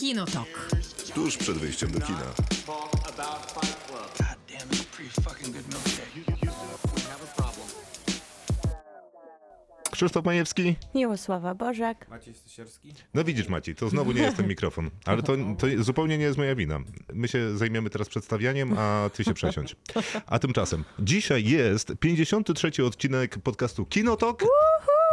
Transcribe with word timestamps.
Kinotok. 0.00 0.70
Tuż 1.14 1.36
przed 1.36 1.58
wyjściem 1.58 1.90
do 1.90 2.00
kina. 2.00 2.18
Krzysztof 9.90 10.24
Majewski? 10.24 10.76
Miłosława 10.94 11.54
Bożek. 11.54 12.06
Maciej 12.10 12.34
Stasierski? 12.34 12.94
No 13.14 13.24
widzisz 13.24 13.48
Maci, 13.48 13.74
to 13.74 13.88
znowu 13.88 14.12
nie 14.12 14.22
jest 14.22 14.36
ten 14.36 14.48
mikrofon. 14.48 14.90
Ale 15.04 15.22
to, 15.22 15.32
to 15.58 15.66
zupełnie 15.78 16.18
nie 16.18 16.24
jest 16.24 16.38
moja 16.38 16.54
wina. 16.54 16.78
My 17.12 17.28
się 17.28 17.58
zajmiemy 17.58 17.90
teraz 17.90 18.08
przedstawianiem, 18.08 18.78
a 18.78 19.10
ty 19.14 19.24
się 19.24 19.34
przesiądź. 19.34 19.76
A 20.26 20.38
tymczasem, 20.38 20.84
dzisiaj 20.98 21.44
jest 21.44 21.92
53 22.00 22.84
odcinek 22.84 23.38
podcastu 23.38 23.86
Kinotok. 23.86 24.44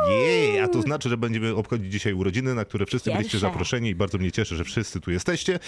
Jej, 0.05 0.59
a 0.59 0.67
to 0.67 0.81
znaczy, 0.81 1.09
że 1.09 1.17
będziemy 1.17 1.55
obchodzić 1.55 1.91
dzisiaj 1.91 2.13
urodziny, 2.13 2.55
na 2.55 2.65
które 2.65 2.85
wszyscy 2.85 3.11
byliście 3.11 3.31
Pierwsze. 3.31 3.47
zaproszeni 3.47 3.89
i 3.89 3.95
bardzo 3.95 4.17
mnie 4.17 4.31
cieszy, 4.31 4.55
że 4.55 4.63
wszyscy 4.63 5.01
tu 5.01 5.11
jesteście. 5.11 5.59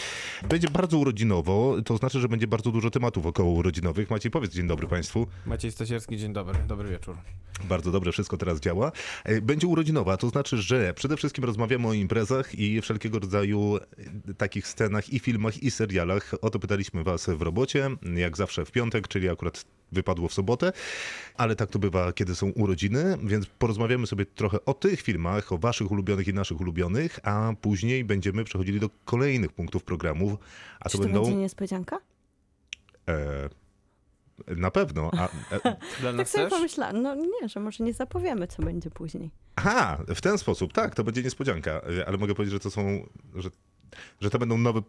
Będzie 0.50 0.68
bardzo 0.70 0.98
urodzinowo, 0.98 1.76
to 1.86 1.98
znaczy, 1.98 2.20
że 2.20 2.28
będzie 2.28 2.48
bardzo 2.48 2.72
dużo 2.72 2.90
tematów 2.90 3.26
około 3.26 3.52
urodzinowych. 3.52 4.10
Maciej, 4.10 4.32
powiedz 4.32 4.54
dzień 4.54 4.68
dobry 4.68 4.88
Państwu. 4.88 5.28
Maciej 5.46 5.72
Stasierski, 5.72 6.18
dzień 6.18 6.34
dobry, 6.34 6.60
dobry 6.68 6.90
wieczór. 6.90 7.16
Bardzo 7.64 7.92
dobrze, 7.92 8.12
wszystko 8.12 8.38
teraz 8.38 8.60
działa. 8.60 8.92
E, 9.24 9.42
Będzie 9.42 9.68
urodzinowa, 9.68 10.18
to 10.18 10.30
znaczy, 10.30 10.58
że 10.58 10.94
przede 10.94 11.18
wszystkim 11.18 11.44
rozmawiamy 11.44 11.88
o 11.88 11.94
imprezach 11.94 12.56
i 12.60 12.82
wszelkiego 12.82 13.20
rodzaju 13.20 13.78
e, 14.30 14.34
takich 14.34 14.68
scenach 14.68 15.14
i 15.14 15.20
filmach 15.20 15.64
i 15.64 15.72
serialach. 15.72 16.32
O 16.42 16.50
to 16.50 16.60
pytaliśmy 16.60 17.04
was 17.04 17.30
w 17.30 17.42
robocie, 17.42 17.90
jak 18.16 18.38
zawsze 18.38 18.66
w 18.66 18.72
piątek, 18.72 19.08
czyli 19.08 19.30
akurat 19.30 19.66
wypadło 19.92 20.28
w 20.28 20.34
sobotę, 20.34 20.72
ale 21.36 21.56
tak 21.56 21.70
to 21.70 21.80
bywa, 21.80 22.14
kiedy 22.14 22.36
są 22.36 22.50
urodziny, 22.50 23.18
więc 23.24 23.46
porozmawiamy 23.46 24.08
sobie 24.08 24.26
trochę 24.26 24.66
o 24.66 24.74
tych 24.74 25.02
filmach, 25.02 25.52
o 25.52 25.58
waszych 25.58 25.92
ulubionych 25.92 26.28
i 26.28 26.34
naszych 26.34 26.62
ulubionych, 26.62 27.20
a 27.24 27.54
później 27.62 28.04
będziemy 28.04 28.44
przechodzili 28.44 28.80
do 28.80 28.90
kolejnych 29.06 29.54
punktów 29.54 29.84
programów, 29.84 30.40
a 30.80 30.90
Czy 30.90 30.98
to 30.98 30.98
to 30.98 31.04
będą... 31.04 31.22
będzie 31.22 31.38
niespodzianka? 31.38 32.00
E, 33.10 33.50
na 34.48 34.72
pewno. 34.72 35.12
A, 35.18 35.26
e, 35.56 35.60
Dla 36.02 36.14
Tak 36.14 36.30
sobie 36.30 36.44
też? 36.44 36.54
pomyślałam, 36.54 37.02
no 37.02 37.16
nie, 37.16 37.50
że 37.50 37.60
może 37.60 37.84
nie 37.84 37.94
zapowiemy, 37.94 38.48
co 38.48 38.64
będzie 38.64 38.90
później. 38.90 39.32
Aha, 39.56 39.98
w 40.08 40.22
ten 40.22 40.38
sposób, 40.38 40.74
tak, 40.74 40.96
to 40.96 41.04
będzie 41.04 41.24
niespodzianka, 41.24 41.82
y, 41.90 42.08
ale 42.08 42.18
mogę 42.18 42.36
powiedzieć, 42.36 42.54
że 42.54 42.60
to 42.60 42.72
są, 42.72 43.08
że, 43.36 43.50
że 44.22 44.30
to 44.30 44.40
będą 44.40 44.58
nowe, 44.58 44.82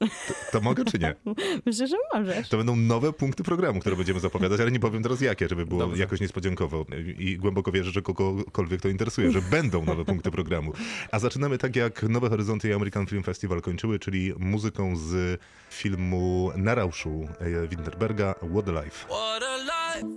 to, 0.00 0.34
to 0.52 0.60
mogę 0.60 0.84
czy 0.84 0.98
nie? 0.98 1.14
Myślę, 1.66 1.86
że 1.86 1.96
możesz. 2.14 2.48
To 2.48 2.56
będą 2.56 2.76
nowe 2.76 3.12
punkty 3.12 3.42
programu, 3.42 3.80
które 3.80 3.96
będziemy 3.96 4.20
zapowiadać, 4.20 4.60
ale 4.60 4.70
nie 4.70 4.80
powiem 4.80 5.02
teraz 5.02 5.20
jakie, 5.20 5.48
żeby 5.48 5.66
było 5.66 5.80
Dobrze. 5.80 6.00
jakoś 6.00 6.20
niespodziankowo 6.20 6.86
i 7.18 7.36
głęboko 7.36 7.72
wierzę, 7.72 7.90
że 7.90 8.02
kogokolwiek 8.02 8.80
to 8.80 8.88
interesuje, 8.88 9.32
że 9.32 9.42
będą 9.42 9.84
nowe 9.84 10.04
punkty 10.04 10.30
programu. 10.30 10.72
A 11.12 11.18
zaczynamy 11.18 11.58
tak 11.58 11.76
jak 11.76 12.02
Nowe 12.02 12.28
Horyzonty 12.28 12.68
i 12.68 12.72
American 12.72 13.06
Film 13.06 13.22
Festival 13.22 13.60
kończyły, 13.60 13.98
czyli 13.98 14.32
muzyką 14.38 14.96
z 14.96 15.40
filmu 15.70 16.52
Na 16.56 16.74
Rauszu 16.74 17.28
e, 17.40 17.68
Winterberga 17.68 18.34
What 18.52 18.68
a 18.68 18.82
Life. 18.84 19.06
What 19.06 19.42
a 19.42 19.56
life, 19.56 20.08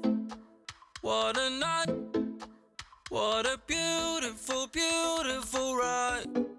what 1.02 1.38
a 1.38 1.50
night, 1.50 2.18
what 3.12 3.46
a 3.46 3.58
beautiful, 3.68 4.68
beautiful 4.74 5.76
ride. 5.76 6.59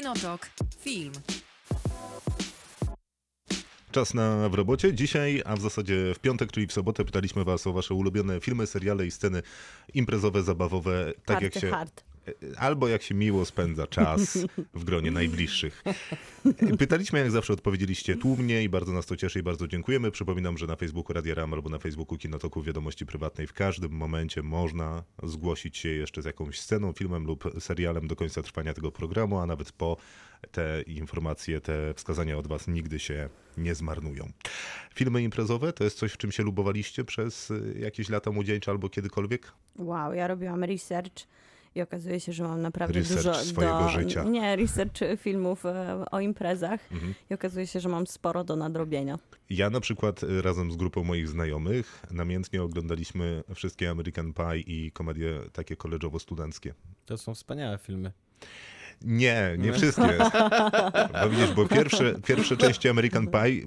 Kinotok. 0.00 0.50
Film. 0.78 1.12
Czas 3.90 4.14
na 4.14 4.48
w 4.48 4.54
robocie. 4.54 4.94
Dzisiaj, 4.94 5.42
a 5.44 5.56
w 5.56 5.60
zasadzie 5.60 6.14
w 6.14 6.18
piątek, 6.18 6.52
czyli 6.52 6.66
w 6.66 6.72
sobotę, 6.72 7.04
pytaliśmy 7.04 7.44
was 7.44 7.66
o 7.66 7.72
wasze 7.72 7.94
ulubione 7.94 8.40
filmy, 8.40 8.66
seriale 8.66 9.06
i 9.06 9.10
sceny 9.10 9.42
imprezowe, 9.94 10.42
zabawowe, 10.42 11.12
tak 11.24 11.42
jak 11.42 11.54
się. 11.54 11.70
hard. 11.70 12.09
Albo 12.58 12.88
jak 12.88 13.02
się 13.02 13.14
miło 13.14 13.44
spędza 13.44 13.86
czas 13.86 14.38
w 14.74 14.84
gronie 14.84 15.10
najbliższych. 15.10 15.84
Pytaliśmy, 16.78 17.18
jak 17.18 17.30
zawsze 17.30 17.52
odpowiedzieliście 17.52 18.16
tłumnie 18.16 18.62
i 18.64 18.68
bardzo 18.68 18.92
nas 18.92 19.06
to 19.06 19.16
cieszy 19.16 19.38
i 19.38 19.42
bardzo 19.42 19.68
dziękujemy. 19.68 20.10
Przypominam, 20.10 20.58
że 20.58 20.66
na 20.66 20.76
Facebooku 20.76 21.14
Radia 21.14 21.34
Ram 21.34 21.54
albo 21.54 21.70
na 21.70 21.78
Facebooku 21.78 22.18
Kinotoku 22.18 22.62
Wiadomości 22.62 23.06
Prywatnej 23.06 23.46
w 23.46 23.52
każdym 23.52 23.92
momencie 23.92 24.42
można 24.42 25.04
zgłosić 25.22 25.78
się 25.78 25.88
jeszcze 25.88 26.22
z 26.22 26.24
jakąś 26.24 26.60
sceną, 26.60 26.92
filmem 26.92 27.24
lub 27.24 27.44
serialem 27.58 28.08
do 28.08 28.16
końca 28.16 28.42
trwania 28.42 28.74
tego 28.74 28.92
programu, 28.92 29.38
a 29.38 29.46
nawet 29.46 29.72
po 29.72 29.96
te 30.52 30.82
informacje, 30.82 31.60
te 31.60 31.94
wskazania 31.94 32.38
od 32.38 32.46
was 32.46 32.68
nigdy 32.68 32.98
się 32.98 33.28
nie 33.56 33.74
zmarnują. 33.74 34.32
Filmy 34.94 35.22
imprezowe 35.22 35.72
to 35.72 35.84
jest 35.84 35.98
coś, 35.98 36.12
w 36.12 36.16
czym 36.16 36.32
się 36.32 36.42
lubowaliście 36.42 37.04
przez 37.04 37.52
jakieś 37.78 38.08
lata 38.08 38.30
młodzieńcze 38.30 38.70
albo 38.70 38.88
kiedykolwiek? 38.88 39.52
Wow, 39.78 40.14
ja 40.14 40.26
robiłam 40.26 40.64
research 40.64 41.26
i 41.74 41.82
okazuje 41.82 42.20
się, 42.20 42.32
że 42.32 42.44
mam 42.44 42.62
naprawdę 42.62 42.98
Research 42.98 43.22
dużo 43.24 43.34
swojego 43.34 43.78
do... 43.80 43.88
życia. 43.88 44.24
Nie, 44.24 44.56
research 44.56 44.98
filmów 45.16 45.66
e, 45.66 46.04
o 46.10 46.20
imprezach 46.20 46.80
Mhm. 46.92 47.14
i 47.30 47.34
okazuje 47.34 47.66
się, 47.66 47.80
że 47.80 47.88
mam 47.88 48.06
sporo 48.06 48.44
do 48.44 48.56
nadrobienia. 48.56 49.18
Ja 49.50 49.70
na 49.70 49.80
przykład 49.80 50.22
y, 50.22 50.42
razem 50.42 50.72
z 50.72 50.76
grupą 50.76 51.04
moich 51.04 51.28
znajomych 51.28 52.02
namiętnie 52.10 52.62
oglądaliśmy 52.62 53.42
wszystkie 53.54 53.90
American 53.90 54.32
Pie 54.32 54.58
i 54.58 54.92
komedie 54.92 55.40
takie 55.52 55.76
koleżowo-studenckie. 55.76 56.72
To 57.06 57.18
są 57.18 57.34
wspaniałe 57.34 57.78
filmy. 57.78 58.12
Nie, 59.02 59.54
nie 59.58 59.72
wszystkie. 59.72 60.18
Bo 61.22 61.28
widzisz, 61.30 61.52
bo 61.54 61.66
pierwsze, 61.68 62.14
pierwsze 62.26 62.56
części 62.56 62.88
American 62.88 63.26
Pie 63.26 63.60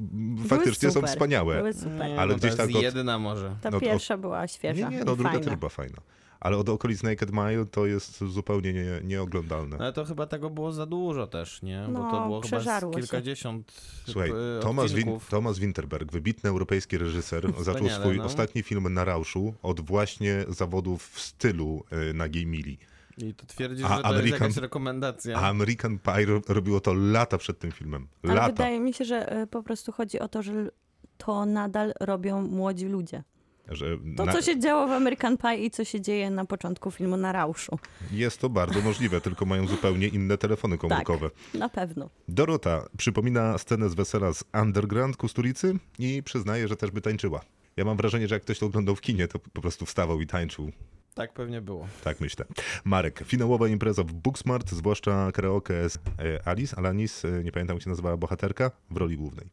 faktycznie 0.47 0.89
są 0.89 0.93
super. 0.93 1.09
wspaniałe. 1.09 1.57
Były 1.57 1.73
super. 1.73 2.09
Nie, 2.09 2.19
Ale 2.19 2.31
no 2.33 2.37
gdzieś 2.39 2.51
to 2.51 2.57
tak 2.57 2.67
jest 2.67 2.77
od- 2.77 2.83
jedyna 2.83 3.19
może. 3.19 3.55
Ta 3.61 3.69
no 3.71 3.79
to- 3.79 3.85
pierwsza 3.85 4.17
była 4.17 4.47
świeża 4.47 4.89
Nie, 4.89 4.97
nie, 4.97 5.03
no 5.03 5.15
druga 5.15 5.29
fajna. 5.31 5.45
też 5.45 5.55
była 5.55 5.69
fajna. 5.69 5.97
Ale 6.43 6.57
od 6.57 6.69
okolic 6.69 7.03
Naked 7.03 7.31
Mile 7.31 7.65
to 7.65 7.85
jest 7.85 8.23
zupełnie 8.23 8.73
nie, 8.73 8.85
nieoglądalne. 9.03 9.77
Ale 9.79 9.93
to 9.93 10.05
chyba 10.05 10.27
tego 10.27 10.49
było 10.49 10.71
za 10.71 10.85
dużo 10.85 11.27
też, 11.27 11.61
nie? 11.61 11.83
Bo 11.85 11.91
No, 11.91 12.11
to 12.11 12.25
było 12.25 12.41
chyba 12.41 12.81
kilkadziesiąt 12.95 13.71
Słuchaj, 14.05 14.29
e, 14.29 14.33
Thomas, 14.61 14.91
Win. 14.91 15.19
Thomas 15.29 15.59
Winterberg, 15.59 16.11
wybitny 16.11 16.49
europejski 16.49 16.97
reżyser, 16.97 17.53
zaczął 17.63 17.89
swój 17.89 18.17
no. 18.17 18.23
ostatni 18.23 18.63
film 18.63 18.93
na 18.93 19.05
Rauszu 19.05 19.53
od 19.61 19.81
właśnie 19.81 20.45
zawodów 20.47 21.09
w 21.09 21.19
stylu 21.19 21.83
y, 22.09 22.13
Nagiej 22.13 22.45
Mili. 22.45 22.77
I 23.17 23.33
to 23.33 23.45
twierdzi, 23.45 23.83
A 23.83 23.97
że 23.97 24.03
to 24.03 24.09
American- 24.09 24.21
jest 24.25 24.41
jakaś 24.41 24.57
rekomendacja. 24.57 25.37
A 25.37 25.49
American 25.49 25.99
Pie 25.99 26.25
ro, 26.25 26.41
robiło 26.47 26.79
to 26.79 26.93
lata 26.93 27.37
przed 27.37 27.59
tym 27.59 27.71
filmem. 27.71 28.07
Ale 28.23 28.33
Lata. 28.33 28.47
wydaje 28.47 28.79
mi 28.79 28.93
się, 28.93 29.05
że 29.05 29.31
e, 29.31 29.47
po 29.47 29.63
prostu 29.63 29.91
chodzi 29.91 30.19
o 30.19 30.27
to, 30.27 30.41
że 30.43 30.71
to 31.17 31.45
nadal 31.45 31.93
robią 31.99 32.41
młodzi 32.41 32.85
ludzie. 32.85 33.23
Że 33.69 33.97
To, 34.17 34.25
na- 34.25 34.33
co 34.33 34.41
się 34.41 34.59
działo 34.59 34.87
w 34.87 34.91
American 34.91 35.37
Pie 35.37 35.55
i 35.55 35.71
co 35.71 35.83
się 35.83 36.01
dzieje 36.01 36.29
na 36.29 36.45
początku 36.45 36.91
filmu 36.91 37.17
na 37.17 37.31
Rauszu. 37.31 37.79
Jest 38.11 38.39
to 38.41 38.49
bardzo 38.49 38.81
możliwe, 38.81 39.21
tylko 39.21 39.45
mają 39.45 39.67
zupełnie 39.67 40.07
inne 40.07 40.37
telefony 40.37 40.77
komórkowe. 40.77 41.29
Na 41.53 41.69
pewno. 41.69 42.09
Dorota 42.27 42.85
przypomina 42.97 43.57
scenę 43.57 43.89
z 43.89 43.93
wesela 43.93 44.33
z 44.33 44.43
Underground 44.61 45.17
Kusturicy 45.17 45.73
i 45.99 46.23
przyznaje, 46.23 46.67
że 46.67 46.75
też 46.77 46.91
by 46.91 47.01
tańczyła. 47.01 47.41
Ja 47.77 47.85
mam 47.85 47.97
wrażenie, 47.97 48.27
że 48.27 48.35
jak 48.35 48.41
ktoś 48.43 48.59
to 48.59 48.65
oglądał 48.65 48.95
w 48.95 49.01
kinie, 49.01 49.27
to 49.27 49.39
po 49.39 49.61
prostu 49.61 49.85
wstawał 49.85 50.21
i 50.21 50.27
tańczył. 50.27 50.71
Tak 51.13 51.33
pewnie 51.33 51.61
było. 51.61 51.87
Tak 52.03 52.21
myślę. 52.21 52.45
Marek, 52.85 53.23
finałowa 53.25 53.67
impreza 53.67 54.03
w 54.03 54.13
Booksmart, 54.13 54.69
zwłaszcza 54.71 55.31
karaoke 55.31 55.89
z 55.89 55.95
e, 55.97 56.47
Alice, 56.47 56.77
Alanis, 56.77 57.25
e, 57.25 57.43
nie 57.43 57.51
pamiętam 57.51 57.75
jak 57.75 57.83
się 57.83 57.89
nazywała 57.89 58.17
bohaterka, 58.17 58.71
w 58.91 58.97
roli 58.97 59.17
głównej. 59.17 59.49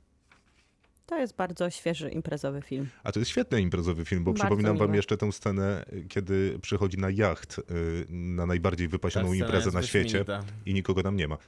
To 1.10 1.18
jest 1.18 1.36
bardzo 1.36 1.70
świeży 1.70 2.10
imprezowy 2.10 2.62
film. 2.62 2.88
A 3.04 3.12
to 3.12 3.18
jest 3.18 3.30
świetny 3.30 3.60
imprezowy 3.60 4.04
film, 4.04 4.24
bo 4.24 4.32
Bardzo 4.32 4.44
przypominam 4.44 4.76
wam 4.76 4.94
jeszcze 4.94 5.16
tę 5.16 5.32
scenę, 5.32 5.84
kiedy 6.08 6.58
przychodzi 6.62 6.98
na 6.98 7.10
jacht 7.10 7.58
e, 7.58 7.62
na 8.08 8.46
najbardziej 8.46 8.88
wypasioną 8.88 9.32
imprezę 9.32 9.70
na 9.70 9.82
świecie 9.82 10.24
wyśmienita. 10.24 10.44
i 10.66 10.74
nikogo 10.74 11.02
tam 11.02 11.16
nie 11.16 11.28
ma. 11.28 11.38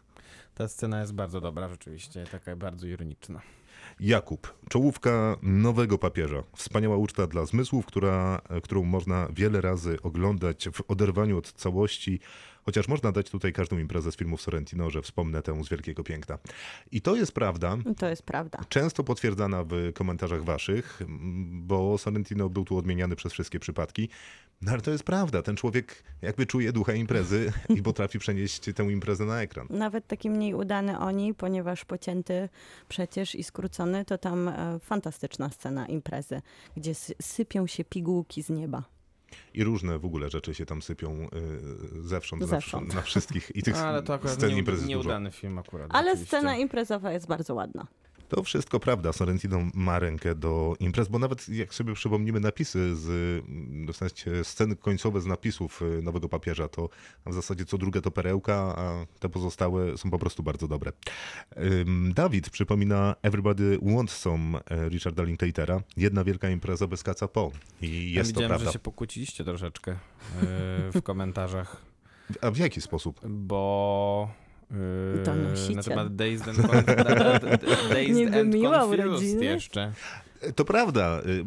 Ta 0.55 0.69
scena 0.69 1.01
jest 1.01 1.15
bardzo 1.15 1.41
dobra 1.41 1.69
rzeczywiście, 1.69 2.25
taka 2.33 2.57
bardzo 2.57 2.87
ironiczna. 2.87 3.41
Jakub, 4.03 4.55
czołówka 4.69 5.37
nowego 5.43 5.99
papieża. 5.99 6.43
Wspaniała 6.57 6.97
uczta 6.97 7.27
dla 7.27 7.47
zmysłów, 7.47 7.87
która, 7.87 8.41
którą 8.63 8.85
można 8.85 9.29
wiele 9.35 9.61
razy 9.61 9.99
oglądać 10.03 10.69
w 10.73 10.83
oderwaniu 10.89 11.39
od 11.39 11.53
całości. 11.53 12.21
Chociaż 12.65 12.89
można 12.89 13.13
dać 13.13 13.31
tutaj 13.31 13.53
każdą 13.53 13.79
imprezę 13.79 14.13
z 14.13 14.17
filmów 14.17 14.43
Sorrentino, 14.43 14.91
że 14.91 15.03
wspomnę 15.03 15.43
tę 15.43 15.65
z 15.65 15.69
wielkiego 15.69 16.05
piękna. 16.05 16.39
I 16.93 17.01
to 17.01 17.17
jest 17.17 17.33
prawda. 17.33 17.77
To 17.99 18.09
jest 18.09 18.23
prawda. 18.23 18.59
Często 18.69 19.05
potwierdzana 19.05 19.65
w 19.65 19.93
komentarzach 19.95 20.45
waszych, 20.45 21.03
bo 21.49 21.99
Sorrentino 21.99 22.49
był 22.49 22.65
tu 22.65 22.77
odmieniany 22.77 23.17
przez 23.17 23.33
wszystkie 23.33 23.61
przypadki. 23.61 24.09
No 24.63 24.73
ale 24.73 24.81
to 24.81 24.91
jest 24.91 25.05
prawda. 25.05 25.43
Ten 25.43 25.57
człowiek 25.57 26.03
jakby 26.23 26.47
czuje 26.47 26.73
ducha 26.73 26.93
imprezy 26.93 27.53
i 27.69 27.83
potrafi 27.83 28.19
przenieść 28.19 28.61
tę 28.75 28.85
imprezę 28.93 29.25
na 29.25 29.43
ekran. 29.43 29.67
Nawet 29.71 30.07
taki 30.07 30.31
mniej 30.31 30.55
udany 30.55 30.99
oni, 30.99 31.35
ponieważ 31.35 31.85
pocięty 31.85 32.49
przecież 32.89 33.35
i 33.35 33.45
skrócony, 33.45 34.05
to 34.05 34.19
tam 34.19 34.49
e, 34.49 34.79
fantastyczna 34.81 35.51
scena 35.51 35.87
imprezy, 35.87 36.43
gdzie 36.77 36.93
sy- 36.93 37.15
sypią 37.23 37.67
się 37.67 37.85
pigułki 37.85 38.43
z 38.43 38.51
nieba. 38.51 38.85
I 39.55 39.65
różne 39.65 39.99
w 39.99 40.05
ogóle 40.05 40.31
rzeczy 40.31 40.55
się 40.55 40.67
tam 40.67 40.83
sypią 40.83 41.29
y, 41.97 42.03
zewsząd, 42.09 42.45
Zewsząd. 42.45 42.89
Na, 42.89 42.95
na 42.95 43.03
wszystkich. 43.03 43.51
I 43.57 43.63
tych 43.63 43.75
No, 43.75 43.81
ale 43.81 44.03
to 44.03 44.15
akurat 44.15 44.35
scen 44.35 44.51
nie, 44.51 44.59
imprezy 44.59 44.79
jest 44.83 44.93
dużo. 44.93 45.09
nieudany 45.09 45.31
film 45.31 45.59
akurat. 45.59 45.91
Ale 45.95 46.17
scena 46.17 46.57
imprezowa 46.57 47.13
jest 47.13 47.27
bardzo 47.27 47.55
ładna. 47.55 47.87
To 48.37 48.43
wszystko 48.43 48.81
prawda. 48.81 49.13
Sorrentino 49.13 49.59
ma 49.75 49.99
rękę 49.99 50.35
do 50.35 50.77
imprez, 50.81 51.09
bo 51.09 51.19
nawet 51.19 51.49
jak 51.49 51.75
sobie 51.75 51.95
przypomnimy 51.95 52.41
napisy, 52.41 52.97
z, 52.97 53.09
mm, 53.49 53.93
w 53.93 53.97
sensie 53.97 54.45
sceny 54.45 54.77
końcowe 54.77 55.21
z 55.21 55.27
napisów 55.27 55.83
y, 55.83 56.03
Nowego 56.03 56.29
Papieża, 56.29 56.69
to 56.69 56.89
w 57.27 57.35
zasadzie 57.35 57.65
co 57.65 57.79
drugie 57.79 58.01
to 58.01 58.11
perełka, 58.11 58.55
a 58.55 59.07
te 59.19 59.29
pozostałe 59.29 59.99
są 59.99 60.11
po 60.11 60.19
prostu 60.19 60.43
bardzo 60.43 60.69
dobre. 60.69 60.93
Dawid 62.15 62.51
przypomina 62.51 63.15
Everybody 63.23 63.79
Wants 63.83 64.17
Some 64.17 64.61
e, 64.71 64.89
Richarda 64.89 65.23
Linklater'a. 65.23 65.81
Jedna 65.97 66.25
wielka 66.25 66.51
impreza 66.51 66.87
bez 66.87 67.03
kaca 67.03 67.29
po. 67.29 67.51
I 67.83 68.13
Ja 68.13 68.19
jest 68.19 68.31
to 68.31 68.35
widziałem, 68.35 68.49
prawda. 68.49 68.67
że 68.67 68.73
się 68.73 68.79
pokłóciliście 68.79 69.45
troszeczkę 69.45 69.91
yy, 69.93 70.93
w 70.93 71.03
komentarzach, 71.03 71.77
A 72.41 72.51
w 72.51 72.57
jaki 72.57 72.81
sposób? 72.81 73.21
bo... 73.29 74.42
Yy, 74.73 75.23
To 75.25 75.35
nosicie. 75.35 75.75
na 75.77 75.83
temat 75.83 76.17
Dazed 76.17 76.49
and, 76.49 76.59
Dazed 77.91 78.35
and 78.35 78.55
Confused 78.55 79.43
jeszcze. 79.43 79.93
To 80.57 80.65
prawda, 80.65 81.21
y, 81.27 81.45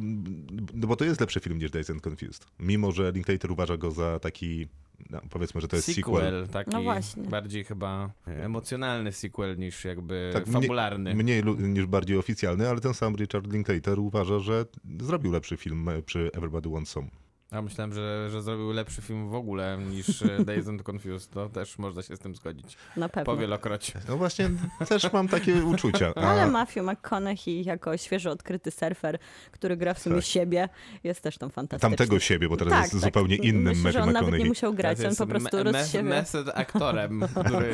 no 0.73 0.87
bo 0.87 0.95
to 0.95 1.05
jest 1.05 1.21
lepszy 1.21 1.39
film 1.39 1.57
niż 1.59 1.71
Days 1.71 1.89
and 1.89 2.01
Confused. 2.01 2.45
Mimo, 2.59 2.91
że 2.91 3.11
Linklater 3.11 3.51
uważa 3.51 3.77
go 3.77 3.91
za 3.91 4.19
taki, 4.19 4.67
no, 5.09 5.21
powiedzmy, 5.29 5.61
że 5.61 5.67
to 5.67 5.75
jest 5.75 5.87
sequel. 5.95 6.15
sequel, 6.15 6.47
taki 6.47 6.71
No 6.71 6.81
właśnie. 6.83 7.23
bardziej 7.23 7.63
chyba 7.63 8.11
emocjonalny 8.27 9.11
sequel 9.11 9.57
niż 9.57 9.85
jakby 9.85 10.29
Tak, 10.33 10.47
fabularny. 10.47 11.15
Mniej 11.15 11.41
lu- 11.41 11.55
niż 11.55 11.85
bardziej 11.85 12.17
oficjalny, 12.17 12.69
ale 12.69 12.79
ten 12.81 12.93
sam 12.93 13.15
Richard 13.15 13.53
Linklater 13.53 13.99
uważa, 13.99 14.39
że 14.39 14.65
zrobił 14.99 15.31
lepszy 15.31 15.57
film 15.57 15.89
e, 15.89 16.01
przy 16.01 16.29
Everybody 16.33 16.69
Wants 16.69 16.91
Some. 16.91 17.07
A 17.51 17.61
myślałem, 17.61 17.93
że, 17.93 18.29
że 18.29 18.41
zrobił 18.41 18.71
lepszy 18.71 19.01
film 19.01 19.29
w 19.29 19.35
ogóle 19.35 19.77
niż 19.77 20.21
e, 20.21 20.27
Days 20.45 20.67
and 20.67 20.89
Confused. 20.89 21.31
To 21.31 21.49
też 21.49 21.77
można 21.77 22.01
się 22.01 22.15
z 22.15 22.19
tym 22.19 22.35
zgodzić. 22.35 22.77
Na 22.97 23.09
pewno. 23.09 23.33
Powielokroć. 23.33 23.93
No 24.07 24.17
właśnie, 24.17 24.49
też 24.89 25.13
mam 25.13 25.27
takie 25.27 25.63
uczucia. 25.73 26.13
A, 26.15 26.21
Ale 26.21 26.47
Matthew 26.47 26.85
McConaughey 26.85 27.63
jako 27.63 27.97
świeżo 27.97 28.31
odkryty 28.31 28.71
surfer, 28.71 29.17
który 29.51 29.77
gra 29.77 29.93
w 29.93 29.99
sumie 29.99 30.15
Tak. 30.15 30.25
siebie, 30.25 30.69
jest 31.03 31.21
też 31.21 31.37
tam 31.37 31.49
fantastyczny. 31.49 31.97
tamtego 31.97 32.19
siebie, 32.19 32.49
bo 32.49 32.57
teraz 32.57 32.73
tak, 32.73 32.81
jest 32.81 32.93
tak. 32.93 33.01
zupełnie 33.01 33.35
innym 33.35 33.63
Myślę, 33.77 33.91
że 33.91 33.99
Matthew 33.99 34.17
on 34.17 34.23
nawet 34.25 34.39
nie 34.39 34.45
musiał 34.45 34.73
grać, 34.73 34.97
on 35.05 35.15
po 35.15 35.27
prostu 35.27 35.57
me- 35.57 35.63
rozsiewia. 35.63 36.23
aktorem, 36.53 37.21
który 37.45 37.73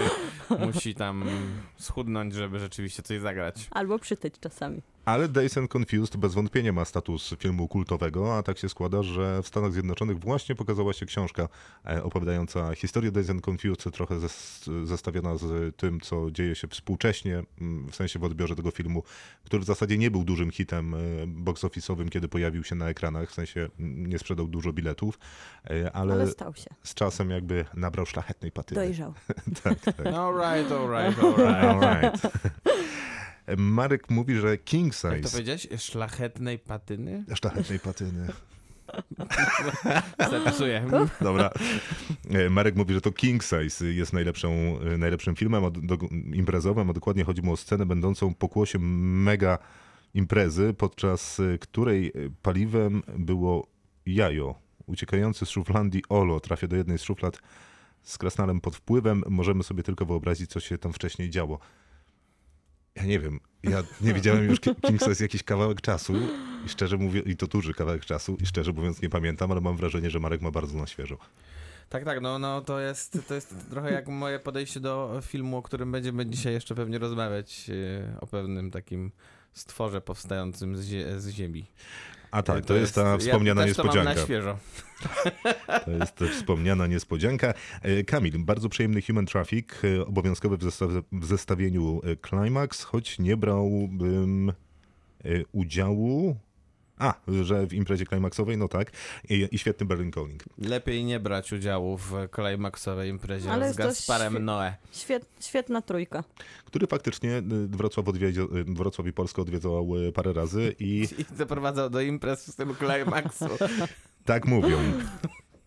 musi 0.60 0.96
tam 0.96 1.24
schudnąć, 1.78 2.34
żeby 2.34 2.60
rzeczywiście 2.60 3.04
coś 3.04 3.20
zagrać. 3.20 3.68
Albo 3.72 4.00
przytyć 4.00 4.34
czasami. 4.40 4.82
Ale 5.06 5.28
Days 5.28 5.58
and 5.58 5.76
Confused 5.76 6.18
bez 6.18 6.34
wątpienia 6.34 6.74
ma 6.74 6.86
status 6.86 7.36
filmu 7.40 7.68
kultowego, 7.68 8.38
a 8.38 8.44
tak 8.44 8.58
się 8.58 8.70
składa, 8.70 9.04
że 9.04 9.44
w 9.44 9.48
Stanach 9.48 9.74
Zjednoczonych 9.74 10.20
właśnie 10.20 10.56
pokazała 10.56 10.94
się 10.94 11.06
książka 11.06 11.48
e, 11.86 12.04
opowiadająca 12.04 12.76
historię 12.76 13.12
Days 13.12 13.30
and 13.30 13.48
Confused, 13.50 13.94
trochę 13.94 14.20
zes, 14.20 14.70
zestawiona 14.84 15.38
z 15.38 15.76
tym, 15.76 16.00
co 16.00 16.32
dzieje 16.32 16.56
się 16.56 16.68
współcześnie, 16.68 17.44
mm, 17.62 17.90
w 17.90 17.96
sensie 17.96 18.20
w 18.20 18.24
odbiorze 18.24 18.56
tego 18.56 18.72
filmu, 18.72 19.04
który 19.44 19.62
w 19.62 19.66
zasadzie 19.66 19.98
nie 19.98 20.12
był 20.12 20.24
dużym 20.24 20.52
hitem 20.52 20.94
e, 20.94 20.98
box 21.28 21.64
office'owym, 21.64 22.10
kiedy 22.10 22.28
pojawił 22.28 22.64
się 22.64 22.76
na 22.76 22.90
ekranach, 22.90 23.30
w 23.30 23.34
sensie 23.34 23.70
mm, 23.80 24.08
nie 24.08 24.20
sprzedał 24.20 24.48
dużo 24.48 24.74
biletów, 24.74 25.20
e, 25.70 25.92
ale, 25.92 26.14
Ale 26.14 26.28
stał 26.28 26.56
się. 26.56 26.70
z 26.84 26.94
czasem 26.94 27.30
jakby 27.30 27.66
nabrał 27.74 28.06
szlachetnej 28.06 28.52
patyny. 28.52 28.82
Dojrzał. 28.82 29.14
tak, 29.64 29.80
tak. 29.80 30.08
Alright, 30.08 30.72
alright, 30.72 31.24
alright. 31.24 31.64
Alright. 31.84 32.22
Marek 33.58 34.10
mówi, 34.10 34.36
że 34.36 34.58
king 34.58 34.94
Jak 35.04 35.14
to 35.14 35.18
size. 35.18 35.32
powiedziałeś? 35.32 35.68
Szlachetnej 35.78 36.60
patyny? 36.60 37.24
Szlachetnej 37.36 37.80
patyny. 37.80 38.28
Zapisuję. 40.32 40.86
Dobra. 41.22 41.50
E, 42.30 42.50
Marek 42.50 42.76
mówi, 42.76 42.94
że 42.94 43.02
to 43.02 43.12
King 43.12 43.44
Size 43.44 43.86
jest 43.86 44.14
najlepszą, 44.14 44.50
e, 44.94 44.98
najlepszym 44.98 45.36
filmem 45.36 45.66
a 45.66 45.70
do, 45.70 45.98
imprezowym, 46.34 46.90
a 46.90 46.94
dokładnie 46.94 47.24
chodzi 47.24 47.42
mu 47.42 47.54
o 47.54 47.58
scenę 47.58 47.86
będącą 47.86 48.34
pokłosiem 48.34 49.22
mega 49.24 49.58
imprezy, 50.14 50.74
podczas 50.78 51.40
e, 51.40 51.58
której 51.58 52.14
paliwem 52.42 53.04
było 53.18 53.68
jajo. 54.06 54.56
Uciekający 54.86 55.46
z 55.46 55.50
szuflandii 55.50 56.04
Olo 56.10 56.40
trafia 56.40 56.68
do 56.68 56.76
jednej 56.76 56.98
z 56.98 57.04
szuflad 57.04 57.40
z 58.04 58.18
krasnalem 58.18 58.62
pod 58.62 58.76
wpływem. 58.76 59.24
Możemy 59.30 59.64
sobie 59.64 59.84
tylko 59.84 60.06
wyobrazić, 60.06 60.50
co 60.50 60.60
się 60.60 60.78
tam 60.78 60.94
wcześniej 60.94 61.30
działo. 61.30 61.60
Ja 62.96 63.04
nie 63.04 63.20
wiem, 63.20 63.40
ja 63.64 63.84
nie 64.02 64.14
widziałem 64.14 64.44
już 64.50 64.60
Ki- 64.60 64.76
King 64.88 65.02
Size 65.04 65.24
jakiś 65.24 65.44
kawałek 65.44 65.82
czasu 65.82 66.14
i 66.66 66.70
szczerze 66.70 66.98
mówię, 66.98 67.20
i 67.26 67.38
to 67.38 67.48
duży 67.48 67.74
kawałek 67.74 68.06
czasu 68.06 68.38
i 68.42 68.46
szczerze 68.46 68.72
mówiąc 68.74 69.02
nie 69.02 69.10
pamiętam, 69.10 69.52
ale 69.52 69.62
mam 69.62 69.78
wrażenie, 69.78 70.10
że 70.10 70.20
Marek 70.20 70.42
ma 70.42 70.52
bardzo 70.52 70.78
na 70.78 70.88
świeżo. 70.88 71.18
Tak, 71.90 72.06
tak, 72.06 72.22
no, 72.22 72.40
no 72.40 72.62
to, 72.62 72.80
jest, 72.80 73.18
to 73.28 73.34
jest 73.36 73.56
trochę 73.70 73.92
jak 73.92 74.08
moje 74.08 74.40
podejście 74.40 74.80
do 74.80 75.20
filmu, 75.24 75.58
o 75.58 75.62
którym 75.62 75.92
będziemy 75.92 76.26
dzisiaj 76.26 76.54
jeszcze 76.54 76.76
pewnie 76.76 76.98
rozmawiać, 77.00 77.70
e, 77.70 78.20
o 78.22 78.28
pewnym 78.28 78.72
takim 78.72 79.12
stworze 79.54 80.02
powstającym 80.02 80.78
z, 80.78 80.86
zie- 80.86 81.20
z 81.20 81.30
ziemi. 81.30 81.66
A 82.32 82.44
tak, 82.44 82.66
to, 82.66 82.74
jest 82.76 82.96
ta 82.96 83.18
wspomniana 83.18 83.62
ja 83.62 83.68
też 83.68 83.78
To 83.78 83.84
niespodzianka. 83.84 84.14
na 84.20 84.26
świeżo. 84.26 84.58
To 85.86 85.92
jest 85.92 86.20
wspomniana 86.38 86.88
niespodzianka. 86.88 87.54
E, 87.82 88.04
Kamil, 88.04 88.40
bardzo 88.40 88.70
przyjemny 88.70 89.02
Human 89.02 89.26
Traffic, 89.26 89.68
e, 89.84 90.06
obowiązkowy 90.06 90.58
w, 90.58 90.62
zestaw- 90.64 91.04
w 91.12 91.26
zestawieniu 91.26 92.02
Climax, 92.30 92.84
choć 92.84 93.20
nie 93.20 93.38
brałbym 93.38 94.54
udziału. 95.52 96.36
A, 97.02 97.14
że 97.44 97.68
w 97.68 97.74
imprezie 97.74 98.06
climaxowej, 98.06 98.58
no 98.58 98.68
tak. 98.68 98.92
I, 99.30 99.48
i 99.52 99.58
świetny 99.58 99.86
Berlin 99.86 100.12
Calling. 100.12 100.44
Lepiej 100.58 101.04
nie 101.04 101.20
brać 101.20 101.54
udziału 101.54 101.98
w 101.98 102.14
climaxowej 102.36 103.10
imprezie 103.10 103.52
Ale 103.52 103.74
z 103.74 103.76
Gasparem 103.78 104.34
świe- 104.34 104.42
Noe. 104.42 104.74
Świet, 104.92 105.26
świetna 105.40 105.82
trójka. 105.82 106.24
Który 106.66 106.88
faktycznie 106.88 107.32
e, 107.38 107.42
Wrocław, 107.68 108.08
odwiedził, 108.08 108.44
e, 108.44 108.64
Wrocław 108.64 109.08
i 109.08 109.14
Polskę 109.14 109.42
odwiedzał 109.42 109.88
e, 110.08 110.12
parę 110.12 110.34
razy 110.34 110.76
i 110.80 111.08
I 111.32 111.36
zaprowadzał 111.38 111.90
do 111.90 112.02
imprez 112.02 112.46
w 112.46 112.52
stylu 112.52 112.76
climaxu. 112.76 113.46
Tak 114.26 114.46
mówią. 114.46 114.78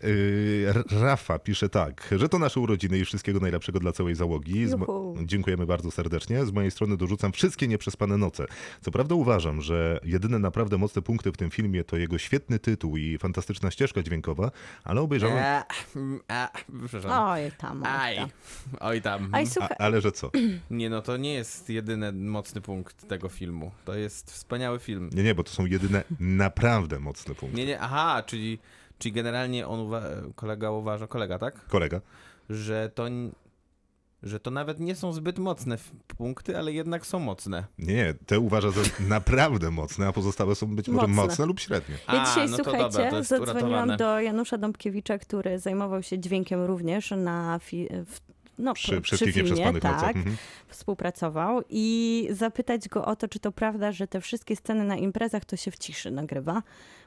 R- 0.01 0.85
Rafa 0.91 1.39
pisze 1.39 1.69
tak, 1.69 2.09
że 2.19 2.29
to 2.29 2.39
nasze 2.39 2.61
urodziny 2.61 2.99
i 2.99 3.05
wszystkiego 3.05 3.41
najlepszego 3.41 3.81
dla 3.81 3.93
całej 3.93 4.15
załogi. 4.15 4.67
Mo-. 4.79 5.15
Dziękujemy 5.25 5.67
bardzo 5.67 5.91
serdecznie. 5.91 6.47
Z 6.47 6.53
mojej 6.53 6.71
strony 6.71 6.97
dorzucam 6.97 7.33
wszystkie 7.33 7.69
nieprzespane 7.69 8.19
noce. 8.19 8.47
Co 8.81 8.91
prawda 8.91 9.15
uważam, 9.15 9.61
że 9.61 10.01
jedyne 10.05 10.39
naprawdę 10.39 10.79
mocne 10.79 11.03
punkty 11.03 11.33
w 11.33 11.37
tym 11.37 11.51
filmie 11.51 11.85
to 11.85 11.97
jego 11.97 12.19
świetny 12.19 12.59
tytuł 12.59 12.97
i 12.97 13.19
fantastyczna 13.19 13.71
ścieżka 13.71 14.03
dźwiękowa, 14.03 14.51
ale 14.85 15.01
obejrzałem... 15.01 15.39
E, 15.39 15.63
mm, 15.97 16.21
a, 16.29 16.51
przepraszam. 16.87 17.29
Oj 17.29 17.53
tam, 17.59 17.83
oj 17.83 17.89
Aj, 17.89 18.17
tam. 18.17 18.29
oj 18.81 19.03
tam. 19.03 19.29
Aj, 19.33 19.45
A, 19.61 19.69
ale 19.79 20.01
że 20.01 20.13
co? 20.13 20.31
Nie 20.71 20.91
no, 20.91 21.03
to 21.03 21.17
nie 21.17 21.35
jest 21.35 21.71
jedyny 21.71 22.13
mocny 22.13 22.61
punkt 22.61 23.09
tego 23.09 23.29
filmu. 23.29 23.71
To 23.85 23.95
jest 23.95 24.31
wspaniały 24.33 24.79
film. 24.79 25.11
Nie, 25.13 25.23
nie, 25.23 25.35
bo 25.35 25.45
to 25.45 25.51
są 25.51 25.67
jedyne 25.67 26.05
naprawdę 26.21 26.99
mocne 26.99 27.35
punkty. 27.35 27.59
Nie, 27.59 27.67
nie, 27.67 27.81
aha, 27.81 28.23
czyli, 28.27 28.59
czyli 28.99 29.13
generalnie 29.13 29.67
on 29.67 29.81
uwa- 29.81 30.33
kolega 30.35 30.71
uważa, 30.71 31.07
kolega, 31.07 31.39
tak? 31.39 31.67
Kolega? 31.67 32.01
Że 32.51 32.91
to, 32.95 33.05
że 34.23 34.41
to 34.41 34.51
nawet 34.51 34.81
nie 34.81 34.95
są 34.95 35.13
zbyt 35.13 35.39
mocne 35.39 35.77
punkty, 36.17 36.59
ale 36.59 36.73
jednak 36.73 37.07
są 37.07 37.19
mocne. 37.19 37.65
Nie, 37.79 38.15
te 38.27 38.39
uważa 38.41 38.71
za 38.71 38.81
naprawdę 39.09 39.71
mocne, 39.71 40.07
a 40.07 40.13
pozostałe 40.13 40.55
są 40.55 40.77
być 40.77 40.89
może 40.89 41.07
Mocne. 41.07 41.23
mocne 41.23 41.47
lub 41.47 41.61
średnie. 41.61 41.97
Ja 42.13 42.25
dzisiaj, 42.25 42.51
no 42.51 42.57
to 42.57 42.65
słuchajcie, 42.65 42.91
dobra, 43.05 43.23
zadzwoniłam 43.23 43.63
uratowane. 43.89 43.97
do 43.97 44.21
Janusza 44.21 44.59
Dąbkiewicza, 44.59 45.19
który 45.19 45.59
zajmował 45.59 46.03
się 46.03 46.19
dźwiękiem 46.19 46.63
również 46.63 47.11
na 47.11 47.59
fi- 47.63 47.89
w, 48.07 48.21
no, 48.59 48.75
Przy 48.75 49.01
przy, 49.01 49.17
wszystkich 49.17 49.35
filmie, 49.35 49.51
nieprzespanych 49.65 49.83
tak. 49.83 50.17
Mhm. 50.17 50.37
współpracował 50.69 51.63
i 51.69 52.29
zapytać 52.31 52.89
go 52.89 53.05
o 53.05 53.17
to, 53.17 53.29
czy 53.29 53.39
to 53.39 53.53
prawda, 53.53 53.93
że 53.93 54.07
te 54.07 54.21
wszystkie 54.21 54.57
sceny 54.57 54.85
na 54.85 54.97
imprezach 54.97 55.45
to 55.45 55.57
się 55.57 55.71
w 55.71 55.79
ciszy 55.79 56.11
nagrywa, 56.11 56.63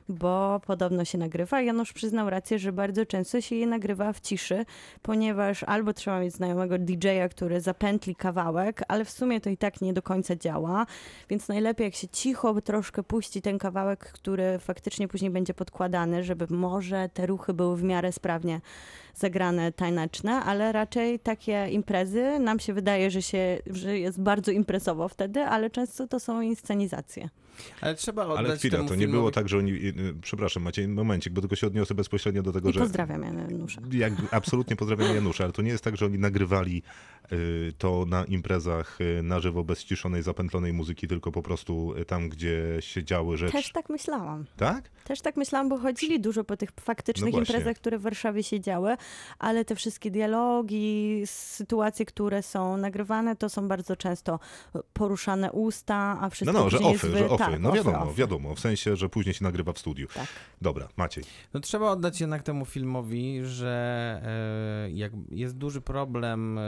bo 0.09 0.61
podobno 0.65 1.05
się 1.05 1.17
nagrywa. 1.17 1.61
Janusz 1.61 1.93
przyznał 1.93 2.29
rację, 2.29 2.59
że 2.59 2.73
bardzo 2.73 3.05
często 3.05 3.41
się 3.41 3.55
je 3.55 3.67
nagrywa 3.67 4.13
w 4.13 4.19
ciszy, 4.19 4.65
ponieważ 5.01 5.63
albo 5.63 5.93
trzeba 5.93 6.19
mieć 6.19 6.33
znajomego 6.33 6.77
DJ-a, 6.77 7.29
który 7.29 7.61
zapętli 7.61 8.15
kawałek, 8.15 8.81
ale 8.87 9.05
w 9.05 9.09
sumie 9.09 9.41
to 9.41 9.49
i 9.49 9.57
tak 9.57 9.81
nie 9.81 9.93
do 9.93 10.01
końca 10.01 10.35
działa, 10.35 10.85
więc 11.29 11.47
najlepiej 11.47 11.85
jak 11.85 11.95
się 11.95 12.07
cicho 12.07 12.61
troszkę 12.61 13.03
puści 13.03 13.41
ten 13.41 13.57
kawałek, 13.57 13.99
który 13.99 14.59
faktycznie 14.59 15.07
później 15.07 15.31
będzie 15.31 15.53
podkładany, 15.53 16.23
żeby 16.23 16.47
może 16.49 17.09
te 17.13 17.25
ruchy 17.25 17.53
były 17.53 17.77
w 17.77 17.83
miarę 17.83 18.11
sprawnie 18.11 18.61
zagrane 19.15 19.71
taneczne, 19.71 20.31
ale 20.31 20.71
raczej 20.71 21.19
takie 21.19 21.67
imprezy 21.69 22.39
nam 22.39 22.59
się 22.59 22.73
wydaje, 22.73 23.11
że, 23.11 23.21
się, 23.21 23.57
że 23.67 23.99
jest 23.99 24.21
bardzo 24.21 24.51
imprezowo 24.51 25.07
wtedy, 25.07 25.41
ale 25.41 25.69
często 25.69 26.07
to 26.07 26.19
są 26.19 26.41
inscenizacje. 26.41 27.29
Ale 27.81 27.95
trzeba 27.95 28.25
oddać 28.25 28.45
Ale 28.45 28.57
chwila, 28.57 28.77
temu 28.77 28.89
to 28.89 28.95
nie 28.95 28.99
filmowi... 28.99 29.17
było 29.19 29.31
tak, 29.31 29.49
że 29.49 29.57
oni. 29.57 29.71
y, 29.71 29.75
y, 29.99 30.13
Przepraszam, 30.21 30.63
macie 30.63 30.87
momencik, 30.87 31.33
bo 31.33 31.41
tylko 31.41 31.55
się 31.55 31.67
odniosę 31.67 31.95
bezpośrednio 31.95 32.43
do 32.43 32.53
tego, 32.53 32.69
I 32.69 32.73
że. 32.73 32.79
pozdrawiam 32.79 33.23
Janusza. 33.23 33.81
Jak, 33.91 34.13
absolutnie 34.31 34.75
pozdrawiam 34.75 35.15
Janusza, 35.15 35.43
ale 35.43 35.53
to 35.53 35.61
nie 35.61 35.71
jest 35.71 35.83
tak, 35.83 35.97
że 35.97 36.05
oni 36.05 36.19
nagrywali 36.19 36.83
to 37.77 38.05
na 38.07 38.25
imprezach 38.25 39.01
y, 39.01 39.23
na 39.23 39.39
żywo, 39.39 39.63
bez 39.63 39.85
ciszonej, 39.85 40.23
zapętlonej 40.23 40.73
muzyki, 40.73 41.07
tylko 41.07 41.31
po 41.31 41.41
prostu 41.41 41.93
y, 41.93 42.05
tam, 42.05 42.29
gdzie 42.29 42.77
się 42.79 43.03
działy 43.03 43.37
rzeczy. 43.37 43.51
Też 43.51 43.71
tak 43.71 43.89
myślałam. 43.89 44.45
Tak? 44.57 44.89
Też 45.03 45.21
tak 45.21 45.35
myślałam, 45.37 45.69
bo 45.69 45.77
chodzili 45.77 46.19
dużo 46.19 46.43
po 46.43 46.57
tych 46.57 46.69
faktycznych 46.79 47.33
No 47.33 47.39
imprezach, 47.39 47.75
które 47.75 47.97
w 47.97 48.01
Warszawie 48.01 48.43
się 48.43 48.59
działy, 48.59 48.97
ale 49.39 49.65
te 49.65 49.75
wszystkie 49.75 50.11
dialogi, 50.11 51.21
sytuacje, 51.25 52.05
które 52.05 52.43
są 52.43 52.77
nagrywane, 52.77 53.35
to 53.35 53.49
są 53.49 53.67
bardzo 53.67 53.95
często 53.95 54.39
poruszane 54.93 55.51
usta, 55.51 55.95
a 55.95 56.21
No, 56.21 56.29
wszystko 56.29 56.59
no, 56.59 56.69
że 56.69 56.77
później 56.77 56.91
jest 56.93 57.03
ofy, 57.05 57.17
że 57.17 57.29
ofy. 57.29 57.37
tak, 57.37 57.59
no 57.59 57.69
ofy, 57.69 57.77
wiadomo, 57.77 58.03
ofy. 58.03 58.13
wiadomo. 58.15 58.55
W 58.55 58.59
sensie, 58.59 58.95
że 58.95 59.09
później 59.09 59.33
się 59.33 59.43
nagrywa 59.43 59.73
w 59.73 59.79
studiu. 59.79 60.07
Tak. 60.13 60.27
Dobra, 60.61 60.87
Maciej. 60.97 61.23
No 61.53 61.59
trzeba 61.59 61.91
oddać 61.91 62.21
jednak 62.21 62.43
temu 62.43 62.65
filmowi, 62.65 63.39
że 63.43 64.21
e, 64.85 64.91
jak 64.91 65.11
jest 65.31 65.57
duży 65.57 65.81
problem, 65.81 66.57
e, 66.57 66.61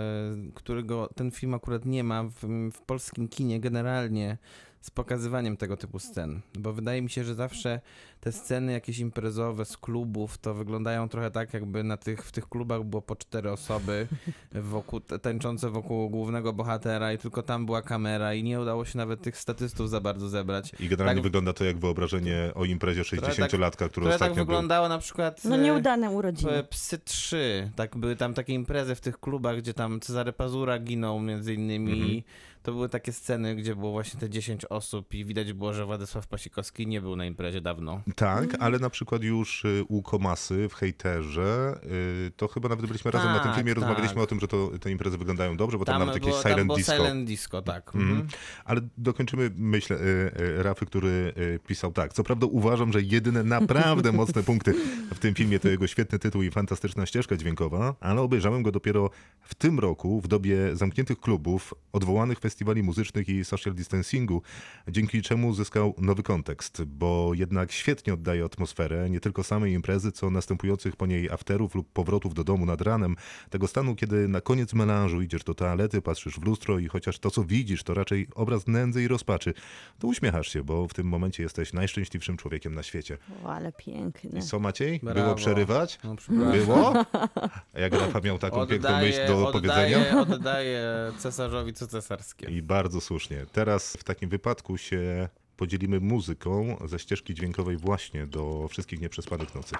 którego 0.56 1.10
ten 1.16 1.32
film 1.32 1.54
akurat 1.54 1.86
nie 1.86 2.04
ma 2.04 2.24
w, 2.24 2.70
w 2.74 2.82
polskim 2.82 3.28
kinie 3.28 3.60
generalnie 3.60 4.38
z 4.82 4.92
pokazywaniem 4.92 5.58
tego 5.58 5.78
typu 5.78 6.00
scen. 6.00 6.42
Bo 6.60 6.74
wydaje 6.74 7.02
mi 7.02 7.10
się, 7.10 7.24
że 7.24 7.36
zawsze 7.36 7.82
te 8.22 8.32
sceny 8.32 8.72
jakieś 8.72 9.00
imprezowe 9.00 9.66
z 9.66 9.78
klubów 9.78 10.38
to 10.38 10.54
wyglądają 10.54 11.10
trochę 11.10 11.32
tak, 11.32 11.54
jakby 11.54 11.84
na 11.84 11.98
tych, 11.98 12.24
w 12.26 12.32
tych 12.32 12.50
klubach 12.50 12.84
było 12.84 13.02
po 13.02 13.16
cztery 13.16 13.52
osoby 13.52 14.08
wokół, 14.52 15.00
tańczące 15.00 15.70
wokół 15.70 16.10
głównego 16.10 16.54
bohatera 16.54 17.14
i 17.14 17.18
tylko 17.18 17.44
tam 17.44 17.66
była 17.66 17.82
kamera 17.82 18.34
i 18.34 18.44
nie 18.44 18.60
udało 18.62 18.86
się 18.86 18.98
nawet 18.98 19.22
tych 19.22 19.38
statystów 19.38 19.90
za 19.90 20.02
bardzo 20.02 20.30
zebrać. 20.30 20.72
I 20.80 20.88
generalnie 20.88 21.20
Tak- 21.22 21.24
wygląda 21.24 21.54
to 21.54 21.64
jak 21.66 21.78
wyobrażenie 21.78 22.52
o 22.56 22.66
imprezie 22.66 23.04
tak- 23.06 23.30
60-latka, 23.30 23.76
który 23.76 23.90
Które 23.90 24.06
tak 24.10 24.14
ostatnio 24.16 24.36
był. 24.36 24.46
wyglądało 24.46 24.90
na 24.90 24.98
przykład... 24.98 25.46
No 25.46 25.56
e, 25.56 25.60
nieudane 25.60 26.10
urodziny. 26.10 26.52
P- 26.52 26.64
Psy 26.64 27.00
3, 27.00 27.72
tak 27.76 27.98
były 27.98 28.16
tam 28.16 28.34
takie 28.34 28.54
imprezy 28.54 28.96
w 28.96 29.02
tych 29.02 29.20
klubach, 29.20 29.58
gdzie 29.58 29.74
tam 29.74 30.00
Cezary 30.00 30.34
Pazura 30.34 30.80
ginął 30.80 31.20
między 31.20 31.54
innymi. 31.54 31.94
Mhm. 32.02 32.22
To 32.64 32.72
były 32.72 32.90
takie 32.90 33.14
sceny, 33.14 33.56
gdzie 33.56 33.76
było 33.76 33.92
właśnie 33.92 34.20
te 34.20 34.30
10 34.30 34.66
osób 34.66 35.14
i 35.14 35.26
widać 35.26 35.54
było, 35.54 35.74
że 35.74 35.86
Władysław 35.86 36.28
Pasikowski 36.28 36.88
nie 36.88 37.02
był 37.02 37.16
na 37.16 37.26
imprezie 37.26 37.62
dawno. 37.62 38.02
Tak, 38.16 38.56
ale 38.60 38.80
na 38.80 38.90
przykład 38.90 39.24
już 39.24 39.66
y, 39.66 39.84
u 39.88 40.02
Komasy 40.02 40.70
w 40.70 40.74
Hejterze, 40.74 41.80
y, 42.28 42.32
to 42.38 42.48
chyba 42.48 42.70
nawet 42.70 42.86
byliśmy 42.86 43.12
razem 43.12 43.30
na 43.30 43.40
tym 43.40 43.48
Tak, 43.48 43.56
filmie, 43.56 43.76
tak. 43.76 43.84
rozmawialiśmy 43.84 44.22
o 44.22 44.28
tym, 44.28 44.40
że 44.40 44.48
to, 44.48 44.72
te 44.80 44.92
imprezy 44.92 45.18
wyglądają 45.18 45.58
dobrze, 45.58 45.78
bo 45.78 45.86
tam, 45.86 46.00
nawet 46.00 46.14
jakieś 46.14 46.30
było, 46.30 46.44
tam 46.44 46.52
silent 46.52 46.76
disco. 46.76 46.96
silent 46.96 47.28
disco, 47.28 47.62
tak. 47.62 47.96
Mhm. 47.96 48.12
Mhm. 48.12 48.30
Ale 48.66 48.82
dokończymy 48.98 49.52
myśl 49.56 49.94
y, 49.94 50.64
Rafy, 50.64 50.86
który 50.86 51.34
pisał 51.68 51.92
tak. 51.92 52.14
Co 52.14 52.24
prawda 52.24 52.48
uważam, 52.48 52.94
że 52.94 53.02
jedyne 53.02 53.44
naprawdę 53.44 54.12
mocne 54.22 54.44
punkty 54.44 54.74
w 55.14 55.20
tym 55.20 55.36
filmie 55.36 55.60
to 55.60 55.68
jego 55.70 55.88
świetny 55.88 56.20
tytuł 56.20 56.42
i 56.44 56.52
fantastyczna 56.52 57.06
ścieżka 57.06 57.38
dźwiękowa, 57.38 57.96
ale 58.00 58.22
obejrzałem 58.22 58.64
go 58.64 58.72
dopiero 58.72 59.10
w 59.42 59.56
tym 59.56 59.80
roku, 59.80 60.22
w 60.22 60.28
dobie 60.28 60.76
zamkniętych 60.76 61.20
klubów, 61.20 61.74
odwołanych 61.94 62.40
festiwali 62.40 62.84
muzycznych 62.84 63.30
i 63.30 63.46
social 63.46 63.74
distancingu, 63.74 64.42
dzięki 64.88 65.22
czemu 65.22 65.54
zyskał 65.54 65.94
nowy 65.98 66.24
kontekst, 66.24 66.84
bo 66.84 67.32
jednak 67.34 67.72
świetnie 68.00 68.14
oddaje 68.14 68.44
atmosferę 68.44 69.10
nie 69.10 69.20
tylko 69.20 69.44
samej 69.44 69.74
imprezy, 69.74 70.12
co 70.12 70.30
następujących 70.30 70.96
po 70.96 71.06
niej 71.06 71.30
afterów 71.30 71.76
lub 71.76 71.94
powrotów 71.94 72.34
do 72.34 72.44
domu 72.44 72.66
nad 72.66 72.82
ranem, 72.82 73.16
tego 73.50 73.68
stanu, 73.68 73.96
kiedy 73.96 74.28
na 74.28 74.42
koniec 74.42 74.74
melanżu 74.74 75.22
idziesz 75.22 75.44
do 75.44 75.54
toalety, 75.54 76.02
patrzysz 76.02 76.40
w 76.40 76.44
lustro 76.44 76.80
i 76.80 76.88
chociaż 76.88 77.20
to, 77.20 77.32
co 77.32 77.44
widzisz, 77.44 77.84
to 77.84 77.94
raczej 77.94 78.28
obraz 78.36 78.68
nędzy 78.68 79.04
i 79.04 79.08
rozpaczy, 79.08 79.54
to 80.00 80.08
uśmiechasz 80.08 80.48
się, 80.48 80.64
bo 80.64 80.88
w 80.88 80.94
tym 80.94 81.08
momencie 81.08 81.44
jesteś 81.44 81.74
najszczęśliwszym 81.74 82.38
człowiekiem 82.38 82.76
na 82.76 82.84
świecie. 82.84 83.18
O, 83.46 83.54
ale 83.54 83.72
piękny. 83.72 84.40
I 84.40 84.42
co 84.42 84.60
Maciej? 84.60 85.00
Było 85.00 85.14
Brawo. 85.14 85.36
przerywać? 85.36 86.00
No. 86.30 86.52
Było? 86.52 86.94
A 87.74 87.80
jak 87.80 87.94
Rafa 87.94 88.20
miał 88.20 88.38
taką 88.38 88.68
piękną 88.68 89.00
myśl 89.00 89.28
do 89.28 89.50
powiedzenia? 89.52 89.98
oddaję, 89.98 90.36
oddaję 90.36 91.12
cesarzowi 91.18 91.74
co 91.74 91.88
cesarskie. 91.88 92.52
I 92.52 92.62
bardzo 92.62 93.02
słusznie. 93.02 93.46
Teraz 93.52 93.94
w 93.94 94.04
takim 94.04 94.30
wypadku 94.30 94.78
się 94.78 95.30
podzielimy 95.60 96.00
muzyką 96.00 96.78
ze 96.86 97.00
ścieżki 97.00 97.34
dźwiękowej 97.34 97.78
właśnie 97.78 98.28
do 98.28 98.68
wszystkich 98.68 99.02
nieprzespanych 99.02 99.56
nocy. 99.56 99.76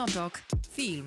Kinotok. 0.00 0.40
Film. 0.70 1.04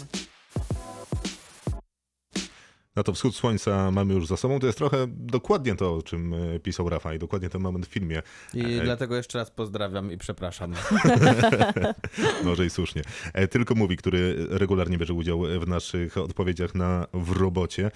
No 2.96 3.04
to 3.04 3.14
wschód 3.14 3.36
słońca 3.36 3.92
mamy 3.92 4.14
już 4.14 4.28
za 4.28 4.38
sobą. 4.38 4.60
To 4.60 4.66
jest 4.66 4.78
trochę 4.78 5.08
dokładnie 5.10 5.76
to, 5.76 5.96
o 5.96 6.02
czym 6.02 6.34
e, 6.34 6.60
pisał 6.60 6.90
Rafa 6.90 7.14
i 7.14 7.20
dokładnie 7.20 7.50
ten 7.50 7.62
moment 7.62 7.86
w 7.86 7.90
filmie. 7.90 8.22
I 8.54 8.62
E, 8.64 8.84
dlatego 8.84 9.16
jeszcze 9.16 9.38
raz 9.38 9.52
pozdrawiam 9.52 10.12
i 10.12 10.18
przepraszam. 10.18 10.74
Może 12.44 12.66
i 12.66 12.70
słusznie. 12.70 13.02
E, 13.34 13.48
Tylko 13.48 13.76
mówi, 13.76 13.98
który 13.98 14.48
regularnie 14.50 14.98
bierze 14.98 15.14
udział 15.14 15.42
w 15.60 15.68
naszych 15.68 16.18
odpowiedziach 16.18 16.76
na 16.76 17.08
w 17.14 17.32
robocie. 17.32 17.92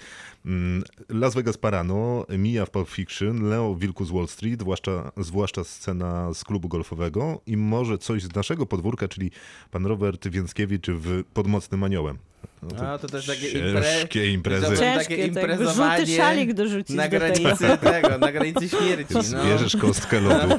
Mm, 0.46 0.82
Las 1.08 1.34
Vegas 1.34 1.56
Parano, 1.56 2.26
Mia 2.38 2.66
w 2.66 2.70
Pulp 2.70 2.88
Fiction, 2.88 3.48
Leo 3.48 3.74
w 3.74 3.78
Wilku 3.80 4.04
z 4.04 4.10
Wall 4.10 4.28
Street, 4.28 4.60
zwłaszcza, 4.60 5.12
zwłaszcza 5.16 5.64
scena 5.64 6.34
z 6.34 6.44
klubu 6.44 6.68
golfowego 6.68 7.40
i 7.46 7.56
może 7.56 7.98
coś 7.98 8.22
z 8.22 8.34
naszego 8.34 8.66
podwórka, 8.66 9.08
czyli 9.08 9.30
pan 9.70 9.86
Robert 9.86 10.28
Więckiewicz 10.28 10.86
w 10.90 11.24
Pod 11.34 11.46
Mocnym 11.46 11.84
Aniołem. 11.84 12.18
No 12.62 12.88
A 12.88 12.98
to 12.98 13.08
też 13.08 13.26
takie 13.26 13.52
ciężkie 13.52 14.20
impre- 14.20 14.32
imprezy. 14.32 14.66
Ciężkie, 14.66 14.98
takie 14.98 15.16
to 15.16 15.22
imprezowanie 15.26 15.98
żółty 15.98 16.16
szalik 16.16 16.52
dorzucić 16.52 16.96
na 16.96 17.08
do 17.08 17.10
tego. 17.10 17.26
granicy 17.26 17.78
tego, 17.80 18.18
na 18.18 18.32
granicy 18.32 18.68
śmierci. 18.68 19.14
No. 19.14 19.22
Zbierzesz 19.22 19.76
kostkę 19.76 20.20
lodu 20.20 20.54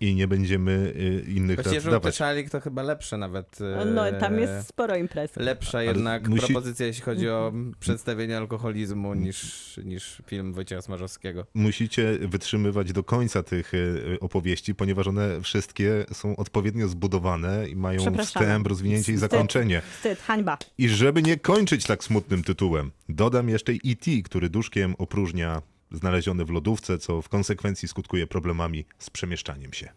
i 0.00 0.14
nie 0.14 0.28
będziemy 0.28 0.92
y, 1.26 1.30
innych 1.32 1.56
Właściwie 1.56 1.76
dat 1.76 1.82
żółty 1.84 1.94
dawać. 1.94 2.16
szalik 2.16 2.50
to 2.50 2.60
chyba 2.60 2.82
lepsze 2.82 3.16
nawet. 3.16 3.58
No, 3.94 4.08
e, 4.08 4.12
tam 4.20 4.38
jest 4.38 4.68
sporo 4.68 4.96
imprez. 4.96 5.36
Lepsza 5.36 5.82
jednak 5.82 6.28
musi- 6.28 6.46
propozycja, 6.46 6.86
jeśli 6.86 7.02
chodzi 7.02 7.28
o 7.28 7.52
przedstawienie 7.80 8.36
alkoholizmu 8.36 9.14
niż, 9.14 9.80
niż 9.84 10.22
film 10.26 10.52
Wojciecha 10.52 10.82
Smarzowskiego. 10.82 11.46
musicie 11.54 12.18
wytrzymywać 12.20 12.92
do 12.92 13.04
końca 13.04 13.42
tych 13.42 13.74
y, 13.74 14.18
opowieści, 14.20 14.74
ponieważ 14.74 15.06
one 15.06 15.40
wszystkie 15.42 16.04
są 16.12 16.36
odpowiednio 16.36 16.88
zbudowane 16.88 17.68
i 17.68 17.76
mają 17.76 18.16
wstęp, 18.18 18.66
rozwinięcie 18.66 19.12
i 19.12 19.16
Wstyd. 19.16 19.30
zakończenie. 19.30 19.82
Wstyd, 19.96 20.18
hańba. 20.20 20.58
I 20.78 20.88
żeby 20.88 21.22
nie 21.22 21.36
kończyć 21.36 21.86
tak 21.86 22.04
smutnym 22.04 22.42
tytułem, 22.42 22.90
dodam 23.08 23.48
jeszcze 23.48 23.72
E.T., 23.72 24.10
który 24.24 24.48
duszkiem 24.50 24.94
opróżnia 24.98 25.62
znaleziony 25.92 26.44
w 26.44 26.50
lodówce, 26.50 26.98
co 26.98 27.22
w 27.22 27.28
konsekwencji 27.28 27.88
skutkuje 27.88 28.26
problemami 28.26 28.84
z 28.98 29.10
przemieszczaniem 29.10 29.72
się. 29.72 29.88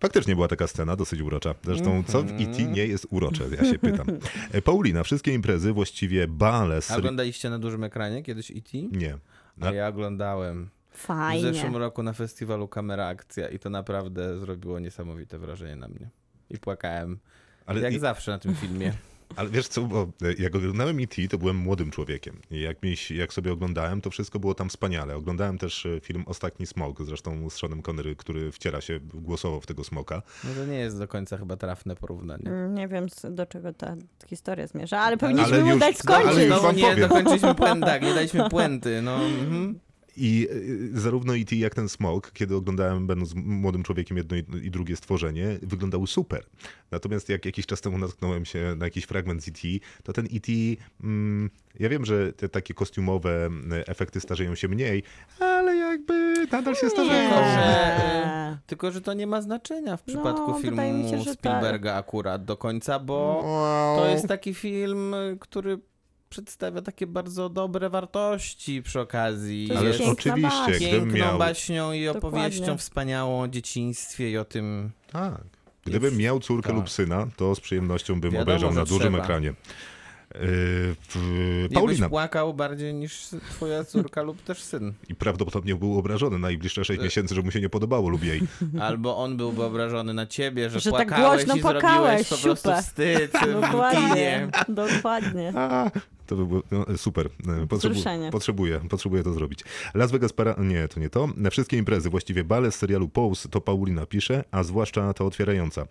Faktycznie 0.00 0.34
była 0.34 0.48
taka 0.48 0.66
scena, 0.66 0.96
dosyć 0.96 1.20
urocza. 1.20 1.54
Zresztą, 1.64 2.04
co 2.06 2.22
w 2.22 2.30
E.T. 2.30 2.62
nie 2.62 2.86
jest 2.86 3.06
urocze, 3.10 3.44
ja 3.58 3.64
się 3.72 3.78
pytam. 3.78 4.06
E, 4.52 4.62
Paulina, 4.70 5.02
wszystkie 5.04 5.34
imprezy, 5.34 5.72
właściwie 5.72 6.28
bale, 6.28 6.76
A 6.76 6.80
sry... 6.80 6.96
oglądaliście 6.96 7.50
na 7.50 7.58
dużym 7.58 7.84
ekranie 7.84 8.22
kiedyś 8.22 8.50
E.T.? 8.50 8.78
Nie. 8.92 9.18
A 9.60 9.70
ja 9.72 9.88
oglądałem. 9.88 10.68
W 10.90 10.98
Fajnie. 11.02 11.42
zeszłym 11.52 11.76
roku 11.76 12.02
na 12.02 12.12
festiwalu 12.12 12.68
Kamera 12.68 13.06
Akcja 13.06 13.48
i 13.48 13.58
to 13.58 13.70
naprawdę 13.70 14.38
zrobiło 14.38 14.78
niesamowite 14.78 15.38
wrażenie 15.38 15.76
na 15.76 15.88
mnie. 15.88 16.10
I 16.50 16.58
płakałem. 16.58 17.18
Ale 17.66 17.80
jak 17.80 17.92
i- 17.94 17.98
zawsze 17.98 18.30
na 18.30 18.38
tym 18.38 18.54
filmie. 18.54 18.92
Ale 19.36 19.48
wiesz 19.50 19.68
co, 19.68 19.82
bo 19.82 20.02
e, 20.22 20.32
jak 20.42 20.54
oglądałem 20.54 20.98
E.T., 21.00 21.28
to 21.28 21.38
byłem 21.38 21.56
młodym 21.56 21.90
człowiekiem. 21.90 22.40
I 22.50 22.60
jak, 22.60 22.82
mi, 22.82 22.94
jak 23.10 23.32
sobie 23.32 23.52
oglądałem, 23.52 24.00
to 24.00 24.10
wszystko 24.10 24.38
było 24.38 24.54
tam 24.54 24.68
wspaniale. 24.68 25.16
Oglądałem 25.16 25.58
też 25.58 25.86
e, 25.86 26.00
film 26.00 26.24
Ostatni 26.26 26.66
Smok, 26.66 27.02
zresztą 27.04 27.50
z 27.50 27.54
Seanem 27.54 27.82
Connery, 27.82 28.16
który 28.16 28.52
wciela 28.52 28.80
się 28.80 29.00
głosowo 29.14 29.60
w 29.60 29.66
tego 29.66 29.84
smoka. 29.84 30.22
No 30.44 30.50
to 30.54 30.66
nie 30.66 30.78
jest 30.78 30.98
do 30.98 31.08
końca 31.08 31.36
chyba 31.36 31.56
trafne 31.56 31.96
porównanie. 31.96 32.48
Mm, 32.48 32.74
Nie 32.74 32.88
wiem, 32.88 33.06
do 33.30 33.46
czego 33.46 33.72
ta 33.72 33.96
historia 34.26 34.66
zmierza, 34.66 34.98
ale 35.00 35.16
powinniśmy 35.16 35.54
Ale 35.54 35.64
mu 35.64 35.70
już- 35.70 35.80
dać 35.80 35.96
no, 36.04 36.14
ale 36.14 36.24
skończyć. 36.24 36.48
już 36.50 36.60
wam 36.62 36.76
nie 36.76 36.82
powiem. 36.82 37.00
dokończyliśmy 37.08 37.54
puenty, 37.54 37.86
tak, 37.86 38.02
nie 38.02 38.14
daliśmy 38.14 38.50
puenty. 38.50 39.02
No, 39.02 39.14
mhm. 39.24 39.78
I 40.16 40.48
e, 40.94 41.00
zarówno 41.00 41.36
E.T. 41.36 41.56
jak 41.56 41.74
ten 41.74 41.88
smok, 41.88 42.32
kiedy 42.32 42.56
oglądałem, 42.56 43.06
będąc 43.06 43.34
młodym 43.34 43.82
człowiekiem, 43.82 44.16
jedno 44.16 44.36
i, 44.62 44.70
drugie 44.70 44.96
stworzenie, 44.96 45.58
wyglądały 45.62 46.06
super. 46.06 46.46
Natomiast 46.90 47.28
jak 47.28 47.44
jakiś 47.44 47.66
czas 47.66 47.80
temu 47.80 47.98
natknąłem 47.98 48.44
się 48.44 48.74
na 48.76 48.84
jakiś 48.84 49.04
fragment 49.04 49.44
z 49.44 49.48
E.T., 49.48 49.58
to 50.02 50.12
ten 50.12 50.26
E.T., 50.26 50.52
mm, 51.02 51.50
ja 51.80 51.88
wiem, 51.88 52.04
że 52.04 52.32
te 52.32 52.48
takie 52.48 52.74
kostiumowe 52.74 53.46
mm, 53.46 53.82
efekty 53.86 54.20
starzeją 54.20 54.54
się 54.54 54.68
mniej, 54.68 55.02
ale 55.40 55.76
jakby 55.76 56.46
nadal 56.52 56.74
się 56.74 56.90
starzeją. 56.90 57.28
Tylko, 57.28 57.44
że, 57.44 57.96
y, 58.54 58.58
tylko, 58.66 58.90
że 58.90 59.00
to 59.00 59.14
nie 59.14 59.26
ma 59.26 59.42
znaczenia 59.42 59.96
w 59.96 60.02
przypadku 60.02 60.50
No, 60.50 60.58
filmu 60.60 61.10
się, 61.10 61.24
tak. 61.24 61.34
Spielberga 61.34 61.94
akurat 61.94 62.44
do 62.44 62.56
końca, 62.56 62.98
bo 62.98 63.42
to 63.98 64.08
jest 64.08 64.28
taki 64.28 64.54
film, 64.54 65.14
y, 65.14 65.36
który 65.40 65.78
przedstawia 66.30 66.82
takie 66.82 67.06
bardzo 67.06 67.48
dobre 67.48 67.90
wartości 67.90 68.82
przy 68.82 69.00
okazji. 69.00 69.68
To 69.74 69.84
jest 69.84 70.00
oczywiście, 70.00 70.78
Piękną 70.78 71.18
miał... 71.18 71.38
baśnią 71.38 71.92
i 71.92 72.08
opowieścią 72.08 72.60
Dokładnie. 72.60 72.78
wspaniałą 72.78 73.40
o 73.40 73.48
dzieciństwie 73.48 74.30
i 74.30 74.38
o 74.38 74.44
tym... 74.44 74.90
Tak. 75.12 75.42
Gdybym 75.84 76.16
miał 76.16 76.40
córkę 76.40 76.68
tak. 76.68 76.76
lub 76.76 76.90
syna, 76.90 77.26
to 77.36 77.54
z 77.54 77.60
przyjemnością 77.60 78.20
bym 78.20 78.30
Wiadomo, 78.30 78.42
obejrzał 78.42 78.74
na 78.74 78.84
dużym 78.84 79.12
trzeba. 79.12 79.24
ekranie. 79.24 79.54
Yy, 80.34 81.68
Paulina. 81.74 82.08
Płakał 82.08 82.54
bardziej 82.54 82.94
niż 82.94 83.28
twoja 83.50 83.84
córka 83.84 84.22
lub 84.22 84.42
też 84.42 84.62
syn. 84.62 84.92
i 85.08 85.14
prawdopodobnie 85.14 85.74
był 85.74 85.98
obrażony 85.98 86.38
najbliższe 86.38 86.84
6 86.84 87.00
miesięcy, 87.02 87.34
że 87.34 87.42
mu 87.42 87.50
się 87.50 87.60
nie 87.60 87.68
podobało 87.68 88.08
lub 88.08 88.24
jej. 88.24 88.40
Albo 88.80 89.16
on 89.16 89.36
byłby 89.36 89.64
obrażony 89.64 90.14
na 90.14 90.26
ciebie, 90.26 90.70
że, 90.70 90.80
Że 90.80 90.92
tak 90.92 91.08
płakałeś 91.08 91.44
głośno 91.44 91.56
i 91.56 91.60
płakałeś, 91.60 92.28
zrobiłeś 92.28 92.28
po 92.28 92.36
prostu 92.36 92.68
siupę. 92.68 92.82
wstyd 92.82 93.32
Dokładnie, 93.52 94.48
dokładnie. 94.68 95.52
A, 95.56 95.90
to 96.26 96.36
by 96.36 96.46
było 96.46 96.62
no, 96.70 96.84
super. 96.96 97.28
Potrzebu 97.68 97.94
Wzruszenie. 97.94 98.30
potrzebuję, 98.30 98.80
potrzebuję 98.90 99.22
to 99.22 99.32
zrobić. 99.32 99.60
Las 99.94 100.12
Vegas 100.12 100.32
para... 100.32 100.54
Nie, 100.58 100.88
to 100.88 101.00
nie 101.00 101.10
to. 101.10 101.28
Na 101.36 101.50
wszystkie 101.50 101.76
imprezy, 101.76 102.10
właściwie 102.10 102.44
bale 102.44 102.72
z 102.72 102.74
serialu 102.74 103.08
Pose 103.08 103.48
to 103.48 103.60
Paulina 103.60 104.06
pisze, 104.06 104.44
a 104.50 104.62
zwłaszcza 104.62 105.14
ta 105.14 105.24
otwierająca. 105.24 105.86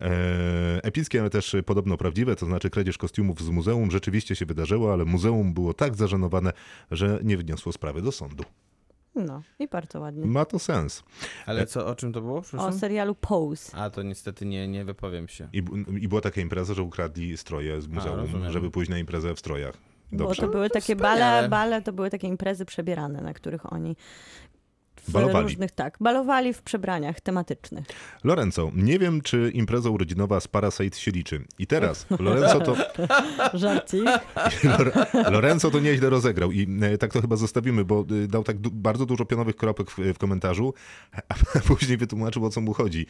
E, 0.00 0.84
epickie, 0.84 1.20
ale 1.20 1.30
też 1.30 1.56
podobno 1.66 1.96
prawdziwe, 1.96 2.36
to 2.36 2.46
znaczy 2.46 2.70
kradzież 2.70 2.98
kostiumów 2.98 3.40
z 3.40 3.48
muzeum 3.48 3.90
rzeczywiście 3.90 4.36
się 4.36 4.46
wydarzyło, 4.46 4.92
ale 4.92 5.04
muzeum 5.04 5.54
było 5.54 5.74
tak 5.74 5.94
zażenowane, 5.94 6.52
że 6.90 7.20
nie 7.24 7.36
wniosło 7.36 7.72
sprawy 7.72 8.02
do 8.02 8.12
sądu. 8.12 8.44
No 9.14 9.42
i 9.58 9.68
bardzo 9.68 10.00
ładnie. 10.00 10.26
Ma 10.26 10.44
to 10.44 10.58
sens. 10.58 11.02
Ale 11.46 11.66
co, 11.66 11.86
o 11.86 11.94
czym 11.94 12.12
to 12.12 12.20
było? 12.20 12.42
O 12.58 12.72
serialu 12.72 13.14
Pose. 13.14 13.76
A, 13.76 13.90
to 13.90 14.02
niestety 14.02 14.46
nie, 14.46 14.68
nie 14.68 14.84
wypowiem 14.84 15.28
się. 15.28 15.48
I, 15.52 15.62
I 16.00 16.08
była 16.08 16.20
taka 16.20 16.40
impreza, 16.40 16.74
że 16.74 16.82
ukradli 16.82 17.36
stroje 17.36 17.80
z 17.80 17.88
muzeum, 17.88 18.16
rozumiem. 18.16 18.52
żeby 18.52 18.70
pójść 18.70 18.90
na 18.90 18.98
imprezę 18.98 19.34
w 19.34 19.38
strojach. 19.38 19.74
Bo 20.12 20.18
Dobrze. 20.18 20.42
to 20.42 20.48
były 20.48 20.70
takie 20.70 20.96
bale, 20.96 21.48
bale, 21.48 21.82
to 21.82 21.92
były 21.92 22.10
takie 22.10 22.28
imprezy 22.28 22.64
przebierane, 22.64 23.20
na 23.20 23.34
których 23.34 23.72
oni 23.72 23.96
Balowali. 25.08 25.42
różnych, 25.42 25.70
tak, 25.70 25.96
balowali 26.00 26.52
w 26.52 26.62
przebraniach 26.62 27.20
tematycznych. 27.20 27.86
Lorenzo, 28.24 28.70
nie 28.74 28.98
wiem, 28.98 29.20
czy 29.20 29.50
impreza 29.54 29.90
urodzinowa 29.90 30.40
z 30.40 30.48
Parasite 30.48 30.98
się 30.98 31.10
liczy. 31.10 31.44
I 31.58 31.66
teraz, 31.66 32.06
Lorenzo 32.18 32.60
to, 32.60 32.76
Żarcik. 33.58 34.04
Lorenzo 35.30 35.70
to 35.70 35.80
nieźle 35.80 36.10
rozegrał 36.10 36.52
i 36.52 36.66
e, 36.82 36.98
tak 36.98 37.12
to 37.12 37.20
chyba 37.20 37.36
zostawimy, 37.36 37.84
bo 37.84 38.04
e, 38.24 38.28
dał 38.28 38.44
tak 38.44 38.58
bardzo 38.58 39.06
dużo 39.06 39.24
pionowych 39.24 39.56
kropek 39.56 39.90
w, 39.90 39.98
w 39.98 40.18
komentarzu, 40.18 40.74
a 41.28 41.34
później 41.68 41.96
wytłumaczył, 41.98 42.44
o 42.44 42.50
co 42.50 42.60
mu 42.60 42.72
chodzi, 42.72 43.06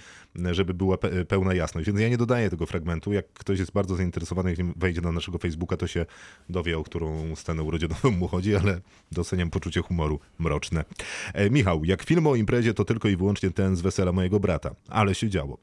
e, 0.47 0.55
żeby 0.55 0.75
była 0.75 0.97
pe- 0.97 1.25
pełna 1.25 1.55
jasność. 1.55 1.87
Więc 1.87 2.01
ja 2.01 2.09
nie 2.09 2.19
dodaję 2.19 2.51
tego 2.51 2.67
fragmentu. 2.67 3.13
Jak 3.13 3.33
ktoś 3.33 3.59
jest 3.59 3.73
bardzo 3.73 3.97
zainteresowany, 3.97 4.51
jak 4.51 4.79
wejdzie 4.79 5.01
na 5.01 5.13
naszego 5.13 5.39
Facebooka, 5.39 5.77
to 5.77 5.87
się 5.87 6.07
dowie, 6.49 6.79
o 6.79 6.83
którą 6.85 7.37
scenę 7.37 7.63
urodzinową 7.63 8.11
mu 8.11 8.29
chodzi, 8.29 8.57
ale 8.57 8.81
doceniam 9.13 9.51
poczucie 9.51 9.83
humoru 9.83 10.21
mroczne. 10.39 10.85
E, 11.35 11.51
Michał, 11.51 11.82
jak 11.85 12.03
film 12.03 12.27
o 12.27 12.35
imprezie, 12.35 12.75
to 12.75 12.85
tylko 12.85 13.09
i 13.09 13.17
wyłącznie 13.17 13.51
ten 13.51 13.77
z 13.77 13.81
wesela 13.81 14.13
mojego 14.13 14.41
brata. 14.41 14.75
Ale 14.89 15.15
się 15.15 15.29
działo. 15.29 15.59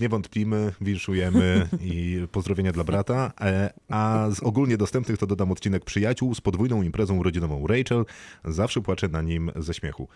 Nie 0.00 0.08
wątpimy, 0.08 0.72
winszujemy 0.80 1.68
i 1.80 2.26
pozdrowienia 2.32 2.72
dla 2.72 2.84
brata. 2.84 3.32
E, 3.40 3.72
A 3.88 4.28
z 4.30 4.40
ogólnie 4.40 4.76
dostępnych 4.76 5.18
to 5.18 5.26
dodam 5.26 5.52
odcinek 5.52 5.84
Przyjaciół 5.84 6.34
z 6.34 6.40
podwójną 6.40 6.82
imprezą 6.82 7.16
urodzinową 7.16 7.66
Rachel. 7.66 8.04
Zawsze 8.44 8.80
płaczę 8.80 9.08
na 9.08 9.22
nim 9.22 9.50
ze 9.56 9.74
śmiechu. 9.74 10.08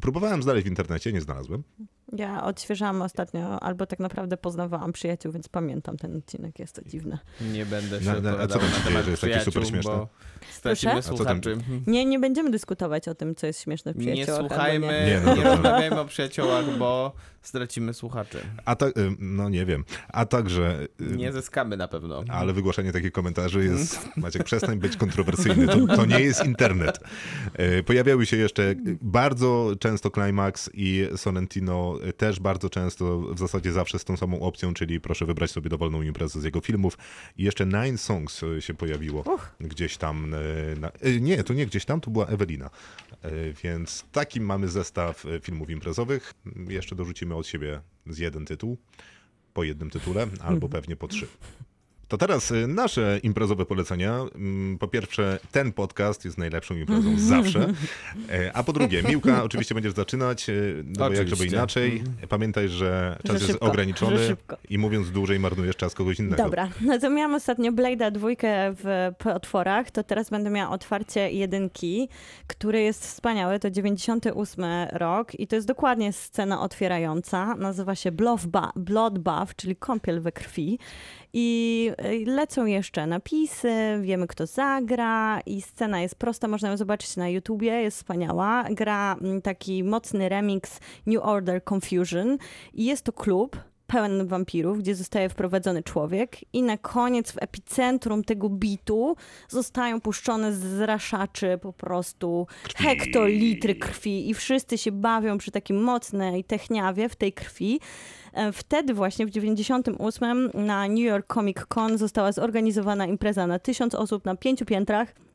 Próbowałem 0.00 0.42
znaleźć 0.42 0.66
w 0.66 0.68
internecie, 0.70 1.12
nie 1.12 1.20
znalazłem. 1.20 1.62
Ja 2.16 2.44
odświeżałam 2.44 3.02
ostatnio, 3.02 3.62
albo 3.62 3.86
tak 3.86 3.98
naprawdę 4.00 4.36
poznawałam 4.36 4.92
przyjaciół, 4.92 5.32
więc 5.32 5.48
pamiętam 5.48 5.96
ten 5.96 6.16
odcinek, 6.16 6.58
jest 6.58 6.74
to 6.74 6.82
dziwne. 6.86 7.18
Nie 7.52 7.66
będę 7.66 8.00
się 8.00 8.06
Na- 8.12 8.20
na- 8.20 8.38
a 8.38 8.46
co 8.46 8.58
tam 8.58 8.68
na 8.70 8.74
się 8.76 8.82
dzieje, 8.92 9.02
że 9.04 9.10
jest 9.10 9.20
taki 9.20 9.30
przyjaciół, 9.32 9.52
super 9.52 9.68
śmieszny? 9.68 9.90
bo 9.92 10.08
stracimy 10.50 10.92
Proszę? 10.92 10.98
A 11.12 11.16
co 11.16 11.24
tam- 11.24 11.42
słuchaczy. 11.42 11.58
Nie, 11.86 12.04
nie 12.04 12.18
będziemy 12.18 12.50
dyskutować 12.50 13.08
o 13.08 13.14
tym, 13.14 13.34
co 13.34 13.46
jest 13.46 13.60
śmieszne 13.62 13.92
w 13.94 13.96
Nie 13.96 14.12
przyjaciołach. 14.12 14.40
albo 14.40 14.48
słuchajmy, 14.54 14.86
Nie. 14.86 14.92
Nie, 14.92 15.06
nie, 15.14 15.20
no 15.20 15.34
dobra. 15.36 15.50
rozmawiajmy 15.54 16.00
o 16.00 16.04
przyjaciołach, 16.04 16.78
bo 16.78 17.12
stracimy 17.42 17.94
słuchaczy. 17.94 18.38
A 18.64 18.76
tak, 18.76 18.94
no 19.18 19.48
nie 19.48 19.66
wiem. 19.66 19.84
A 20.08 20.26
także... 20.26 20.86
Nie 21.00 21.32
zyskamy 21.32 21.76
na 21.76 21.88
pewno. 21.88 22.24
Ale 22.28 22.52
wygłaszanie 22.52 22.92
takich 22.92 23.12
komentarzy 23.12 23.64
jest, 23.64 24.08
Maciek, 24.16 24.44
przestań 24.44 24.78
być 24.78 24.96
kontrowersyjny. 24.96 25.66
To, 25.66 25.96
to 25.96 26.06
nie 26.06 26.20
jest 26.20 26.44
internet. 26.44 26.98
E, 27.54 27.82
Pojawiały 27.82 28.26
się 28.26 28.36
jeszcze 28.36 28.74
bardzo 29.02 29.72
często 29.80 30.10
Climax 30.10 30.70
i 30.74 31.08
Sorrentino 31.16 31.94
e, 31.97 31.97
też 32.16 32.40
bardzo 32.40 32.70
często, 32.70 33.20
w 33.20 33.38
zasadzie 33.38 33.72
zawsze 33.72 33.98
z 33.98 34.04
tą 34.04 34.16
samą 34.16 34.40
opcją, 34.40 34.74
czyli 34.74 35.00
proszę 35.00 35.26
wybrać 35.26 35.50
sobie 35.50 35.70
dowolną 35.70 36.02
imprezę 36.02 36.40
z 36.40 36.44
jego 36.44 36.60
filmów. 36.60 36.98
I 37.36 37.44
jeszcze 37.44 37.66
Nine 37.66 37.98
Songs 37.98 38.42
e, 38.42 38.62
się 38.62 38.74
pojawiło 38.74 39.22
Uch. 39.34 39.50
gdzieś 39.60 39.96
tam. 39.96 40.34
e, 40.34 40.38
Na, 40.80 40.88
e, 40.88 41.20
nie, 41.20 41.44
to 41.44 41.54
nie 41.54 41.66
gdzieś 41.66 41.84
tam, 41.84 42.00
to 42.00 42.10
była 42.10 42.26
Ewelina. 42.26 42.70
Więc 43.64 44.04
taki 44.12 44.40
mamy 44.40 44.68
zestaw 44.68 45.24
filmów 45.42 45.70
imprezowych. 45.70 46.34
Jeszcze 46.68 46.96
dorzucimy 46.96 47.34
od 47.34 47.46
siebie 47.46 47.80
z 48.06 48.18
jeden 48.18 48.44
tytuł 48.46 48.78
po 49.54 49.64
jednym 49.64 49.90
tytule, 49.90 50.26
albo 50.40 50.68
pewnie 50.68 50.96
po 50.96 51.08
trzy. 51.08 51.26
To 52.08 52.18
teraz 52.18 52.50
y, 52.50 52.66
nasze 52.66 53.20
imprezowe 53.22 53.64
polecenia. 53.66 54.20
Mm, 54.34 54.78
Po 54.78 54.88
pierwsze, 54.88 55.38
ten 55.52 55.72
podcast 55.72 56.24
jest 56.24 56.38
najlepszą 56.38 56.76
imprezą 56.76 57.18
zawsze. 57.18 57.72
E, 58.30 58.52
A 58.56 58.62
po 58.62 58.72
drugie, 58.72 59.02
Miłka, 59.02 59.42
oczywiście 59.48 59.74
będziesz 59.74 59.92
zaczynać, 59.92 60.48
y, 60.48 60.84
no 60.86 61.08
bo 61.08 61.14
jak 61.14 61.28
żeby 61.28 61.46
inaczej. 61.46 62.02
Pamiętaj, 62.28 62.68
że 62.68 63.16
czas 63.18 63.26
Że 63.26 63.32
jest 63.32 63.46
szybko, 63.46 63.66
ograniczony 63.66 64.36
i 64.70 64.78
mówiąc 64.78 65.10
dłużej 65.10 65.38
marnujesz 65.38 65.76
czas 65.76 65.94
kogoś 65.94 66.18
innego. 66.18 66.42
Dobra, 66.42 66.68
no 66.80 66.98
to 66.98 67.10
miałam 67.10 67.34
ostatnio 67.34 67.72
Blade'a 67.72 68.12
dwójkę 68.12 68.50
w 68.74 69.12
potworach, 69.18 69.90
to 69.90 70.04
teraz 70.04 70.30
będę 70.30 70.50
miała 70.50 70.70
otwarcie 70.70 71.30
jedynki, 71.30 72.08
który 72.46 72.80
jest 72.80 73.06
wspaniały, 73.06 73.58
to 73.58 73.70
98 73.70 74.64
rok 74.92 75.40
i 75.40 75.46
to 75.46 75.56
jest 75.56 75.68
dokładnie 75.68 76.12
scena 76.12 76.60
otwierająca, 76.60 77.54
nazywa 77.54 77.94
się 77.94 78.12
Bloodbath 78.76 79.56
czyli 79.56 79.76
kąpiel 79.76 80.20
we 80.20 80.32
krwi 80.32 80.78
i 81.32 81.90
y, 82.04 82.24
lecą 82.26 82.66
jeszcze 82.66 83.06
napisy, 83.06 83.98
wiemy 84.00 84.26
kto 84.26 84.46
zagra 84.46 85.40
i 85.46 85.62
scena 85.62 86.00
jest 86.00 86.14
prosta, 86.14 86.48
można 86.48 86.68
ją 86.70 86.76
zobaczyć 86.76 87.16
na 87.16 87.28
YouTubie, 87.28 87.72
jest 87.72 87.96
wspaniała. 87.96 88.64
Gra 88.70 89.16
taki 89.42 89.84
mocny 89.84 90.28
remix 90.28 90.80
New 91.06 91.22
Order 91.22 91.64
Confusion 91.64 92.38
i 92.74 92.84
jest 92.84 93.04
to 93.04 93.12
klub, 93.12 93.56
pełen 93.88 94.26
wampirów, 94.26 94.78
gdzie 94.78 94.94
zostaje 94.94 95.28
wprowadzony 95.28 95.82
człowiek 95.82 96.36
i 96.52 96.62
na 96.62 96.78
koniec 96.78 97.32
w 97.32 97.42
epicentrum 97.42 98.24
tego 98.24 98.48
bitu 98.48 99.16
zostają 99.48 100.00
puszczone 100.00 100.52
z 100.52 100.80
raszaczy 100.80 101.58
po 101.62 101.72
prostu 101.72 102.46
hektolitry 102.76 103.74
krwi 103.74 104.30
i 104.30 104.34
wszyscy 104.34 104.78
się 104.78 104.92
bawią 104.92 105.38
przy 105.38 105.50
takim 105.50 105.82
mocnej 105.82 106.44
techniawie 106.44 107.08
w 107.08 107.16
tej 107.16 107.32
krwi. 107.32 107.80
E, 108.32 108.52
Wtedy 108.52 108.94
właśnie 108.94 109.26
w 109.26 109.30
98 109.30 110.50
na 110.54 110.88
New 110.88 110.98
York 110.98 111.34
Comic 111.34 111.58
Con 111.68 111.98
została 111.98 112.32
zorganizowana 112.32 113.06
impreza 113.06 113.46
na 113.46 113.58
tysiąc 113.58 113.94
osób 113.94 114.24
na 114.24 114.36
pięciu 114.36 114.64
piętrach. 114.64 115.27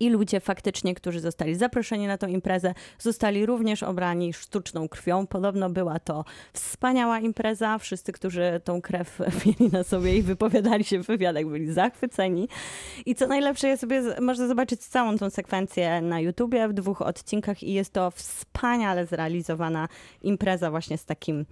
I 0.00 0.10
ludzie 0.10 0.40
faktycznie, 0.40 0.94
którzy 0.94 1.20
zostali 1.20 1.54
zaproszeni 1.54 2.06
na 2.06 2.18
tę 2.18 2.30
imprezę, 2.30 2.74
zostali 2.98 3.46
również 3.46 3.82
obrani 3.82 4.32
sztuczną 4.32 4.88
krwią. 4.88 5.26
Podobno 5.26 5.70
była 5.70 5.98
to 5.98 6.24
wspaniała 6.52 7.20
impreza. 7.20 7.78
Wszyscy, 7.78 8.12
którzy 8.12 8.60
tą 8.64 8.82
krew 8.82 9.18
mieli 9.46 9.72
na 9.72 9.84
sobie 9.84 10.16
i 10.16 10.22
wypowiadali 10.22 10.84
się 10.84 11.02
w 11.02 11.06
wywiadach, 11.06 11.46
byli 11.46 11.72
zachwyceni. 11.72 12.48
I 13.06 13.14
co 13.14 13.26
najlepsze, 13.26 13.68
ja 13.68 13.76
sobie 13.76 14.02
można 14.20 14.48
zobaczyć 14.48 14.80
całą 14.80 15.18
tą 15.18 15.30
sekwencję 15.30 16.00
na 16.00 16.20
YouTubie 16.20 16.68
w 16.68 16.72
dwóch 16.72 17.02
odcinkach 17.02 17.62
i 17.62 17.72
jest 17.72 17.92
to 17.92 18.10
wspaniale 18.10 19.06
zrealizowana 19.06 19.88
impreza 20.22 20.70
właśnie 20.70 20.98
z 20.98 21.04
takim, 21.04 21.46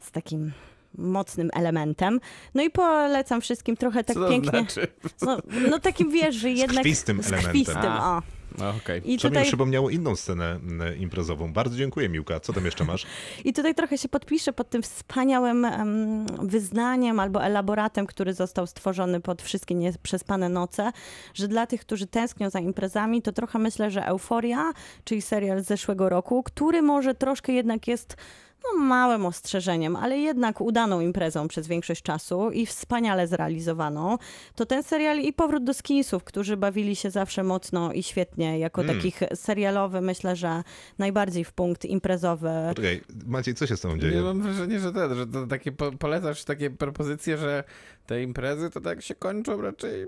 z 0.00 0.10
takim 0.10 0.52
mocnym 0.98 1.50
elementem. 1.52 2.20
No 2.54 2.62
i 2.62 2.70
polecam 2.70 3.40
wszystkim 3.40 3.76
trochę 3.76 4.04
tak 4.04 4.14
Co 4.14 4.22
to 4.22 4.28
pięknie. 4.28 4.50
znaczy? 4.50 4.86
No, 5.22 5.38
no 5.70 5.78
takim 5.78 6.10
wiesz, 6.10 6.34
że 6.34 6.50
jednak. 6.50 6.82
krwistym 6.82 7.22
z 7.22 7.26
elementem. 7.26 7.50
krwistym, 7.50 7.76
A. 7.92 8.16
o. 8.18 8.22
No, 8.58 8.70
okej. 8.70 9.12
I 9.12 9.18
Co 9.18 9.28
mi 9.28 9.32
tutaj, 9.32 9.44
przypomniało 9.44 9.90
inną 9.90 10.16
scenę 10.16 10.50
mm, 10.50 10.98
imprezową. 10.98 11.52
Bardzo 11.52 11.76
dziękuję, 11.76 12.08
Miłka. 12.08 12.40
Co 12.40 12.52
tam 12.52 12.64
jeszcze 12.64 12.84
masz? 12.84 13.06
I 13.44 13.52
tutaj 13.52 13.74
trochę 13.74 13.98
się 13.98 14.08
podpiszę 14.08 14.52
pod 14.52 14.70
tym 14.70 14.82
wspaniałym 14.82 15.64
em, 15.64 16.26
wyznaniem 16.42 17.20
albo 17.20 17.44
elaboratem, 17.44 18.06
który 18.06 18.34
został 18.34 18.66
stworzony 18.66 19.20
pod 19.20 19.42
wszystkie 19.42 19.74
nieprzespane 19.74 20.48
noce, 20.48 20.92
że 21.34 21.48
dla 21.48 21.66
tych, 21.66 21.80
którzy 21.80 22.06
tęsknią 22.06 22.50
za 22.50 22.60
imprezami, 22.60 23.22
to 23.22 23.32
trochę 23.32 23.58
myślę, 23.58 23.90
że 23.90 24.06
Euforia, 24.06 24.72
czyli 25.04 25.22
serial 25.22 25.62
z 25.62 25.66
zeszłego 25.66 26.08
roku, 26.08 26.42
który 26.42 26.82
może 26.82 27.14
troszkę 27.14 27.52
jednak 27.52 27.88
jest 27.88 28.16
no, 28.64 28.78
małym 28.84 29.26
ostrzeżeniem, 29.26 29.96
ale 29.96 30.18
jednak 30.18 30.60
udaną 30.60 31.00
imprezą 31.00 31.48
przez 31.48 31.66
większość 31.66 32.02
czasu 32.02 32.50
i 32.50 32.66
wspaniale 32.66 33.26
zrealizowaną, 33.26 34.18
to 34.54 34.66
ten 34.66 34.82
serial 34.82 35.18
i 35.18 35.32
powrót 35.32 35.64
do 35.64 35.74
Skinsów, 35.74 36.24
którzy 36.24 36.56
bawili 36.56 36.96
się 36.96 37.10
zawsze 37.10 37.42
mocno 37.42 37.92
i 37.92 38.02
świetnie, 38.02 38.58
jako 38.58 38.82
Mm. 38.82 38.96
takich 38.96 39.20
serialowy, 39.34 40.00
myślę, 40.00 40.36
że 40.36 40.62
najbardziej 40.98 41.44
w 41.44 41.52
punkt 41.52 41.84
imprezowy. 41.84 42.50
Poczekaj, 42.68 43.00
Maciej, 43.26 43.54
co 43.54 43.66
się 43.66 43.76
z 43.76 43.80
tobą 43.80 43.98
dzieje? 43.98 44.20
mam 44.22 44.42
wrażenia, 44.42 44.78
że 44.78 44.92
ten, 44.92 45.14
że 45.14 45.26
to 45.26 45.46
takie 45.46 45.72
po, 45.72 45.92
polecasz 45.92 46.44
takie 46.44 46.70
propozycje, 46.70 47.38
że 47.38 47.64
te 48.06 48.22
imprezy 48.22 48.70
to 48.70 48.80
tak 48.80 49.02
się 49.02 49.14
kończą 49.14 49.60
raczej 49.62 50.06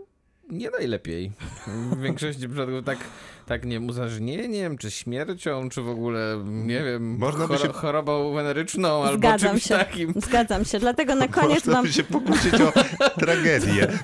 nie 0.51 0.71
najlepiej. 0.71 1.33
W 1.97 2.01
większości 2.01 2.49
przypadków 2.49 2.85
tak, 2.85 2.99
tak 3.47 3.65
nie 3.65 3.71
wiem, 3.73 3.89
uzależnieniem, 3.89 4.79
czy 4.79 4.91
śmiercią, 4.91 5.69
czy 5.69 5.83
w 5.83 5.89
ogóle, 5.89 6.43
nie 6.45 6.85
wiem, 6.85 7.17
Można 7.19 7.47
by 7.49 7.59
się- 7.59 7.69
chorobą 7.73 8.33
weneryczną 8.35 9.03
albo 9.05 9.17
Zgadzam 9.19 9.51
czymś 9.51 9.63
się. 9.63 9.75
takim. 9.75 10.13
Zgadzam 10.17 10.65
się. 10.65 10.79
Dlatego 10.79 11.15
na 11.15 11.29
koniec 11.29 11.51
Można 11.67 11.73
mam. 11.73 11.85
by 11.87 11.93
się 11.93 12.05
pokusić 12.05 12.55
o 12.55 12.73
tragedię. 13.21 13.87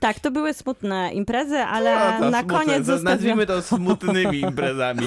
Tak, 0.00 0.20
to 0.20 0.30
były 0.30 0.54
smutne 0.54 1.12
imprezy, 1.12 1.56
ale 1.58 1.94
A, 1.94 2.18
na 2.30 2.38
smutne, 2.40 2.44
koniec 2.58 2.78
to 2.78 2.84
zostawiłam, 2.84 3.04
Nazwijmy 3.04 3.46
to 3.46 3.62
smutnymi 3.62 4.40
imprezami. 4.40 5.06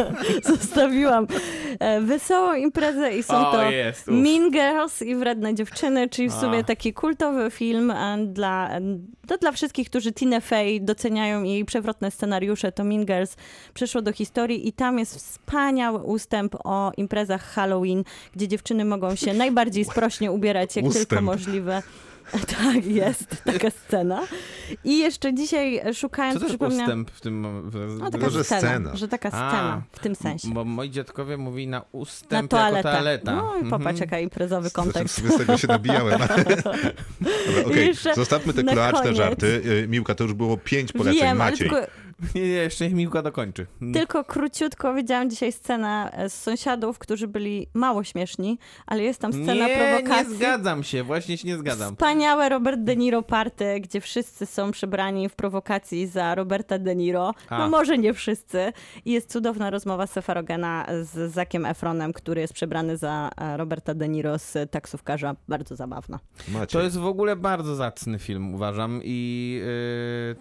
zostawiłam 0.54 1.26
e, 1.80 2.00
wesołą 2.00 2.54
imprezę 2.54 3.16
i 3.16 3.22
są 3.22 3.48
O, 3.48 3.52
to 3.52 3.70
jest. 3.70 4.06
Mean 4.06 4.50
Girls 4.50 5.02
i 5.02 5.16
Wredne 5.16 5.54
Dziewczyny, 5.54 6.08
czyli 6.08 6.28
w 6.28 6.32
sumie 6.32 6.58
A. 6.58 6.62
taki 6.62 6.92
kultowy 6.92 7.50
film 7.50 7.90
e, 7.90 8.18
dla, 8.26 8.70
e, 8.70 8.80
to 9.26 9.38
dla 9.38 9.52
wszystkich, 9.52 9.90
którzy 9.90 10.12
Tina 10.12 10.40
Fey 10.40 10.80
doceniają 10.80 11.42
jej 11.42 11.64
przewrotne 11.64 12.10
scenariusze. 12.10 12.65
To 12.72 12.84
Mean 12.84 13.04
Girls 13.06 13.36
przeszło 13.74 14.02
do 14.02 14.12
historii 14.12 14.68
i 14.68 14.72
tam 14.72 14.98
jest 14.98 15.16
wspaniały 15.16 15.98
ustęp 15.98 16.54
o 16.64 16.92
imprezach 16.96 17.42
Halloween, 17.44 18.04
gdzie 18.36 18.48
dziewczyny 18.48 18.84
mogą 18.84 19.14
się 19.14 19.34
najbardziej 19.34 19.84
sprośnie 19.84 20.32
ubierać, 20.32 20.76
jak 20.76 20.84
tylko 20.84 20.98
Ustęp. 21.00 21.22
możliwe. 21.22 21.82
Tak, 22.58 22.86
jest 22.86 23.42
taka 23.44 23.70
scena. 23.70 24.22
I 24.84 24.98
jeszcze 24.98 25.34
dzisiaj 25.34 25.80
Co 25.84 25.94
szukając, 25.94 26.34
to 26.40 26.44
jest 26.44 26.50
przypomniałam... 26.52 26.84
ustęp 26.86 27.10
w 27.10 27.20
tym... 27.20 27.70
W, 27.70 27.96
No 27.98 28.10
taka 28.10 28.24
To, 28.24 28.30
że 28.30 28.44
scena, 28.44 28.60
scena. 28.60 28.96
że 28.96 29.08
taka 29.08 29.28
A. 29.28 29.30
scena 29.50 29.82
w 29.92 29.98
tym 29.98 30.14
sensie. 30.14 30.48
Bo 30.48 30.64
moi 30.64 30.90
dziadkowie 30.90 31.36
mówili 31.36 31.66
na 31.68 31.78
Na 31.78 31.84
ustęp 31.92 32.50
toaletę. 32.50 32.76
jako 32.76 32.90
toaleta. 32.90 33.36
No 33.36 33.56
i 33.56 33.62
popatrz, 33.64 33.76
Mhm. 33.86 33.96
jaka 33.96 34.18
imprezowy 34.18 34.70
kontekst. 34.70 35.18
Znaczy, 35.18 35.34
z 35.34 35.38
tego 35.38 35.58
się 35.58 35.68
nabijałem. 35.68 36.20
Dobra, 37.64 37.80
jeszcze 37.80 38.14
Zostawmy 38.14 38.52
te 38.54 38.62
na 38.62 38.72
kloaczne 38.72 39.14
żarty. 39.14 39.46
Y, 39.66 39.88
Miłka, 39.88 40.14
to 40.14 40.24
już 40.24 40.32
było 40.34 40.56
pięć 40.56 40.92
poleceń. 40.92 41.20
Wiem, 41.22 41.36
Maciej. 41.38 41.58
tylko, 41.70 41.86
Nie, 42.34 42.40
nie, 42.40 42.48
jeszcze 42.48 42.84
niech 42.84 42.94
Miłka 42.94 43.22
dokończy. 43.22 43.66
tylko 43.92 44.24
króciutko 44.24 44.94
widziałam 44.94 45.30
dzisiaj 45.30 45.52
scenę 45.52 46.10
e, 46.12 46.30
z 46.30 46.42
sąsiadów, 46.42 46.98
którzy 46.98 47.28
byli 47.28 47.66
mało 47.74 48.04
śmieszni, 48.04 48.58
ale 48.86 49.02
jest 49.02 49.20
tam 49.20 49.32
scena 49.32 49.68
nie, 49.68 49.76
prowokacji. 49.76 50.32
nie 50.32 50.36
zgadzam 50.36 50.82
się, 50.82 51.02
właśnie 51.02 51.38
się 51.38 51.48
nie 51.48 51.56
zgadzam. 51.56 51.94
Wspaniałe 51.94 52.48
Robert 52.48 52.80
De 52.80 52.96
Niro 52.96 53.22
party, 53.22 53.80
gdzie 53.80 54.00
wszyscy 54.00 54.46
są 54.46 54.70
przebrani 54.70 55.28
w 55.28 55.34
prowokacji 55.34 56.06
za 56.06 56.34
Roberta 56.34 56.78
De 56.78 56.96
Niro. 56.96 57.34
A. 57.48 57.58
No 57.58 57.68
może 57.68 57.98
nie 57.98 58.14
wszyscy. 58.14 58.72
I 59.04 59.12
jest 59.12 59.32
cudowna 59.32 59.70
rozmowa 59.70 60.06
Sefarogena 60.06 60.86
z 61.02 61.32
Zakiem 61.32 61.66
Efronem, 61.66 62.12
który 62.12 62.40
jest 62.40 62.52
przebrany 62.52 62.96
za 62.96 63.30
e, 63.36 63.56
Roberta 63.56 63.94
De 63.94 64.08
Niro 64.08 64.38
z 64.38 64.70
taksówkarza. 64.70 65.36
Bardzo 65.48 65.76
zabawna. 65.76 66.18
To 66.70 66.82
jest 66.82 66.98
w 66.98 67.06
ogóle 67.06 67.36
bardzo 67.36 67.74
zacny 67.74 68.18
film, 68.18 68.54
uważam, 68.54 69.00
i 69.04 69.60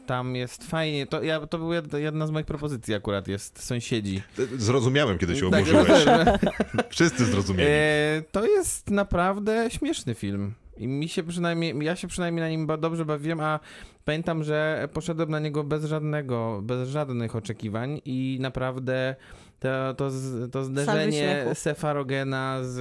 y, 0.02 0.06
tam 0.06 0.36
jest 0.36 0.64
fajnie. 0.64 1.08
To, 1.08 1.24
ja, 1.24 1.48
to 1.48 1.65
była 1.66 1.82
jed- 1.82 1.98
jedna 1.98 2.28
z 2.28 2.32
moich 2.32 2.46
propozycji 2.46 2.94
akurat, 2.94 3.28
jest 3.28 3.64
Sąsiedzi. 3.64 4.22
Zrozumiałem, 4.58 5.18
kiedy 5.18 5.36
się 5.36 5.52
Tak, 5.52 5.60
oburzyłeś. 5.62 6.04
że- 6.04 6.40
Wszyscy 6.90 7.26
zrozumieli. 7.26 7.70
E, 7.72 8.24
to 8.32 8.46
jest 8.46 8.90
naprawdę 8.92 9.66
śmieszny 9.72 10.14
film. 10.16 10.54
I 10.78 10.88
mi 10.88 11.10
się 11.10 11.24
przynajmniej, 11.24 11.76
ja 11.82 11.96
się 11.96 12.08
przynajmniej 12.08 12.42
na 12.44 12.50
nim 12.50 12.68
dobrze 12.82 13.06
bawiłem, 13.06 13.40
a 13.40 13.60
pamiętam, 14.06 14.44
że 14.44 14.88
poszedłem 14.94 15.30
na 15.30 15.40
niego 15.40 15.64
bez 15.64 15.86
żadnego, 15.86 16.60
bez 16.64 16.90
żadnych 16.90 17.36
oczekiwań 17.36 18.02
i 18.06 18.38
naprawdę 18.42 19.16
to, 19.60 19.94
to, 19.94 20.10
to 20.52 20.64
zderzenie. 20.64 21.46
Sefarogena 21.54 22.60
z... 22.64 22.76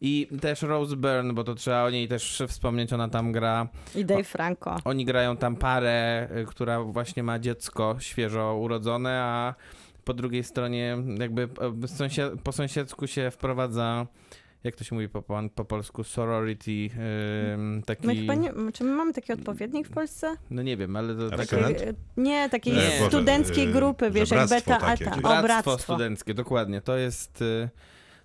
I 0.00 0.28
też 0.40 0.62
Rose 0.62 0.96
Byrne, 0.96 1.32
bo 1.32 1.44
to 1.44 1.54
trzeba 1.54 1.84
o 1.84 1.90
niej 1.90 2.08
też 2.08 2.42
wspomnieć, 2.48 2.92
ona 2.92 3.08
tam 3.08 3.32
gra. 3.32 3.68
I 3.94 4.04
Dave 4.04 4.24
Franco. 4.24 4.76
Oni 4.84 5.04
grają 5.04 5.36
tam 5.36 5.56
parę, 5.56 6.28
y, 6.42 6.44
która 6.44 6.82
właśnie 6.82 7.22
ma 7.22 7.38
dziecko 7.38 7.96
świeżo 7.98 8.56
urodzone, 8.56 9.20
a 9.22 9.54
po 10.04 10.14
drugiej 10.14 10.44
stronie 10.44 10.96
jakby 11.18 11.48
sąsiad, 11.86 12.32
po 12.42 12.52
sąsiedzku 12.52 13.06
się 13.06 13.30
wprowadza, 13.30 14.06
jak 14.64 14.76
to 14.76 14.84
się 14.84 14.94
mówi 14.94 15.08
po, 15.08 15.22
po, 15.22 15.42
po 15.54 15.64
polsku, 15.64 16.04
sorority, 16.04 16.90
ym, 17.54 17.82
taki, 17.86 18.06
My 18.06 18.16
chyba 18.16 18.34
nie, 18.34 18.52
czy 18.72 18.84
my 18.84 18.90
mamy 18.90 19.12
taki 19.12 19.32
odpowiednik 19.32 19.88
w 19.88 19.90
Polsce? 19.90 20.36
no 20.50 20.62
nie 20.62 20.76
wiem, 20.76 20.96
ale 20.96 21.14
to 21.14 21.26
e, 21.26 21.94
nie, 22.16 22.48
takiej 22.48 22.74
Nie. 22.74 23.06
Studenckiej 23.08 23.68
grupy, 23.68 24.10
wiesz, 24.10 24.28
że 24.28 24.36
jak 24.36 24.48
beta, 24.48 24.78
takie 24.78 24.84
ata, 24.84 25.04
jakieś. 25.04 25.18
o 25.18 25.20
bractwo, 25.20 25.42
bractwo. 25.42 25.78
studenckie, 25.78 26.34
dokładnie, 26.34 26.80
to 26.80 26.96
jest... 26.96 27.42
y, 27.42 27.68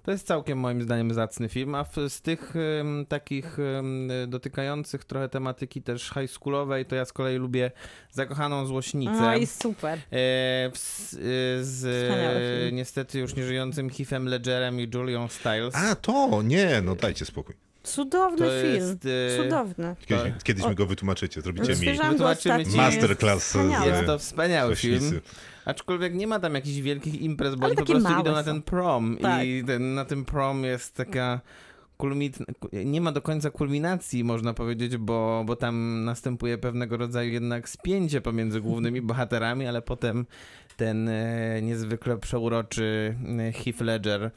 To 0.03 0.11
jest 0.11 0.27
całkiem 0.27 0.57
moim 0.57 0.81
zdaniem 0.81 1.13
zacny 1.13 1.49
film, 1.49 1.75
a 1.75 1.83
w, 1.83 1.95
z 2.09 2.21
tych 2.21 2.53
ym, 2.55 3.05
takich 3.09 3.59
ym, 3.59 4.11
dotykających 4.27 5.05
trochę 5.05 5.29
tematyki 5.29 5.81
też 5.81 6.09
high 6.13 6.31
schoolowej, 6.31 6.85
to 6.85 6.95
ja 6.95 7.05
z 7.05 7.13
kolei 7.13 7.37
lubię 7.37 7.71
Zakochaną 8.11 8.65
Złośnicę. 8.65 9.21
No 9.21 9.35
i 9.35 9.47
super. 9.47 9.97
E, 9.97 10.01
w, 10.73 10.75
e, 10.75 11.17
z 11.63 11.85
e, 11.85 12.71
niestety 12.71 13.19
już 13.19 13.35
nieżyjącym 13.35 13.89
Heathem 13.89 14.27
Ledgerem 14.27 14.79
i 14.79 14.89
Julią 14.93 15.27
Stiles. 15.27 15.75
A, 15.75 15.95
to, 15.95 16.41
nie, 16.41 16.81
no 16.81 16.95
dajcie 16.95 17.25
spokój. 17.25 17.70
Cudowny 17.83 18.37
To 18.47 18.61
film. 18.61 18.75
jest, 18.75 19.05
e, 19.05 19.43
Cudowny. 19.43 19.95
Kiedyś, 20.05 20.23
Tak. 20.33 20.43
kiedyś 20.43 20.65
mi 20.67 20.75
go 20.75 20.85
wytłumaczycie, 20.85 21.41
zrobicie 21.41 21.75
mi 21.75 21.97
masterclass 22.77 23.43
z 23.43 23.47
Wspaniały. 23.47 23.87
Jest 23.87 24.05
to 24.05 24.19
wspaniały 24.19 24.75
film. 24.75 24.99
Sośnicy. 25.01 25.21
Aczkolwiek 25.65 26.13
nie 26.13 26.27
ma 26.27 26.39
tam 26.39 26.55
jakichś 26.55 26.77
wielkich 26.79 27.21
imprez, 27.21 27.55
bo 27.55 27.65
Ale 27.65 27.71
oni 27.75 27.77
po 27.85 27.85
prostu 27.91 28.19
idą 28.21 28.31
na 28.31 28.39
są. 28.39 28.45
ten 28.45 28.61
prom 28.61 29.17
Tak. 29.21 29.45
i 29.45 29.63
ten, 29.67 29.93
na 29.93 30.05
tym 30.05 30.25
prom 30.25 30.63
jest 30.63 30.95
taka 30.95 31.41
kulmit... 31.97 32.37
nie 32.85 33.01
ma 33.01 33.11
do 33.11 33.21
końca 33.21 33.49
kulminacji, 33.49 34.23
można 34.23 34.53
powiedzieć, 34.53 34.97
bo, 34.97 35.43
bo 35.45 35.55
tam 35.55 36.03
następuje 36.05 36.57
pewnego 36.57 36.97
rodzaju 36.97 37.31
jednak 37.31 37.69
spięcie 37.69 38.21
pomiędzy 38.21 38.61
głównymi 38.61 39.01
bohaterami, 39.11 39.67
ale 39.67 39.81
potem 39.81 40.25
ten 40.77 41.09
e, 41.09 41.61
niezwykle 41.61 42.17
przeuroczy 42.17 43.15
e, 43.39 43.51
Heath 43.51 43.81
Ledger 43.81 44.31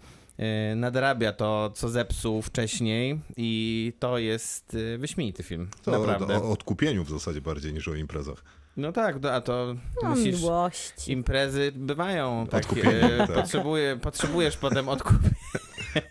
nadrabia 0.76 1.32
to, 1.32 1.70
co 1.74 1.88
zepsuł 1.88 2.42
wcześniej 2.42 3.20
i 3.36 3.92
to 3.98 4.18
jest 4.18 4.76
e, 4.94 4.98
wyśmienity 4.98 5.42
film, 5.42 5.68
To 5.82 5.90
naprawdę. 5.90 6.42
o 6.42 6.50
odkupieniu 6.52 7.04
w 7.04 7.10
zasadzie 7.10 7.40
bardziej 7.40 7.72
niż 7.72 7.88
o 7.88 7.94
imprezach. 7.94 8.44
No 8.76 8.92
tak, 8.92 9.16
a 9.32 9.40
to 9.40 9.74
No, 10.02 10.08
musisz... 10.08 10.40
miłości. 10.42 11.12
Imprezy 11.12 11.72
bywają 11.76 12.46
takie. 12.50 12.82
Tak. 13.18 13.32
Potrzebuje, 13.32 13.96
potrzebujesz 14.02 14.56
potem 14.56 14.88
odkupienia. 14.88 15.34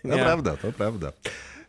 To 0.02 0.08
prawda, 0.14 0.56
to 0.56 0.72
prawda. 0.72 1.12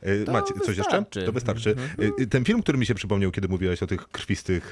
E, 0.06 0.26
To 0.26 0.32
Macie, 0.32 0.54
coś 0.54 0.68
jeszcze? 0.68 0.84
wystarczy. 0.84 1.24
To 1.26 1.32
wystarczy. 1.32 1.70
Mhm. 1.70 2.12
E, 2.20 2.26
Ten 2.28 2.46
film, 2.46 2.62
który 2.62 2.78
mi 2.78 2.86
się 2.86 2.96
przypomniał, 2.96 3.32
kiedy 3.32 3.48
mówiłaś 3.48 3.84
o 3.84 3.88
tych 3.88 4.08
krwistych 4.08 4.72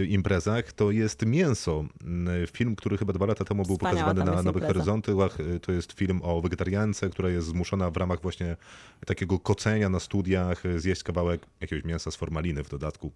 e, 0.00 0.04
imprezach, 0.04 0.72
to 0.72 0.90
jest 0.90 1.26
Mięso. 1.26 1.84
M, 2.04 2.28
Film, 2.52 2.76
który 2.76 2.98
chyba 2.98 3.12
dwa 3.12 3.26
lata 3.26 3.44
temu 3.44 3.62
był 3.64 3.76
Wspaniała 3.76 4.00
pokazywany 4.08 4.36
na 4.36 4.42
Nowych. 4.42 4.62
Horyzontach. 4.64 5.40
E, 5.40 5.60
To 5.60 5.72
jest 5.72 5.92
film 5.92 6.20
o 6.22 6.40
wegetariance, 6.40 7.10
która 7.10 7.28
jest 7.28 7.46
zmuszona 7.46 7.90
w 7.90 7.96
ramach 7.96 8.22
właśnie 8.22 8.56
takiego 9.06 9.38
kocenia 9.38 9.88
na 9.88 10.00
studiach 10.00 10.66
e, 10.66 10.80
zjeść 10.80 11.02
kawałek 11.02 11.40
jakiegoś 11.60 11.84
mięsa 11.84 12.10
z 12.10 12.16
formaliny 12.16 12.64
w 12.64 12.68
dodatku. 12.68 13.12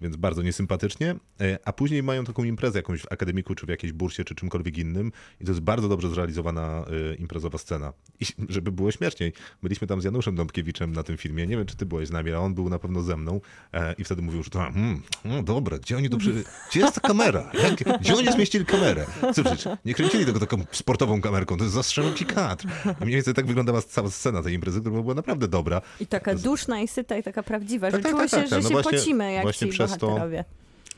Więc 0.00 0.16
bardzo 0.16 0.42
niesympatycznie. 0.42 1.14
E, 1.40 1.58
A 1.64 1.72
później 1.72 2.02
mają 2.02 2.24
taką 2.24 2.44
imprezę 2.44 2.78
jakąś 2.78 3.00
w 3.02 3.12
akademiku, 3.12 3.54
czy 3.54 3.66
w 3.66 3.68
jakiejś 3.68 3.92
bursie, 3.92 4.24
czy 4.24 4.34
czymkolwiek 4.34 4.78
innym. 4.78 5.12
I 5.40 5.44
to 5.44 5.50
jest 5.50 5.60
bardzo 5.60 5.88
dobrze 5.88 6.10
zrealizowana 6.10 6.84
e, 7.10 7.14
imprezowa 7.14 7.58
scena. 7.58 7.92
I 8.20 8.24
żeby 8.48 8.72
było 8.72 8.90
śmieszniej, 8.90 9.32
byliśmy 9.62 9.86
tam 9.86 10.00
z 10.00 10.04
Januszem 10.04 10.34
Dąbkiewiczem 10.36 10.92
na 10.92 11.02
tym 11.02 11.16
filmie. 11.16 11.46
Nie 11.46 11.56
wiem, 11.56 11.66
czy 11.66 11.76
ty 11.76 11.86
byłeś 11.86 12.08
z 12.08 12.10
nami, 12.10 12.32
a 12.32 12.38
on 12.38 12.54
był 12.54 12.68
na 12.68 12.78
pewno 12.78 13.02
ze 13.02 13.16
mną. 13.16 13.40
E, 13.72 13.92
I 13.98 14.04
wtedy 14.04 14.22
mówił, 14.22 14.42
że 14.42 14.50
to, 14.50 14.58
hmm, 14.58 15.02
no 15.24 15.42
dobra, 15.42 15.78
gdzie 15.78 15.96
oni 15.96 16.10
tu 16.10 16.18
przy... 16.18 16.44
Gdzie 16.70 16.80
jest 16.80 16.94
ta 16.94 17.00
kamera? 17.00 17.50
Jak, 17.62 18.00
gdzie 18.00 18.16
oni 18.16 18.32
zmieścili 18.32 18.66
kamerę? 18.66 19.06
Co 19.34 19.44
przecież, 19.44 19.68
nie 19.84 19.94
kręcili 19.94 20.26
tego 20.26 20.40
taką 20.40 20.64
sportową 20.72 21.20
kamerką, 21.20 21.56
to 21.56 21.64
jest 21.64 21.74
zastrzelą 21.74 22.14
ci 22.14 22.26
kadr. 22.26 22.66
I 23.00 23.04
mniej 23.04 23.14
więcej 23.14 23.34
tak 23.34 23.46
wyglądała 23.46 23.82
cała 23.82 24.10
scena 24.10 24.42
tej 24.42 24.54
imprezy, 24.54 24.80
która 24.80 25.02
była 25.02 25.14
naprawdę 25.14 25.48
dobra. 25.48 25.80
I 26.00 26.06
taka 26.06 26.34
duszna 26.34 26.80
i 26.80 26.88
syta 26.88 27.16
i 27.16 27.22
taka 27.22 27.42
prawdziwa, 27.42 27.90
Tak, 27.90 27.98
że 28.00 28.02
tak, 28.02 28.12
czuło 28.12 28.22
tak, 28.22 28.30
się, 28.30 28.36
tak, 28.36 28.46
że 28.48 28.50
tak. 28.50 28.62
No 28.62 28.68
się 28.68 28.72
właśnie- 28.74 28.98
pocimy 28.98 29.32
jak 29.32 29.42
właśnie 29.42 29.72
ci 29.72 29.82
to- 29.96 30.06
bohaterowie. 30.06 30.44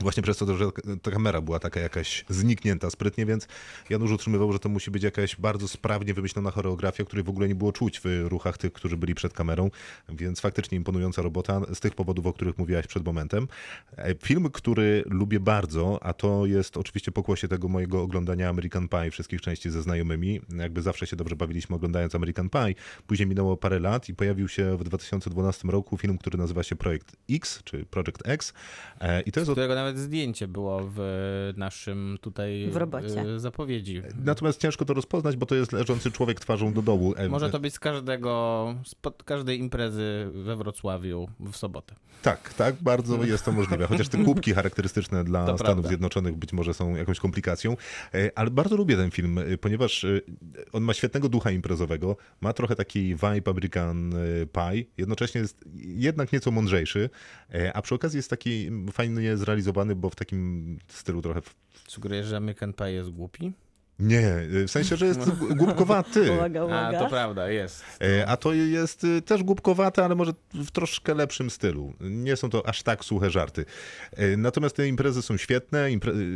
Właśnie 0.01 0.23
przez 0.23 0.37
to, 0.37 0.57
że 0.57 0.65
ta 1.01 1.11
kamera 1.11 1.41
była 1.41 1.59
taka 1.59 1.79
jakaś 1.79 2.25
zniknięta 2.29 2.89
sprytnie, 2.89 3.25
więc 3.25 3.47
Janusz 3.89 4.11
utrzymywał, 4.11 4.53
że 4.53 4.59
to 4.59 4.69
musi 4.69 4.91
być 4.91 5.03
jakaś 5.03 5.35
bardzo 5.35 5.67
sprawnie 5.67 6.13
wymyślona 6.13 6.51
choreografia, 6.51 7.05
której 7.05 7.23
w 7.23 7.29
ogóle 7.29 7.47
nie 7.47 7.55
było 7.55 7.71
czuć 7.71 7.99
w 8.03 8.25
ruchach 8.27 8.57
tych, 8.57 8.73
którzy 8.73 8.97
byli 8.97 9.15
przed 9.15 9.33
kamerą, 9.33 9.71
więc 10.09 10.39
faktycznie 10.39 10.77
imponująca 10.77 11.21
robota 11.21 11.61
z 11.73 11.79
tych 11.79 11.95
powodów, 11.95 12.25
o 12.25 12.33
których 12.33 12.57
mówiłaś 12.57 12.87
przed 12.87 13.05
momentem. 13.05 13.47
E, 13.97 14.15
Film, 14.23 14.49
który 14.49 15.03
lubię 15.05 15.39
bardzo, 15.39 15.99
a 16.01 16.13
to 16.13 16.45
jest 16.45 16.77
oczywiście 16.77 17.11
pokłosie 17.11 17.47
tego 17.47 17.67
mojego 17.67 18.01
oglądania 18.01 18.49
American 18.49 18.87
Pie, 18.87 19.11
wszystkich 19.11 19.41
części 19.41 19.69
ze 19.69 19.81
znajomymi. 19.81 20.41
Jakby 20.57 20.81
zawsze 20.81 21.07
się 21.07 21.15
dobrze 21.15 21.35
bawiliśmy 21.35 21.75
oglądając 21.75 22.15
American 22.15 22.49
Pie. 22.49 22.73
Później 23.07 23.27
minęło 23.27 23.57
parę 23.57 23.79
lat 23.79 24.09
i 24.09 24.15
pojawił 24.15 24.47
się 24.47 24.77
w 24.77 24.83
2012 24.83 25.67
roku 25.67 25.97
film, 25.97 26.17
który 26.17 26.37
nazywa 26.37 26.63
się 26.63 26.75
Projekt 26.75 27.15
X, 27.29 27.63
czy 27.63 27.85
Project 27.85 28.21
X. 28.25 28.53
E, 28.99 29.21
I 29.21 29.31
to 29.31 29.39
jest 29.39 29.51
Którego 29.51 29.75
nawet 29.75 29.90
nawet 29.91 30.03
zdjęcie 30.03 30.47
było 30.47 30.81
w 30.95 30.99
naszym 31.57 32.17
tutaj 32.21 32.69
W 32.71 32.75
robocie. 32.77 33.21
e, 33.21 33.39
zapowiedzi. 33.39 34.01
Natomiast 34.23 34.61
ciężko 34.61 34.85
to 34.85 34.93
rozpoznać, 34.93 35.35
bo 35.35 35.45
to 35.45 35.55
jest 35.55 35.71
leżący 35.71 36.11
człowiek 36.11 36.39
twarzą 36.39 36.73
do 36.73 36.81
dołu. 36.81 37.13
Może 37.29 37.49
to 37.49 37.59
być 37.59 37.73
z 37.73 37.79
każdego, 37.79 38.75
z 38.85 38.95
każdej 39.25 39.59
imprezy 39.59 40.31
we 40.33 40.55
Wrocławiu 40.55 41.27
w 41.39 41.55
sobotę. 41.55 41.95
Tak, 42.21 42.53
tak, 42.53 42.75
bardzo 42.81 43.23
jest 43.23 43.45
to 43.45 43.51
możliwe. 43.51 43.87
Chociaż 43.87 44.07
te 44.09 44.17
kubki 44.17 44.53
charakterystyczne 44.59 45.23
dla 45.23 45.39
To 45.39 45.57
Stanów 45.57 45.61
prawda. 45.61 45.87
Zjednoczonych 45.87 46.35
być 46.35 46.53
może 46.53 46.73
są 46.73 46.95
jakąś 46.95 47.19
komplikacją. 47.19 47.77
E, 48.13 48.31
Ale 48.35 48.51
bardzo 48.51 48.75
lubię 48.75 48.95
ten 48.95 49.11
film, 49.11 49.37
e, 49.37 49.57
ponieważ 49.57 50.03
e, 50.03 50.21
on 50.73 50.83
ma 50.83 50.93
świetnego 50.93 51.29
ducha 51.29 51.51
imprezowego, 51.51 52.15
ma 52.41 52.53
trochę 52.53 52.75
taki 52.75 53.15
vibe 53.15 53.51
American 53.51 54.13
Pie, 54.53 54.85
jednocześnie 54.97 55.41
jest 55.41 55.65
jednak 55.75 56.33
nieco 56.33 56.51
mądrzejszy, 56.51 57.09
a 57.73 57.81
przy 57.81 57.95
okazji 57.95 58.17
jest 58.17 58.29
taki 58.29 58.69
fajnie 58.91 59.37
zrealizowany, 59.37 59.71
bo 59.95 60.09
w 60.09 60.15
takim 60.15 60.79
stylu 60.87 61.21
trochę... 61.21 61.41
Sugerujesz, 61.87 62.27
że 62.27 62.37
American 62.37 62.73
Pie 62.73 62.91
jest 62.91 63.09
głupi? 63.09 63.53
Nie, 63.99 64.33
w 64.67 64.71
sensie, 64.71 64.95
że 64.95 65.05
jest 65.05 65.29
głupkowaty. 65.55 66.31
Uwaga, 66.33 66.61
A, 66.61 66.65
uwaga. 66.65 66.99
to 66.99 67.09
prawda, 67.09 67.49
jest. 67.49 67.83
E, 68.01 68.27
A 68.27 68.37
to 68.37 68.53
jest 68.53 69.03
y, 69.03 69.21
też 69.21 69.43
głupkowate, 69.43 70.05
ale 70.05 70.15
może 70.15 70.31
w 70.53 70.71
troszkę 70.71 71.13
lepszym 71.13 71.49
stylu. 71.49 71.93
Nie 71.99 72.35
są 72.35 72.49
to 72.49 72.67
aż 72.67 72.83
tak 72.83 73.05
suche 73.05 73.29
żarty. 73.29 73.65
E, 74.11 74.37
Natomiast 74.37 74.75
te 74.75 74.87
imprezy 74.87 75.21
są 75.21 75.37
świetne. 75.37 75.89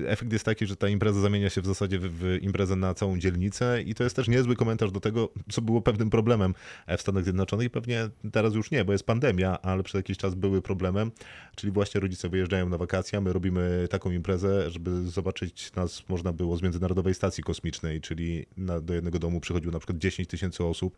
Efekt 0.08 0.34
jest 0.34 0.46
taki, 0.46 0.66
że 0.66 0.76
ta 0.76 0.88
impreza 0.90 1.20
zamienia 1.22 1.50
się 1.50 1.62
w 1.62 1.66
zasadzie 1.66 2.00
w, 2.00 2.38
imprezę 2.42 2.76
na 2.76 2.94
całą 2.94 3.20
dzielnicę 3.20 3.82
i 3.82 3.96
to 3.96 4.04
jest 4.04 4.16
też 4.16 4.28
niezły 4.28 4.56
komentarz 4.56 4.92
do 4.92 5.00
tego, 5.00 5.30
co 5.52 5.62
było 5.62 5.82
pewnym 5.82 6.10
problemem 6.10 6.54
e, 6.88 6.98
w 6.98 7.02
Stanach 7.02 7.24
Zjednoczonych. 7.24 7.70
Pewnie 7.70 8.10
teraz 8.32 8.54
już 8.54 8.72
nie, 8.72 8.86
bo 8.86 8.92
jest 8.92 9.06
pandemia, 9.06 9.62
ale 9.62 9.84
przez 9.84 10.00
jakiś 10.00 10.18
czas 10.18 10.36
były 10.36 10.62
problemem. 10.62 11.12
Czyli 11.56 11.72
właśnie 11.74 12.02
rodzice 12.02 12.30
wyjeżdżają 12.30 12.70
na 12.70 12.78
wakacje, 12.78 13.18
a 13.18 13.22
my 13.22 13.34
robimy 13.34 13.88
taką 13.90 14.12
imprezę, 14.12 14.72
żeby 14.72 15.06
zobaczyć 15.06 15.74
nas 15.74 16.04
można 16.10 16.34
było 16.34 16.58
z 16.58 16.62
Międzynarodowej 16.62 17.14
Stacji 17.14 17.44
Kosmicznej, 17.46 18.02
czyli 18.02 18.46
na, 18.58 18.82
do 18.82 18.94
jednego 18.94 19.20
domu 19.20 19.40
przychodziło 19.40 19.72
na 19.74 19.80
przykład 19.80 19.98
10 19.98 20.30
tysięcy 20.30 20.64
osób. 20.64 20.98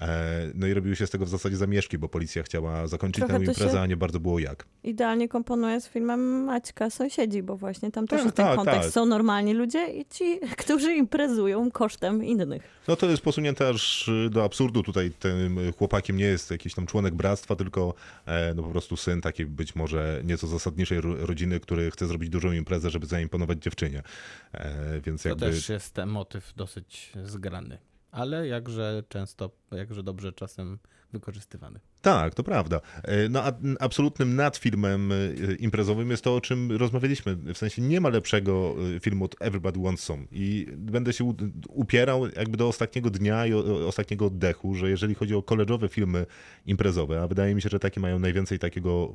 E, 0.00 0.50
No 0.54 0.66
i 0.66 0.74
robiły 0.74 0.96
się 0.96 1.06
z 1.06 1.10
tego 1.10 1.24
w 1.24 1.28
zasadzie 1.28 1.56
zamieszki, 1.56 1.98
bo 1.98 2.08
policja 2.08 2.42
chciała 2.42 2.86
zakończyć 2.86 3.24
Trochę 3.24 3.38
tę 3.38 3.44
to 3.44 3.50
imprezę, 3.52 3.80
a 3.80 3.86
nie 3.86 3.96
bardzo 3.96 4.20
było 4.20 4.38
jak. 4.38 4.64
Idealnie 4.84 5.28
komponuje 5.28 5.80
z 5.80 5.88
filmem 5.88 6.44
Maćka 6.44 6.90
Sąsiedzi, 6.90 7.42
bo 7.42 7.56
właśnie 7.56 7.90
tam 7.90 8.06
też 8.06 8.18
Tak, 8.18 8.24
jest 8.24 8.36
ten 8.36 8.46
tak, 8.46 8.56
kontekst. 8.56 8.80
tak. 8.82 8.90
Są 8.92 9.06
normalni 9.06 9.54
ludzie 9.54 9.86
i 9.92 10.04
ci, 10.10 10.40
którzy 10.64 10.94
imprezują 10.94 11.70
kosztem 11.70 12.24
innych. 12.24 12.62
No 12.88 12.96
to 12.96 13.06
jest 13.10 13.22
posunięte 13.22 13.68
aż 13.68 14.08
y, 14.08 14.30
do 14.30 14.44
absurdu. 14.44 14.82
Tutaj 14.82 15.10
tym 15.18 15.58
chłopakiem 15.78 16.16
nie 16.16 16.24
jest 16.24 16.50
jakiś 16.50 16.74
tam 16.74 16.86
członek 16.86 17.14
bractwa, 17.14 17.56
tylko 17.56 17.94
e, 18.26 18.54
no 18.54 18.62
po 18.62 18.68
prostu 18.70 18.96
syn 18.96 19.20
takiej 19.20 19.46
być 19.46 19.74
może 19.74 20.20
nieco 20.24 20.46
zasadniczej 20.46 21.00
ro- 21.00 21.26
rodziny, 21.26 21.60
który 21.60 21.90
chce 21.90 22.06
zrobić 22.06 22.30
dużą 22.30 22.52
imprezę, 22.52 22.90
żeby 22.90 23.06
zaimponować 23.06 23.58
dziewczynie. 23.62 24.02
E, 24.52 25.00
Więc 25.00 25.22
To 25.22 25.28
jakby... 25.28 25.46
też 25.46 25.68
jest 25.68 25.94
ten 25.94 26.08
motyw 26.08 26.52
dosyć 26.56 27.12
zgrany. 27.24 27.78
Ale 28.10 28.48
jakże 28.48 29.02
często, 29.08 29.50
jakże 29.70 30.02
dobrze 30.02 30.32
czasem 30.32 30.78
wykorzystywany. 31.12 31.80
Tak, 32.02 32.34
to 32.34 32.42
prawda. 32.42 32.80
E, 33.04 33.28
No 33.28 33.42
a 33.42 33.52
absolutnym 33.80 34.36
nadfilmem 34.36 35.12
e, 35.12 35.16
imprezowym 35.54 36.10
jest 36.10 36.24
to, 36.24 36.34
o 36.34 36.40
czym 36.40 36.72
rozmawialiśmy. 36.72 37.36
W 37.36 37.58
sensie 37.58 37.82
nie 37.82 38.00
ma 38.00 38.08
lepszego 38.08 38.74
e, 38.96 39.00
filmu 39.00 39.24
od 39.24 39.36
Everybody 39.40 39.80
Wants 39.80 40.04
Some. 40.04 40.24
I 40.32 40.66
będę 40.76 41.12
się 41.12 41.34
upierał 41.68 42.26
jakby 42.26 42.56
do 42.56 42.68
ostatniego 42.68 43.10
dnia 43.10 43.46
i 43.46 43.52
ostatniego 43.86 44.26
oddechu, 44.26 44.74
że 44.74 44.90
jeżeli 44.90 45.14
chodzi 45.14 45.34
o 45.34 45.42
koleżowe 45.42 45.88
filmy 45.88 46.26
imprezowe, 46.66 47.22
a 47.22 47.26
wydaje 47.26 47.54
mi 47.54 47.62
się, 47.62 47.68
że 47.68 47.78
takie 47.78 48.00
mają 48.00 48.18
najwięcej 48.18 48.58
takiego 48.58 49.14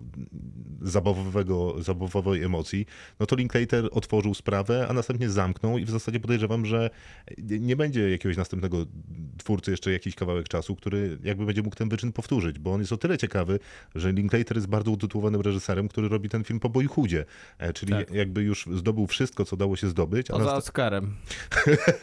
zabawowego, 0.82 1.84
zabawowej 1.84 2.44
emocji, 2.44 2.86
no 3.20 3.26
to 3.26 3.36
Linklater 3.36 3.90
otworzył 3.92 4.34
sprawę, 4.34 4.88
a 4.90 4.94
następnie 4.94 5.30
zamknął 5.30 5.78
i 5.78 5.86
w 5.86 5.90
zasadzie 5.90 6.20
podejrzewam, 6.20 6.66
że 6.66 6.90
nie 7.38 7.76
będzie 7.76 8.10
jakiegoś 8.10 8.38
następnego 8.38 8.86
twórcy 9.38 9.72
jeszcze 9.72 9.92
jakiś 9.92 10.16
kawałek 10.16 10.48
czasu, 10.48 10.76
który 10.76 11.18
jakby 11.24 11.46
będzie 11.46 11.62
mógł 11.64 11.76
ten 11.76 11.90
wyczyn 11.90 12.12
powtórzyć, 12.12 12.60
bo 12.60 12.75
on 12.76 12.82
jest 12.82 12.92
o 12.92 12.98
tyle 12.98 13.18
ciekawy, 13.18 13.60
że 13.96 14.12
Linklater 14.12 14.58
jest 14.58 14.68
bardzo 14.68 14.92
utytułowanym 14.92 15.42
reżyserem, 15.42 15.88
który 15.88 16.10
robi 16.10 16.30
ten 16.30 16.44
film 16.44 16.60
po 16.60 16.70
Boyhoodzie, 16.70 17.26
e, 17.58 17.74
czyli 17.74 17.92
Tak. 17.92 18.12
jakby 18.12 18.44
już 18.44 18.66
zdobył 18.74 19.08
wszystko, 19.08 19.46
co 19.46 19.58
dało 19.58 19.76
się 19.76 19.88
zdobyć, 19.88 20.28
Poza 20.28 20.46
nast- 20.46 20.58
Oscarem. 20.58 21.16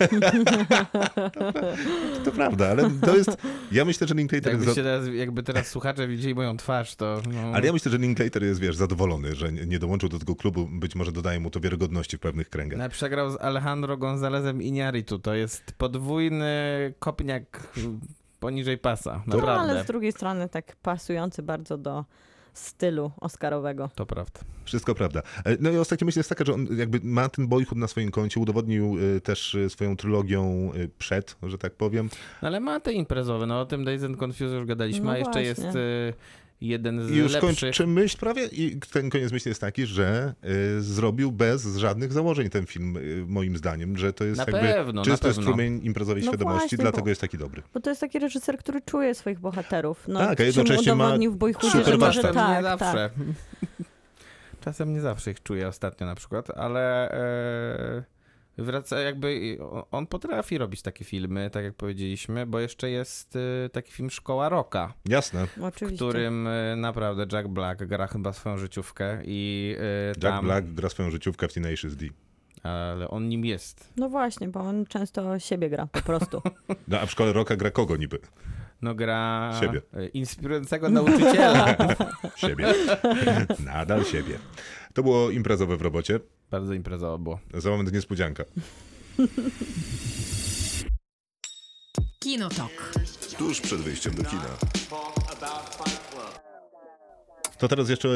to 2.25 2.33
prawda, 2.33 2.69
ale 2.69 2.91
to 2.91 3.17
jest, 3.17 3.31
ja 3.73 3.85
myślę, 3.85 4.07
że 4.07 4.15
Linklater 4.15 4.53
jest... 4.53 4.67
Jakbyście 4.67 4.83
Za... 4.83 4.91
teraz, 4.91 5.09
jakby 5.15 5.43
teraz 5.43 5.69
słuchacze 5.69 6.09
widzieli 6.09 6.35
moją 6.35 6.57
twarz, 6.57 6.97
to... 6.97 7.23
No, 7.33 7.41
Ale 7.55 7.67
ja 7.67 7.73
myślę, 7.73 7.93
że 7.93 7.99
Linklater 7.99 8.45
jest, 8.45 8.61
wiesz, 8.61 8.77
zadowolony, 8.77 9.35
że 9.35 9.53
nie 9.53 9.67
nie 9.67 9.79
dołączył 9.79 10.09
do 10.09 10.19
tego 10.19 10.37
klubu, 10.37 10.69
być 10.73 10.95
może 10.95 11.13
dodaje 11.13 11.41
mu 11.41 11.51
to 11.51 11.61
wiarygodności 11.61 12.17
w 12.17 12.21
pewnych 12.21 12.51
kręgach. 12.51 12.79
No, 12.79 12.89
przegrał 12.89 13.31
z 13.31 13.37
Alejandro 13.41 13.97
Gonzalezem 13.97 14.59
Iñárritu. 14.59 15.21
To 15.21 15.35
jest 15.35 15.73
podwójny 15.79 16.95
kopniak 16.99 17.69
poniżej 18.43 18.79
pasa. 18.79 19.23
No, 19.27 19.37
Naprawdę. 19.37 19.73
ale 19.73 19.85
z 19.85 19.87
drugiej 19.87 20.13
strony 20.13 20.49
tak 20.49 20.77
pasujący 20.77 21.43
bardzo 21.43 21.79
do 21.79 22.05
stylu 22.55 23.11
oscarowego. 23.21 23.91
To 23.95 24.07
prawda. 24.07 24.41
Wszystko 24.65 24.95
prawda. 24.95 25.23
E, 25.45 25.57
No 25.61 25.71
i 25.71 25.77
ostatnia 25.77 26.05
myśl 26.05 26.19
jest 26.19 26.29
taka, 26.29 26.45
że 26.45 26.55
on 26.55 26.67
jakby 26.77 27.01
ma 27.03 27.29
ten 27.29 27.49
boyhood 27.49 27.79
na 27.79 27.89
swoim 27.89 28.11
koncie, 28.11 28.41
udowodnił 28.41 28.97
e, 29.17 29.21
też 29.21 29.55
e, 29.55 29.71
swoją 29.71 29.97
trylogią 29.97 30.71
przed, 30.99 31.37
że 31.43 31.59
tak 31.59 31.73
powiem. 31.75 32.09
No 32.43 32.49
ale 32.49 32.61
ma 32.61 32.81
te 32.81 32.93
imprezowe, 32.93 33.47
no 33.47 33.61
o 33.61 33.67
tym 33.67 33.85
Days 33.85 34.03
and 34.05 34.17
Confused 34.23 34.53
już 34.53 34.65
gadaliśmy, 34.67 35.05
No 35.05 35.11
a 35.13 35.19
jeszcze 35.19 35.31
właśnie. 35.33 35.45
jest 35.45 35.79
jeden 36.69 37.07
z 37.07 37.11
I 37.11 37.17
już 37.17 37.33
lepszych. 37.33 37.59
kończy 37.61 37.87
myśl 37.87 38.19
prawie 38.19 38.45
i 38.47 38.77
ten 38.93 39.11
koniec 39.11 39.33
myśli 39.33 39.49
jest 39.49 39.61
taki, 39.61 39.87
że 39.87 40.35
e, 40.43 40.81
zrobił 40.81 41.33
bez 41.33 41.77
żadnych 41.77 42.13
założeń 42.13 42.51
ten 42.51 42.67
film, 42.67 42.97
e, 42.97 43.01
moim 43.27 43.57
zdaniem, 43.57 43.97
że 43.99 44.13
to 44.13 44.25
jest 44.25 44.39
Na 44.39 44.45
jakby 44.45 44.61
pewno, 44.61 44.93
na 45.01 45.05
czysty 45.05 45.27
pewno. 45.29 45.43
strumień 45.43 45.81
imprezowej 45.85 46.23
No 46.23 46.29
świadomości, 46.31 46.61
właśnie, 46.61 46.79
dlatego 46.79 47.03
bo- 47.03 47.09
jest 47.09 47.21
taki 47.21 47.39
dobry. 47.39 47.63
Bo 47.75 47.81
to 47.81 47.91
jest 47.91 48.01
taki 48.01 48.19
reżyser, 48.19 48.59
który 48.59 48.81
czuje 48.81 49.15
swoich 49.15 49.41
bohaterów. 49.41 50.05
No, 50.09 50.21
Tak, 50.21 50.41
a 50.41 50.45
jednocześnie 50.45 50.95
ma 50.95 51.17
w 51.19 51.37
Boyhoodzie, 51.37 51.85
że 51.85 51.97
może 51.99 52.23
nie 52.23 52.29
tak, 52.35 52.63
zawsze. 52.63 53.11
tak. 53.11 53.13
Czasem 54.65 54.93
nie 54.95 55.01
zawsze 55.01 55.31
ich 55.31 55.43
czuję 55.43 55.69
ostatnio 55.69 56.07
na 56.07 56.15
przykład, 56.15 56.51
ale 56.51 57.11
e, 57.11 58.03
wraca 58.59 59.01
jakby 59.01 59.59
on 59.91 60.07
potrafi 60.07 60.59
robić 60.59 60.83
takie 60.83 61.05
filmy, 61.05 61.51
tak 61.51 61.65
jak 61.65 61.75
powiedzieliśmy, 61.75 62.47
bo 62.47 62.61
jeszcze 62.61 62.91
jest 62.91 63.37
e, 63.65 63.69
taki 63.69 63.93
film 63.93 64.11
Szkoła 64.11 64.49
Roka, 64.49 64.95
Jasne. 65.09 65.47
w 65.47 65.63
Oczywiście. 65.65 65.97
którym 65.97 66.47
e, 66.47 66.77
naprawdę 66.77 67.27
Jack 67.33 67.49
Black 67.49 67.85
gra 67.85 68.07
chyba 68.07 68.33
swoją 68.33 68.59
życiówkę 68.59 69.19
i 69.25 69.75
e, 69.79 70.07
Jack 70.09 70.21
tam, 70.21 70.45
Black 70.45 70.67
gra 70.67 70.89
swoją 70.89 71.11
życiówkę 71.11 71.49
w 71.49 71.53
Tenacious 71.53 71.97
D. 71.97 72.07
ale 72.63 73.09
on 73.09 73.29
nim 73.29 73.45
jest. 73.45 73.93
No 73.97 74.09
właśnie, 74.09 74.49
bo 74.49 74.61
on 74.61 74.87
często 74.87 75.39
siebie 75.39 75.71
gra 75.71 75.87
po 75.87 76.01
prostu. 76.03 76.43
No, 76.89 77.01
a 77.01 77.07
w 77.07 77.11
szkole 77.11 77.33
Rocka 77.33 77.57
gra 77.57 77.71
kogo 77.71 77.97
niby? 77.97 78.19
No 78.83 78.95
gra 78.95 79.53
Siebie. 79.61 79.83
e, 79.95 80.07
inspirującego 80.07 80.89
nauczyciela. 80.89 81.77
Siebie. 82.37 82.75
Nadal 83.65 84.05
siebie. 84.05 84.39
To 84.95 85.03
było 85.03 85.31
imprezowe 85.31 85.77
w 85.77 85.83
robocie. 85.83 86.21
Bardzo 86.51 86.75
imprezowo 86.75 87.19
było. 87.19 87.39
Za 87.55 87.71
moment 87.71 87.93
niespodzianka. 87.93 88.45
Kinotok. 92.19 92.93
Tuż 93.39 93.61
przed 93.61 93.81
wyjściem 93.81 94.15
do 94.15 94.25
kina. 94.25 94.47
To 97.63 97.69
teraz 97.69 97.89
jeszcze 97.89 98.09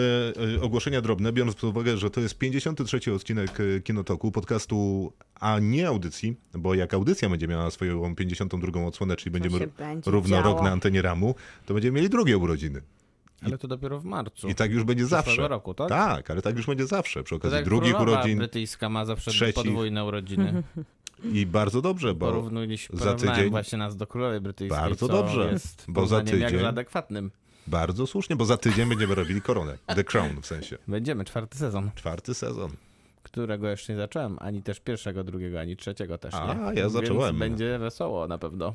e, 0.56 0.62
ogłoszenia 0.62 1.00
drobne, 1.00 1.32
biorąc 1.32 1.54
pod 1.56 1.64
uwagę, 1.64 1.96
że 1.96 2.10
to 2.10 2.20
jest 2.20 2.38
53 2.38 3.14
odcinek 3.14 3.58
e, 3.60 3.80
Kinotoku, 3.80 4.32
podcastu, 4.32 5.12
a 5.40 5.58
nie 5.58 5.88
audycji, 5.88 6.36
bo 6.54 6.74
jak 6.74 6.94
audycja 6.94 7.28
będzie 7.30 7.48
miała 7.48 7.70
swoją 7.70 8.14
52 8.16 8.86
odsłonę, 8.86 9.16
czyli 9.16 9.30
będziemy 9.30 9.58
będzie 9.58 10.10
równo 10.10 10.36
działo. 10.36 10.54
rok 10.54 10.62
na 10.62 10.70
antenie 10.70 11.02
ramu, 11.02 11.34
to 11.66 11.74
będziemy 11.74 11.96
mieli 11.96 12.08
drugie 12.10 12.38
urodziny. 12.38 12.82
Ale 13.42 13.58
to 13.58 13.68
dopiero 13.68 14.00
w 14.00 14.04
marcu. 14.04 14.48
I 14.48 14.54
tak 14.54 14.70
już 14.70 14.84
będzie 14.84 15.06
zawsze. 15.06 15.48
roku, 15.48 15.74
tak? 15.74 15.88
Tak, 15.88 16.30
ale 16.30 16.42
tak 16.42 16.56
już 16.56 16.66
będzie 16.66 16.86
zawsze. 16.86 17.22
Przy 17.22 17.34
okazji 17.34 17.56
tak 17.58 17.64
drugich 17.64 18.00
urodzin 18.00 18.38
brytyjska 18.38 18.88
ma 18.88 19.04
zawsze 19.04 19.30
trzecich. 19.30 19.54
podwójne 19.54 20.04
urodziny. 20.04 20.62
i 21.32 21.46
bardzo 21.46 21.82
dobrze, 21.82 22.14
bo 22.14 22.50
za 22.92 23.14
tydzień- 23.14 23.50
właśnie 23.50 23.78
nas 23.78 23.96
do 23.96 24.06
królowej 24.06 24.40
brytyjskiej, 24.40 24.80
Bardzo 24.80 25.08
co 25.08 25.08
dobrze, 25.08 25.48
jest 25.52 25.84
bo 25.88 26.06
za 26.06 26.20
tydzień- 26.20 26.40
jakże 26.40 26.68
adekwatnym. 26.68 27.30
Bardzo 27.66 28.06
słusznie, 28.06 28.36
bo 28.36 28.44
za 28.44 28.56
tydzień 28.56 28.88
będziemy 28.88 29.14
robili 29.14 29.42
koronę. 29.42 29.78
The 29.86 30.04
Crown 30.04 30.40
w 30.42 30.46
sensie. 30.46 30.78
Będziemy, 30.88 31.24
czwarty 31.24 31.58
sezon, 31.58 31.90
Czwarty 31.94 32.34
sezon. 32.34 32.70
którego 33.22 33.68
jeszcze 33.68 33.92
nie 33.92 33.98
zacząłem, 33.98 34.36
ani 34.40 34.62
też 34.62 34.80
pierwszego, 34.80 35.24
drugiego, 35.24 35.60
ani 35.60 35.76
trzeciego 35.76 36.18
też 36.18 36.34
A, 36.34 36.54
nie. 36.54 36.60
ja 36.64 36.72
Więc 36.72 36.92
zacząłem. 36.92 37.38
będzie 37.38 37.78
wesoło 37.78 38.28
na 38.28 38.38
pewno. 38.38 38.74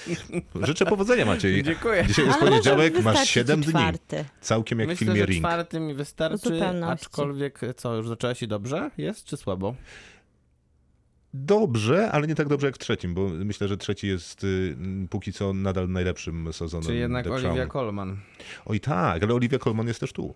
Życzę 0.66 0.86
powodzenia 0.86 1.24
Maciej. 1.24 1.62
Dziękuję. 1.62 2.04
Dzisiaj 2.08 2.26
jest 2.26 2.38
Ale 2.42 2.50
poniedziałek, 2.50 2.94
masz 2.94 3.04
wystarczy 3.04 3.32
7 3.32 3.60
ci 3.62 3.64
dni. 3.64 3.72
czwarty. 3.72 4.24
Całkiem 4.40 4.80
jak 4.80 4.90
w 4.94 4.98
filmie 4.98 5.20
że 5.20 5.26
Ring. 5.26 5.40
czwarty 5.40 5.80
mi 5.80 5.94
wystarczy, 5.94 6.60
aczkolwiek 6.86 7.60
co, 7.76 7.94
już 7.96 8.08
zaczęłaś 8.08 8.38
się 8.38 8.46
dobrze? 8.46 8.90
Jest 8.98 9.24
czy 9.24 9.36
słabo? 9.36 9.74
Dobrze, 11.44 12.10
ale 12.12 12.26
nie 12.26 12.34
tak 12.34 12.48
dobrze 12.48 12.66
jak 12.66 12.76
w 12.76 12.78
trzecim, 12.78 13.14
bo 13.14 13.28
myślę, 13.28 13.68
że 13.68 13.76
trzeci 13.76 14.08
jest 14.08 14.44
y, 14.44 14.76
póki 15.10 15.32
co 15.32 15.52
nadal 15.52 15.88
najlepszym 15.88 16.52
sezonem 16.52 16.86
Czy 16.86 16.94
jednak 16.94 17.24
The 17.24 17.32
Olivia 17.32 17.52
Crown. 17.52 17.68
Colman? 17.68 18.16
Oj 18.66 18.80
tak, 18.80 19.22
ale 19.22 19.34
Olivia 19.34 19.58
Colman 19.58 19.86
jest 19.86 20.00
też 20.00 20.12
tu. 20.12 20.34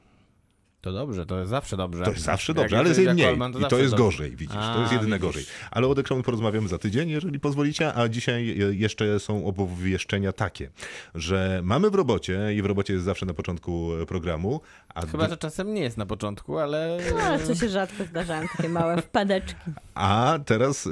To 0.81 0.93
dobrze, 0.93 1.27
to 1.27 1.39
jest 1.39 1.51
zawsze 1.51 1.77
dobrze. 1.77 2.05
To 2.05 2.11
jest 2.11 2.23
zawsze 2.23 2.53
Jak 2.53 2.57
dobrze, 2.57 2.79
ale 2.79 2.89
jest 2.89 3.01
mniej. 3.01 3.27
Colman, 3.27 3.53
I 3.53 3.55
to 3.55 3.61
jest 3.61 3.91
dobrze. 3.91 3.97
gorzej, 3.97 4.37
widzisz. 4.37 4.57
A, 4.61 4.75
to 4.75 4.81
jest 4.81 4.93
jedyne 4.93 5.17
widzisz. 5.17 5.27
gorzej. 5.29 5.45
Ale 5.71 5.87
o 5.87 5.95
Crown 5.95 6.23
porozmawiamy 6.23 6.69
za 6.69 6.79
tydzień, 6.79 7.09
jeżeli 7.09 7.41
pozwolicie, 7.41 7.95
a 7.95 8.09
dzisiaj 8.09 8.51
e, 8.51 8.75
jeszcze 8.75 9.21
są 9.21 9.47
obwieszczenia 9.47 10.33
takie, 10.33 10.71
że 11.15 11.61
mamy 11.65 11.91
w 11.91 11.95
robocie 11.95 12.55
i 12.55 12.63
w 12.63 12.67
robocie 12.67 12.93
jest 12.93 13.05
zawsze 13.05 13.27
na 13.27 13.35
początku 13.35 13.93
e, 14.03 14.07
programu, 14.07 14.61
a, 14.95 15.07
Chyba, 15.07 15.29
że 15.29 15.37
czasem 15.37 15.75
nie 15.75 15.83
jest 15.83 15.97
na 15.97 16.07
początku, 16.07 16.59
ale... 16.59 16.99
No, 17.15 17.21
ale 17.23 17.47
co 17.47 17.55
się 17.55 17.69
rzadko 17.69 18.05
zdarzają, 18.05 18.49
takie 18.57 18.69
małe 18.69 19.03
wpadeczki. 19.03 19.71
a 19.95 20.39
teraz 20.47 20.87
e, 20.87 20.91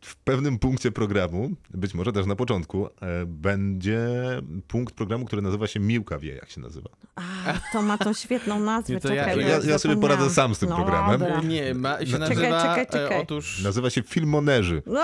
w 0.00 0.16
pewnym 0.16 0.58
punkcie 0.58 0.92
programu, 0.92 1.50
być 1.70 1.94
może 1.94 2.12
też 2.12 2.26
na 2.26 2.36
początku, 2.36 2.86
e, 2.86 2.90
będzie 3.26 4.00
punkt 4.68 4.94
programu, 4.94 5.24
który 5.24 5.42
nazywa 5.42 5.66
się 5.66 5.80
Miłka 5.80 6.18
wie, 6.18 6.34
jak 6.34 6.50
się 6.50 6.60
nazywa. 6.60 6.88
A, 7.14 7.22
to 7.72 7.82
ma 7.82 7.98
tą 7.98 8.12
świetną 8.12 8.60
nazwę, 8.60 8.94
Nie, 8.94 9.00
to 9.00 9.14
ja- 9.14 9.24
czekaj. 9.24 9.42
bo 9.42 9.48
ja- 9.48 9.60
ja 9.64 9.78
sobie 9.78 9.96
poradzę 9.96 10.30
sam 10.30 10.54
z 10.54 10.58
tym 10.58 10.68
no, 10.68 10.76
programem. 10.76 11.20
Dobra. 11.20 11.40
Nie, 11.42 11.74
ma, 11.74 11.98
się 12.00 12.06
Czekaj, 12.06 12.20
nazywa... 12.20 12.60
czekaj, 12.62 12.82
e, 12.82 12.86
czekaj. 12.86 13.20
Otóż... 13.22 13.62
Nazywa 13.62 13.90
się 13.90 14.02
Filmonerzy. 14.02 14.82
No 14.86 15.00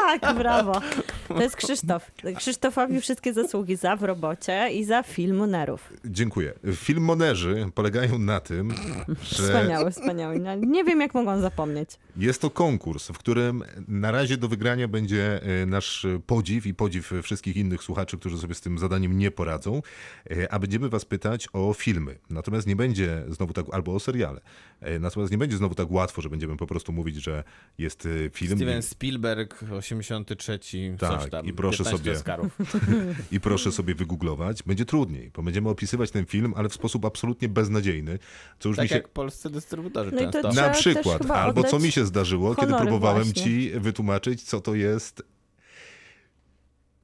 tak, 0.00 0.36
brawo. 0.38 0.80
To 1.28 1.42
jest 1.42 1.56
Krzysztof. 1.56 2.10
Krzysztofowi 2.36 3.00
wszystkie 3.00 3.32
zasługi 3.32 3.76
za 3.76 3.96
w 3.96 4.02
robocie 4.02 4.68
i 4.72 4.84
za 4.84 5.02
filmu 5.02 5.46
Nerów. 5.46 5.92
Dziękuję. 6.04 6.52
Filmonerzy 6.74 7.70
polegają 7.74 8.18
na 8.18 8.40
tym, 8.40 8.74
że 9.22 9.42
Wspaniały, 9.42 9.90
wspaniały. 9.90 10.38
No, 10.38 10.54
Nie 10.54 10.84
wiem, 10.84 11.00
jak 11.00 11.14
mogłam 11.14 11.40
zapomnieć. 11.40 11.90
Jest 12.16 12.40
to 12.40 12.50
konkurs, 12.50 13.08
w 13.08 13.18
którym 13.18 13.64
na 13.88 14.10
razie 14.10 14.17
do 14.26 14.48
wygrania 14.48 14.88
będzie 14.88 15.42
e, 15.42 15.66
nasz 15.66 16.06
podziw 16.26 16.66
i 16.66 16.74
podziw 16.74 17.12
wszystkich 17.22 17.56
innych 17.56 17.82
słuchaczy, 17.82 18.18
którzy 18.18 18.38
sobie 18.38 18.54
z 18.54 18.60
tym 18.60 18.78
zadaniem 18.78 19.18
nie 19.18 19.30
poradzą, 19.30 19.82
e, 20.30 20.52
a 20.52 20.58
będziemy 20.58 20.88
was 20.88 21.04
pytać 21.04 21.48
o 21.52 21.74
filmy. 21.74 22.18
Natomiast 22.30 22.66
nie 22.66 22.76
będzie 22.76 23.24
znowu 23.28 23.52
tak, 23.52 23.66
albo 23.72 23.94
o 23.94 24.00
seriale. 24.00 24.40
E, 24.80 24.98
Natomiast 24.98 25.32
nie 25.32 25.38
będzie 25.38 25.56
znowu 25.56 25.74
tak 25.74 25.90
łatwo, 25.90 26.22
że 26.22 26.30
będziemy 26.30 26.56
po 26.56 26.66
prostu 26.66 26.92
mówić, 26.92 27.16
że 27.16 27.44
jest 27.78 28.06
e, 28.26 28.30
film 28.30 28.56
Steven 28.56 28.82
Spielberg, 28.82 29.64
83, 29.72 30.58
Tak, 30.98 31.20
coś 31.20 31.30
tam. 31.30 31.46
i 31.46 31.52
proszę 31.52 31.84
15 31.84 31.98
sobie- 31.98 32.12
Oscarów. 32.12 32.58
i 33.32 33.40
proszę 33.40 33.72
sobie 33.72 33.94
wygooglować. 33.94 34.62
Będzie 34.62 34.84
trudniej, 34.84 35.30
bo 35.34 35.42
będziemy 35.42 35.68
opisywać 35.68 36.10
ten 36.10 36.26
film, 36.26 36.54
ale 36.56 36.68
w 36.68 36.74
sposób 36.74 37.04
absolutnie 37.04 37.48
beznadziejny, 37.48 38.18
co 38.58 38.68
już 38.68 38.76
Tak 38.76 38.82
mi 38.84 38.88
się... 38.88 38.94
jak 38.94 39.08
polscy 39.08 39.50
dystrybutorzy 39.50 40.10
No 40.12 40.32
często. 40.32 40.52
Na 40.52 40.70
przykład, 40.70 41.30
albo 41.30 41.64
co 41.64 41.78
mi 41.78 41.92
się 41.92 42.06
zdarzyło, 42.06 42.54
kiedy 42.54 42.74
próbowałem 42.74 43.24
właśnie. 43.24 43.42
ci 43.42 43.70
wytłumaczyć, 43.70 44.07
co 44.44 44.60
to 44.60 44.74
jest 44.74 45.22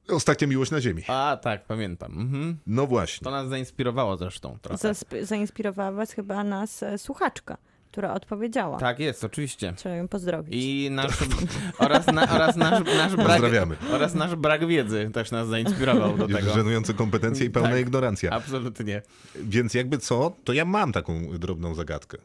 Ostatnia 0.09 0.47
miłość 0.47 0.71
na 0.71 0.81
ziemi. 0.81 1.03
A, 1.07 1.37
tak, 1.41 1.65
pamiętam. 1.65 2.11
Mhm. 2.19 2.57
No 2.67 2.87
właśnie. 2.87 3.25
To 3.25 3.31
nas 3.31 3.49
zainspirowało 3.49 4.17
zresztą 4.17 4.57
trochę. 4.61 4.87
Zasp- 4.89 5.23
zainspirowała 5.25 5.91
was 5.91 6.11
chyba 6.11 6.43
nas 6.43 6.83
e, 6.83 6.97
słuchaczka, 6.97 7.57
która 7.91 8.13
odpowiedziała. 8.13 8.79
Tak 8.79 8.99
jest, 8.99 9.23
oczywiście. 9.23 9.73
Trzeba 9.77 9.95
ją 9.95 10.07
pozdrowić. 10.07 10.53
I 10.57 10.89
nasz, 10.91 11.11
oraz, 11.79 12.07
na, 12.07 12.29
oraz 12.35 12.55
nasz, 12.55 12.85
nasz 12.85 13.15
brak, 13.15 13.27
Pozdrawiamy. 13.27 13.75
oraz 13.91 14.13
nasz 14.13 14.35
brak 14.35 14.67
wiedzy 14.67 15.09
też 15.13 15.31
nas 15.31 15.47
zainspirował 15.47 16.17
do 16.17 16.27
tego. 16.27 16.53
Żenujące 16.53 16.93
kompetencje 16.93 17.45
i 17.45 17.49
pełna 17.49 17.69
Tak. 17.69 17.79
ignorancja. 17.79 18.31
Absolutnie. 18.31 19.01
Więc 19.35 19.73
jakby 19.73 19.97
co, 19.97 20.35
to 20.43 20.53
ja 20.53 20.65
mam 20.65 20.91
taką 20.91 21.37
drobną 21.37 21.75
zagadkę. 21.75 22.17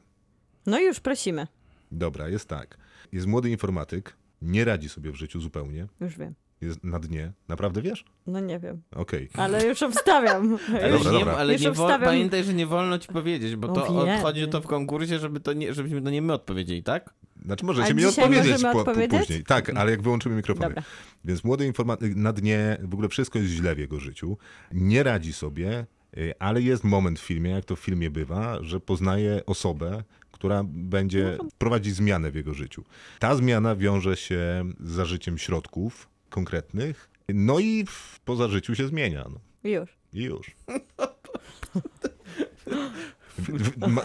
No 0.66 0.80
i 0.80 0.84
już 0.84 1.00
prosimy. 1.00 1.46
Dobra, 1.92 2.28
jest 2.28 2.48
tak. 2.48 2.76
Jest 3.12 3.26
młody 3.26 3.50
informatyk, 3.50 4.16
nie 4.42 4.64
radzi 4.64 4.88
sobie 4.88 5.12
w 5.12 5.14
życiu 5.16 5.40
zupełnie, 5.40 5.86
Już 6.00 6.18
wiem. 6.18 6.34
jest 6.60 6.84
na 6.84 6.98
dnie. 6.98 7.32
Naprawdę 7.48 7.82
wiesz? 7.82 8.04
No 8.26 8.40
nie 8.40 8.58
wiem. 8.58 8.82
Okej. 8.90 9.28
Ale 9.34 9.66
już 9.66 9.82
obstawiam. 9.82 10.58
Ale, 10.82 10.90
Dobra, 10.90 11.12
nie, 11.12 11.18
dobra. 11.18 11.34
ale 11.36 11.52
Już 11.52 11.62
nie 11.62 11.68
obstawiam- 11.70 12.04
pamiętaj, 12.04 12.44
że 12.44 12.54
nie 12.54 12.66
wolno 12.66 12.98
ci 12.98 13.08
powiedzieć, 13.08 13.56
bo 13.56 13.68
to 13.68 14.04
wiem, 14.04 14.16
odchodzi 14.16 14.48
to 14.48 14.60
w 14.60 14.66
konkursie, 14.66 15.18
żeby 15.18 15.40
to 15.40 15.52
nie, 15.52 15.74
żebyśmy 15.74 16.02
to 16.02 16.10
nie 16.10 16.22
my 16.22 16.32
odpowiedzieli, 16.32 16.82
tak? 16.82 17.14
Znaczy 17.44 17.64
A 17.64 17.66
możecie 17.66 17.94
mi 17.94 18.02
dzisiaj 18.02 18.24
odpowiedzieć 18.24 18.52
możemy 18.52 18.72
po, 18.74 18.84
po, 18.84 18.90
odpowiedzieć? 18.90 19.20
później. 19.20 19.44
Tak, 19.44 19.70
ale 19.70 19.90
jak 19.90 20.02
wyłączymy 20.02 20.36
mikrofony. 20.36 20.68
Dobra. 20.68 20.82
Więc 21.24 21.44
młody 21.44 21.66
informatyk 21.66 22.16
na 22.16 22.32
dnie, 22.32 22.76
w 22.82 22.94
ogóle 22.94 23.08
wszystko 23.08 23.38
jest 23.38 23.50
źle 23.50 23.74
w 23.74 23.78
jego 23.78 24.00
życiu. 24.00 24.38
Nie 24.72 25.02
radzi 25.02 25.32
sobie, 25.32 25.86
y, 26.18 26.32
ale 26.38 26.62
jest 26.62 26.84
moment 26.84 27.20
w 27.20 27.22
filmie, 27.22 27.50
jak 27.50 27.64
to 27.64 27.76
w 27.76 27.80
filmie 27.80 28.10
bywa, 28.10 28.58
że 28.62 28.80
poznaje 28.80 29.46
osobę, 29.46 30.04
która 30.40 30.62
będzie 30.64 31.38
prowadzić 31.58 31.94
zmianę 31.94 32.30
w 32.30 32.34
jego 32.34 32.54
życiu. 32.54 32.84
Ta 33.18 33.34
zmiana 33.34 33.76
wiąże 33.76 34.16
się 34.16 34.64
z 34.80 34.90
zażyciem 34.90 35.38
środków 35.38 36.08
konkretnych, 36.30 37.10
no 37.28 37.58
i 37.58 37.84
w, 37.86 38.20
po 38.24 38.36
zażyciu 38.36 38.74
się 38.74 38.86
zmienia. 38.86 39.24
No. 39.30 39.70
Już. 39.70 39.90
I 40.12 40.22
już. 40.22 40.50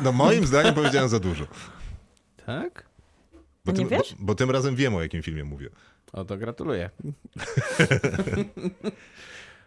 No 0.04 0.12
moim 0.12 0.48
zdaniem 0.48 0.74
powiedziałem 0.74 1.10
za 1.10 1.20
dużo. 1.20 1.48
Tak? 2.46 2.90
Bo 3.66 3.72
nie 3.72 3.78
tym, 3.78 3.88
wiesz? 3.88 4.16
Bo, 4.20 4.26
bo 4.26 4.36
tym 4.36 4.52
razem 4.52 4.76
wiem, 4.76 4.96
o 4.96 5.02
jakim 5.02 5.22
filmie 5.22 5.44
mówię. 5.44 5.70
O, 6.14 6.26
to 6.26 6.38
gratuluję. 6.38 6.90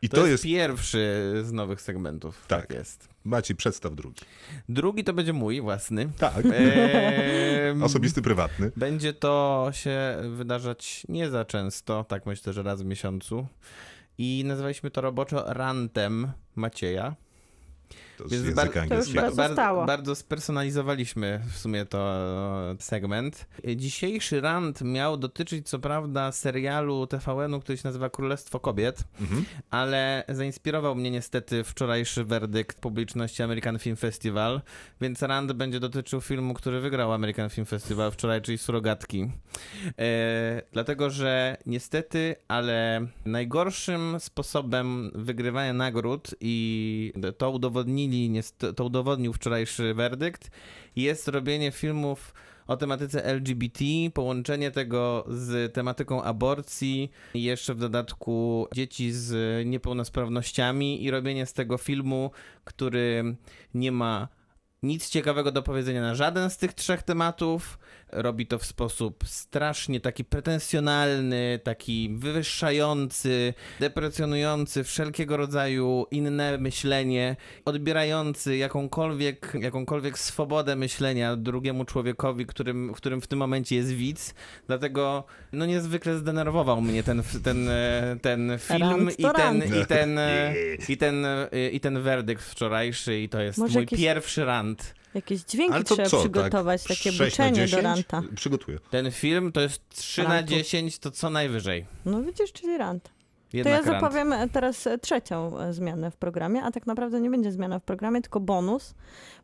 I 0.03 0.09
To, 0.09 0.17
to, 0.17 0.27
jest, 0.27 0.45
jest... 0.45 0.45
pierwszy 0.45 1.33
z 1.45 1.53
nowych 1.53 1.81
segmentów. 1.81 2.45
Tak, 2.49 2.67
Tak. 2.67 2.79
jest. 2.79 3.09
Maciej, 3.25 3.57
przedstaw 3.57 3.95
drugi. 3.95 4.21
Drugi 4.69 5.05
to 5.05 5.13
będzie 5.13 5.33
mój 5.33 5.61
własny. 5.61 6.09
Tak. 6.19 6.45
Ehm, 6.47 7.83
Osobisty, 7.89 8.23
prywatny. 8.23 8.73
Będzie 8.77 9.13
to 9.13 9.69
się 9.73 10.17
wydarzać 10.37 11.07
nie 11.09 11.31
za 11.31 11.45
często, 11.45 12.05
tak 12.05 12.27
myślę, 12.27 12.53
że 12.53 12.63
raz 12.63 12.83
w 12.83 12.85
miesiącu. 12.85 13.47
I 14.19 14.43
nazwaliśmy 14.47 14.91
to 14.91 15.01
roboczo 15.01 15.45
rantem 15.47 16.33
Macieja. 16.55 17.15
To 18.19 18.29
z 18.29 18.31
Więc 18.33 18.45
języka 18.45 18.65
bar- 18.81 18.89
To 18.89 18.95
już 18.95 19.07
bardzo 19.87 20.15
spersonalizowaliśmy 20.15 21.41
w 21.53 21.59
sumie 21.59 21.87
to 21.87 21.99
e, 22.71 22.77
segment. 22.81 23.47
Dzisiejszy 23.77 24.41
rant 24.41 24.83
miał 24.83 25.17
dotyczyć 25.17 25.69
co 25.69 25.79
prawda 25.79 26.33
serialu 26.33 27.07
TVN-u, 27.07 27.61
który 27.61 27.79
się 27.79 27.89
nazywa 27.89 28.11
Królestwo 28.11 28.61
Kobiet, 28.61 29.05
Mhm. 29.21 29.45
ale 29.71 30.25
zainspirował 30.29 30.95
mnie 30.95 31.11
niestety 31.11 31.65
wczorajszy 31.65 32.25
werdykt 32.25 32.81
publiczności 32.81 33.43
American 33.43 33.79
Film 33.79 33.97
Festival, 33.97 34.61
więc 35.01 35.23
rant 35.23 35.53
będzie 35.53 35.81
dotyczył 35.81 36.21
filmu, 36.21 36.55
który 36.55 36.81
wygrał 36.81 37.13
American 37.13 37.51
Film 37.51 37.67
Festival 37.67 38.11
wczoraj, 38.11 38.43
czyli 38.43 38.59
Surogatki. 38.59 39.31
E, 39.99 40.63
dlatego, 40.73 41.11
że 41.11 41.57
niestety, 41.67 42.37
ale 42.49 43.07
najgorszym 43.25 44.17
sposobem 44.21 45.11
wygrywania 45.15 45.73
nagród 45.73 46.35
i 46.41 47.13
to 47.39 47.51
udowodnili, 48.09 48.43
to 48.77 48.85
udowodnił 48.85 49.33
wczorajszy 49.33 49.95
werdykt, 49.95 50.51
jest 50.97 51.29
robienie 51.29 51.73
filmów 51.73 52.35
o 52.67 52.77
tematyce 52.77 53.25
LGBT, 53.25 53.85
połączenie 54.15 54.71
tego 54.71 55.25
z 55.29 55.75
tematyką 55.75 56.23
aborcji 56.23 57.11
jeszcze 57.35 57.75
w 57.75 57.79
dodatku 57.79 58.69
dzieci 58.75 59.13
z 59.13 59.67
niepełnosprawnościami 59.67 61.05
i 61.05 61.11
robienie 61.11 61.47
z 61.47 61.53
tego 61.53 61.79
filmu, 61.79 62.31
który 62.65 63.37
nie 63.75 63.93
ma 63.93 64.29
nic 64.83 65.09
ciekawego 65.09 65.53
do 65.53 65.63
powiedzenia 65.63 66.03
na 66.03 66.15
żaden 66.15 66.51
z 66.51 66.57
tych 66.57 66.73
trzech 66.73 67.03
tematów. 67.03 67.79
Robi 68.13 68.47
to 68.47 68.59
w 68.59 68.65
sposób 68.65 69.25
strasznie 69.27 70.01
taki 70.01 70.25
pretensjonalny, 70.25 71.61
taki 71.65 72.11
wywyższający, 72.19 73.55
deprecjonujący 73.81 74.85
wszelkiego 74.85 75.37
rodzaju 75.37 76.07
inne 76.11 76.59
myślenie, 76.59 77.37
odbierający 77.65 78.57
jakąkolwiek, 78.57 79.53
jakąkolwiek 79.61 80.19
swobodę 80.19 80.77
myślenia 80.77 81.37
drugiemu 81.37 81.85
człowiekowi, 81.85 82.47
którym, 82.47 82.93
którym 82.95 83.21
w 83.21 83.27
tym 83.27 83.39
momencie 83.39 83.77
jest 83.77 83.93
widz. 83.93 84.35
Dlatego 84.67 85.25
no 85.53 85.67
niezwykle 85.67 86.19
zdenerwował 86.19 86.81
mnie 86.81 87.03
ten, 87.03 87.23
ten, 87.45 87.69
e, 87.69 88.17
ten 88.23 88.53
film 88.59 89.09
i 89.19 89.25
ten, 89.37 89.63
i, 89.83 89.87
ten, 89.87 90.19
i, 90.89 90.97
ten, 90.97 91.25
e, 91.25 91.49
i 91.73 91.81
ten 91.81 92.03
werdykt 92.03 92.43
wczorajszy 92.43 93.21
i 93.21 93.29
to 93.29 93.41
jest 93.41 93.59
Może 93.59 93.73
mój 93.73 93.83
jakieś- 93.83 94.01
pierwszy 94.01 94.45
rant. 94.45 94.95
Jakieś 95.19 95.41
dźwięki 95.41 95.75
Ale 95.75 95.85
to 95.85 95.95
trzeba 95.95 96.09
co, 96.09 96.19
przygotować, 96.21 96.83
tak? 96.85 96.97
takie 96.97 97.13
na 97.13 97.25
buczenie 97.25 97.61
do 97.61 97.67
10? 97.67 97.83
ranta. 97.83 98.23
Przygotuję. 98.37 98.79
Ten 98.91 99.11
film 99.11 99.53
to 99.53 99.61
jest 99.61 99.81
3 99.89 100.23
na 100.23 100.29
Rantu. 100.29 100.51
10, 100.51 100.99
to 100.99 101.11
co 101.11 101.31
najwyżej. 101.31 101.87
No 102.05 102.23
widzisz, 102.23 102.53
czyli 102.53 102.79
rant. 102.79 103.11
To 103.51 103.57
ja 103.59 103.65
rant. 103.65 103.87
zapowiem 103.87 104.33
e, 104.33 104.49
teraz 104.49 104.87
e, 104.87 104.99
trzecią 104.99 105.59
e, 105.59 105.73
zmianę 105.73 106.11
w 106.11 106.17
programie, 106.17 106.63
a 106.63 106.71
tak 106.71 106.87
naprawdę 106.87 107.21
nie 107.21 107.31
będzie 107.31 107.53
zmiana 107.53 107.79
w 107.79 107.83
programie, 107.83 108.21
tylko 108.23 108.41
bonus, 108.41 108.95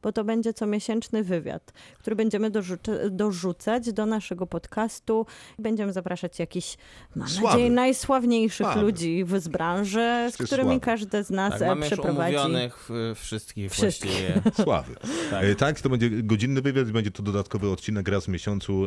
bo 0.03 0.13
to 0.13 0.25
będzie 0.25 0.53
comiesięczny 0.55 1.25
wywiad, 1.25 1.73
który 1.99 2.17
będziemy 2.17 2.51
dorzuc- 2.51 3.11
dorzucać 3.11 3.93
do 3.93 4.07
naszego 4.07 4.47
podcastu. 4.47 5.27
Będziemy 5.59 5.93
zapraszać 5.93 6.39
jakichś, 6.39 6.77
mam 7.17 7.29
Sławy. 7.29 7.47
nadzieję, 7.49 7.71
najsławniejszych 7.71 8.67
Sławy. 8.67 8.81
ludzi 8.81 9.25
w 9.25 9.41
z 9.41 9.49
branży, 9.49 10.29
z 10.31 10.35
którymi 10.37 10.69
sławy. 10.71 10.81
każdy 10.81 11.25
z 11.25 11.31
nas 11.31 11.59
Tak, 11.59 11.69
mamy 11.69 11.87
przeprowadzi. 11.87 12.37
umówionych 12.37 12.89
y, 13.13 13.15
wszystkich 13.15 13.73
Wszystkich. 13.73 14.11
właściwie. 14.11 14.43
Sławy. 14.65 14.95
Tak. 15.31 15.45
Tak, 15.59 15.81
to 15.81 15.89
będzie 15.89 16.11
godzinny 16.11 16.63
wywiad, 16.63 16.91
będzie 16.91 17.11
to 17.11 17.23
dodatkowy 17.23 17.71
odcinek 17.71 18.09
raz 18.09 18.25
w 18.25 18.29
miesiącu, 18.29 18.83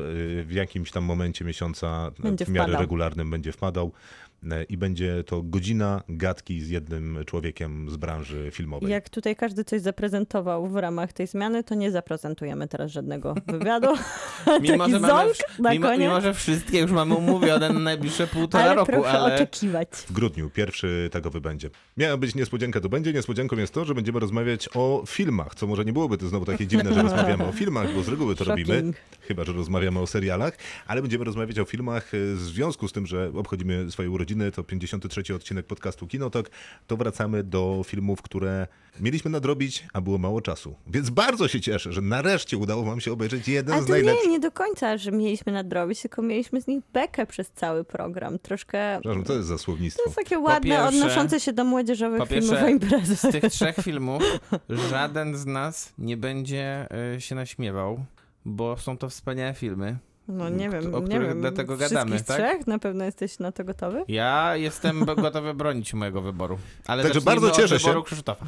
w 0.46 0.52
jakimś 0.52 0.92
tam 0.92 1.04
momencie 1.04 1.46
miesiąca 1.46 2.12
Będzie 2.20 2.46
w 2.46 2.50
miarę 2.50 2.64
wpadał. 2.68 2.82
regularnym 2.82 3.30
będzie 3.32 3.52
wpadał. 3.52 3.92
I 4.70 4.78
będzie 4.78 5.24
to 5.24 5.44
godzina 5.44 6.04
gadki 6.10 6.62
z 6.62 6.70
jednym 6.70 7.20
człowiekiem 7.26 7.90
z 7.90 7.98
branży 7.98 8.50
filmowej. 8.52 8.92
Jak 8.92 9.10
tutaj 9.10 9.36
każdy 9.36 9.64
coś 9.64 9.82
zaprezentował 9.82 10.68
w 10.68 10.76
ramach 10.76 11.14
tej 11.14 11.28
zmiany, 11.28 11.64
to 11.64 11.76
nie 11.76 11.92
zaprezentujemy 11.92 12.68
teraz 12.68 12.92
żadnego 12.92 13.36
wywiadu. 13.48 13.88
Mimo, 14.62 14.78
Taki 14.78 14.92
że 14.92 15.00
mamy, 15.00 15.34
mimo, 15.72 15.98
mimo, 15.98 16.22
że 16.22 16.34
wszystkie 16.34 16.80
już 16.80 16.92
mamy 16.92 17.16
umówione 17.16 17.70
na 17.70 17.80
najbliższe 17.80 18.28
półtora 18.28 18.64
ale 18.64 18.76
roku, 18.76 18.92
proszę 18.92 19.10
ale... 19.10 19.36
oczekiwać. 19.36 19.90
W 19.90 20.12
grudniu 20.12 20.50
pierwszy 20.50 21.10
tagowy 21.12 21.42
będzie. 21.42 21.70
Miała 21.98 22.18
być 22.18 22.36
niespodzianka, 22.36 22.82
to 22.82 22.90
będzie. 22.90 23.14
Niespodzianką 23.14 23.56
jest 23.58 23.74
to, 23.74 23.86
że 23.86 23.96
będziemy 23.96 24.20
rozmawiać 24.20 24.70
o 24.74 25.04
filmach, 25.08 25.56
co 25.56 25.68
może 25.68 25.86
nie 25.86 25.94
byłoby 25.94 26.18
to 26.18 26.28
znowu 26.28 26.46
takie 26.46 26.68
dziwne, 26.68 26.94
że 26.94 27.02
rozmawiamy 27.02 27.46
o 27.46 27.52
filmach, 27.52 27.94
bo 27.96 28.04
z 28.04 28.08
reguły 28.08 28.36
to 28.36 28.44
robimy, 28.44 28.74
Shocking. 28.74 28.96
chyba 29.22 29.44
że 29.44 29.54
rozmawiamy 29.54 30.00
o 30.00 30.08
serialach, 30.08 30.58
ale 30.88 31.02
będziemy 31.02 31.24
rozmawiać 31.24 31.60
o 31.60 31.66
filmach 31.66 32.14
e, 32.14 32.18
w 32.36 32.40
związku 32.40 32.88
z 32.88 32.92
tym, 32.94 33.08
że 33.08 33.32
obchodzimy 33.36 33.92
swoje 33.92 34.10
urodziny, 34.10 34.27
to 34.56 34.64
53 34.64 35.36
odcinek 35.36 35.66
podcastu 35.66 36.08
Kinotok, 36.08 36.50
to 36.88 36.98
wracamy 36.98 37.44
do 37.44 37.82
filmów, 37.86 38.22
które 38.22 38.68
mieliśmy 39.00 39.32
nadrobić, 39.32 39.88
a 39.94 40.02
było 40.02 40.18
mało 40.18 40.42
czasu. 40.42 40.76
Więc 40.88 41.10
bardzo 41.10 41.48
się 41.48 41.62
cieszę, 41.62 41.94
że 41.94 42.02
nareszcie 42.02 42.58
udało 42.58 42.84
wam 42.84 43.02
się 43.02 43.12
obejrzeć 43.12 43.48
jeden 43.48 43.74
Ale 43.74 43.84
z 43.84 43.86
to 43.86 43.92
najlepszych. 43.92 44.26
nie, 44.26 44.32
nie 44.32 44.40
do 44.40 44.52
końca, 44.52 44.98
że 44.98 45.12
mieliśmy 45.12 45.52
nadrobić, 45.52 46.02
tylko 46.02 46.22
mieliśmy 46.22 46.62
z 46.62 46.68
nich 46.68 46.84
bekę 46.94 47.26
przez 47.26 47.52
cały 47.52 47.84
program. 47.84 48.40
Troszkę... 48.40 48.98
Przepraszam, 49.00 49.24
to 49.24 49.34
jest 49.34 49.48
za 49.48 49.58
To 49.58 49.72
jest 50.06 50.16
takie 50.16 50.40
ładne, 50.40 50.70
pierwsze- 50.70 50.88
odnoszące 50.88 51.40
się 51.40 51.54
do 51.54 51.64
młodzieżowych 51.64 52.20
po 52.20 52.26
filmów 52.26 52.50
pierwsze, 52.50 52.66
o 52.66 52.70
imprezach. 52.70 53.18
z 53.18 53.32
tych 53.42 53.52
trzech 53.52 53.76
filmów 53.88 54.24
żaden 54.90 55.38
z 55.38 55.46
nas 55.46 55.94
nie 55.98 56.18
będzie 56.18 56.88
y, 57.16 57.22
się 57.22 57.36
naśmiewał, 57.36 58.06
bo 58.46 58.78
są 58.78 58.98
to 58.98 59.10
wspaniałe 59.10 59.54
filmy. 59.54 59.98
No 60.28 60.50
nie 60.50 60.70
wiem, 60.70 60.96
o 60.96 61.00
nie 61.00 61.06
których 61.06 61.28
wiem. 61.28 61.42
dlatego 61.42 61.78
gadamy, 61.78 62.18
tak? 62.24 62.38
trzech? 62.38 62.68
Na 62.68 62.80
pewno 62.80 63.06
jesteś 63.06 63.40
na 63.40 63.52
to 63.52 63.64
gotowy? 63.64 64.04
Ja 64.08 64.56
jestem 64.56 65.06
gotowy 65.26 65.54
bronić 65.54 65.94
mojego 65.94 66.22
wyboru. 66.22 66.58
Ale 66.88 67.04
Także 67.04 67.22
bardzo 67.22 67.52
cieszę 67.52 67.80
się. 67.80 67.86
wyboru 67.88 68.04
Krzysztofa. 68.04 68.46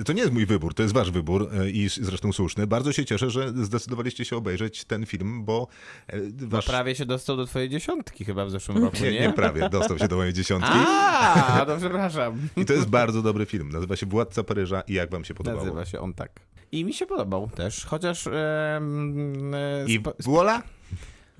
E, 0.00 0.04
To 0.04 0.12
nie 0.12 0.20
jest 0.20 0.32
mój 0.32 0.46
wybór, 0.46 0.74
to 0.74 0.82
jest 0.82 0.94
wasz 0.94 1.10
wybór 1.10 1.48
e, 1.60 1.70
i 1.70 1.88
zresztą 1.88 2.32
słuszny. 2.32 2.66
Bardzo 2.66 2.92
się 2.92 3.04
cieszę, 3.04 3.30
że 3.30 3.48
zdecydowaliście 3.64 4.24
się 4.24 4.36
obejrzeć 4.36 4.84
ten 4.84 5.06
film, 5.06 5.44
bo 5.44 5.68
e, 6.08 6.18
Bo 6.20 6.56
wasz... 6.56 6.66
prawie 6.66 6.94
się 6.94 7.06
dostał 7.06 7.36
do 7.36 7.46
twojej 7.46 7.68
dziesiątki 7.68 8.24
chyba 8.24 8.44
w 8.44 8.50
zeszłym 8.50 8.78
roku, 8.84 8.96
nie? 9.02 9.12
Nie, 9.12 9.20
nie 9.20 9.32
prawie, 9.32 9.68
dostał 9.68 9.98
się 9.98 10.08
do 10.08 10.16
mojej 10.16 10.32
dziesiątki. 10.32 10.72
A, 10.72 11.64
to 11.66 11.76
przepraszam. 11.76 12.48
I 12.56 12.64
to 12.64 12.72
jest 12.72 12.88
bardzo 12.88 13.22
dobry 13.22 13.46
film. 13.46 13.68
Nazywa 13.68 13.96
się 13.96 14.06
Władca 14.06 14.44
Paryża 14.44 14.80
i 14.80 14.94
jak 14.94 15.10
wam 15.10 15.24
się 15.24 15.34
podobało? 15.34 15.64
Nazywa 15.64 15.84
się 15.84 16.00
on 16.00 16.14
tak. 16.14 16.30
I 16.72 16.84
mi 16.84 16.92
się 16.92 17.06
podobał 17.06 17.50
też, 17.54 17.84
chociaż... 17.84 18.26
em, 18.26 19.54
e, 19.54 19.84
I 19.86 20.00
spo- 20.00 20.12
voila! 20.24 20.62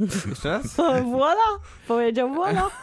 Jeszcze 0.00 0.48
raz? 0.50 0.76
Voila! 1.12 1.58
Powiedział 1.88 2.34
voila! 2.34 2.70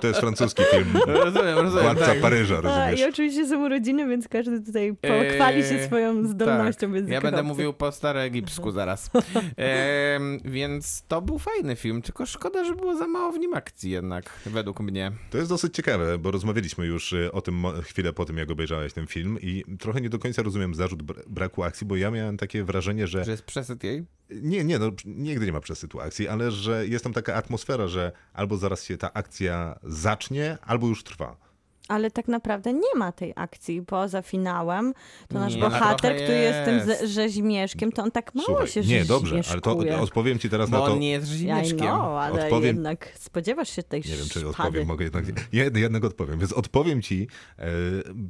To 0.00 0.06
jest 0.06 0.20
francuski 0.20 0.62
film. 0.70 0.86
Rozumiem, 1.06 1.58
rozumiem. 1.58 1.84
Władca 1.84 2.06
tak. 2.06 2.20
Paryża, 2.20 2.54
A, 2.56 2.58
I 2.58 2.62
rozumiesz? 2.62 3.02
oczywiście 3.12 3.46
są 3.48 3.64
urodziny, 3.64 4.08
więc 4.08 4.28
każdy 4.28 4.60
tutaj 4.60 4.96
pochwali 4.96 5.62
się 5.64 5.74
Eee, 5.74 5.86
swoją 5.86 6.26
zdolnością 6.26 6.86
tak. 6.86 6.94
języka 6.96 7.14
Ja 7.14 7.20
będę 7.20 7.42
mówił 7.42 7.72
po 7.72 7.92
staroegipsku 7.92 8.70
zaraz. 8.70 9.10
Em, 9.56 10.38
więc 10.44 11.02
to 11.08 11.22
był 11.22 11.38
fajny 11.38 11.76
film, 11.76 12.02
tylko 12.02 12.26
szkoda, 12.26 12.64
że 12.64 12.74
było 12.74 12.96
za 12.96 13.06
mało 13.06 13.32
w 13.32 13.38
nim 13.38 13.54
akcji 13.54 13.90
jednak, 13.90 14.30
według 14.46 14.80
mnie. 14.80 15.12
To 15.30 15.38
jest 15.38 15.50
dosyć 15.50 15.74
ciekawe, 15.74 16.18
bo 16.18 16.30
rozmawialiśmy 16.30 16.86
już 16.86 17.12
e, 17.12 17.32
o 17.32 17.40
tym 17.42 17.64
chwilę 17.82 18.12
po 18.12 18.24
tym, 18.24 18.36
jak 18.38 18.50
obejrzałeś 18.50 18.92
ten 18.92 19.06
film 19.06 19.38
i 19.40 19.64
trochę 19.78 20.00
nie 20.00 20.10
do 20.10 20.18
końca 20.18 20.42
rozumiem 20.42 20.74
zarzut 20.74 21.02
br- 21.02 21.22
braku 21.28 21.62
akcji, 21.62 21.86
bo 21.86 21.96
ja 21.96 22.10
miałem 22.10 22.36
takie 22.36 22.64
wrażenie, 22.64 23.06
że 23.06 23.24
Że 23.24 23.30
jest 23.30 23.44
przesyt 23.44 23.84
jej? 23.84 24.04
Nie, 24.42 24.64
nie, 24.64 24.78
no 24.78 24.90
nigdy 25.04 25.46
nie 25.46 25.52
ma 25.52 25.60
przesytu 25.60 26.00
akcji, 26.00 26.28
ale 26.28 26.50
że 26.50 26.86
jest 26.86 27.04
tam 27.04 27.12
taka 27.12 27.34
atmosfera, 27.34 27.88
że 27.88 28.12
albo 28.32 28.56
zaraz 28.56 28.84
się 28.84 28.96
ta 28.96 29.12
akcja 29.12 29.78
zacznie, 29.82 30.58
albo 30.62 30.86
już 30.86 31.04
trwa. 31.04 31.49
Ale 31.90 32.10
tak 32.10 32.28
naprawdę 32.28 32.72
nie 32.72 32.94
ma 32.96 33.12
tej 33.12 33.32
akcji 33.36 33.82
poza 33.82 34.22
finałem. 34.22 34.94
To 35.28 35.38
nasz 35.38 35.54
Nie, 35.54 35.60
bohater, 35.60 36.16
który 36.16 36.38
jest 36.38 36.64
tym 36.64 36.74
jest. 36.74 36.86
ze- 37.00 37.06
rzeźmieszkiem, 37.08 37.92
to 37.92 38.02
on 38.02 38.10
tak 38.10 38.34
mało 38.34 38.46
Słuchaj, 38.46 38.68
się 38.68 38.80
nie, 38.80 39.04
dobrze, 39.04 39.40
ale 39.50 39.60
to 39.60 39.78
odpowiem 40.00 40.38
ci 40.38 40.50
teraz 40.50 40.70
na 40.70 40.78
Bo 40.78 40.86
to. 40.86 40.92
on 40.92 40.98
nie 40.98 41.10
jest 41.10 41.26
Ja 41.26 41.32
rzeźmieszkiem. 41.56 41.78
know, 41.78 42.00
ale 42.00 42.44
Odpowiem- 42.44 42.64
jednak 42.76 43.12
spodziewasz 43.18 43.70
się 43.76 43.82
tej 43.82 44.00
Nie 44.00 44.16
wiem, 44.16 44.24
czy 44.28 44.40
szpady. 44.40 44.48
odpowiem, 44.48 44.86
mogę 44.86 45.04
jednak. 45.04 45.24
Jed, 45.52 45.76
jednak 45.76 46.04
odpowiem. 46.04 46.38
Więc 46.38 46.52
odpowiem 46.52 47.02
ci, 47.02 47.28
e, 47.58 47.66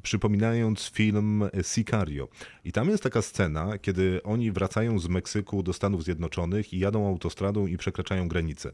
przypominając 0.02 0.88
film 0.90 1.44
Sicario. 1.62 2.28
I 2.64 2.72
tam 2.72 2.88
jest 2.88 3.02
taka 3.02 3.22
scena, 3.22 3.78
kiedy 3.78 4.20
oni 4.22 4.52
wracają 4.52 4.98
z 4.98 5.08
Meksyku 5.08 5.62
do 5.62 5.72
Stanów 5.72 6.04
Zjednoczonych 6.04 6.72
i 6.72 6.78
jadą 6.78 7.08
autostradą 7.08 7.66
i 7.66 7.76
przekraczają 7.76 8.28
granicę. 8.28 8.70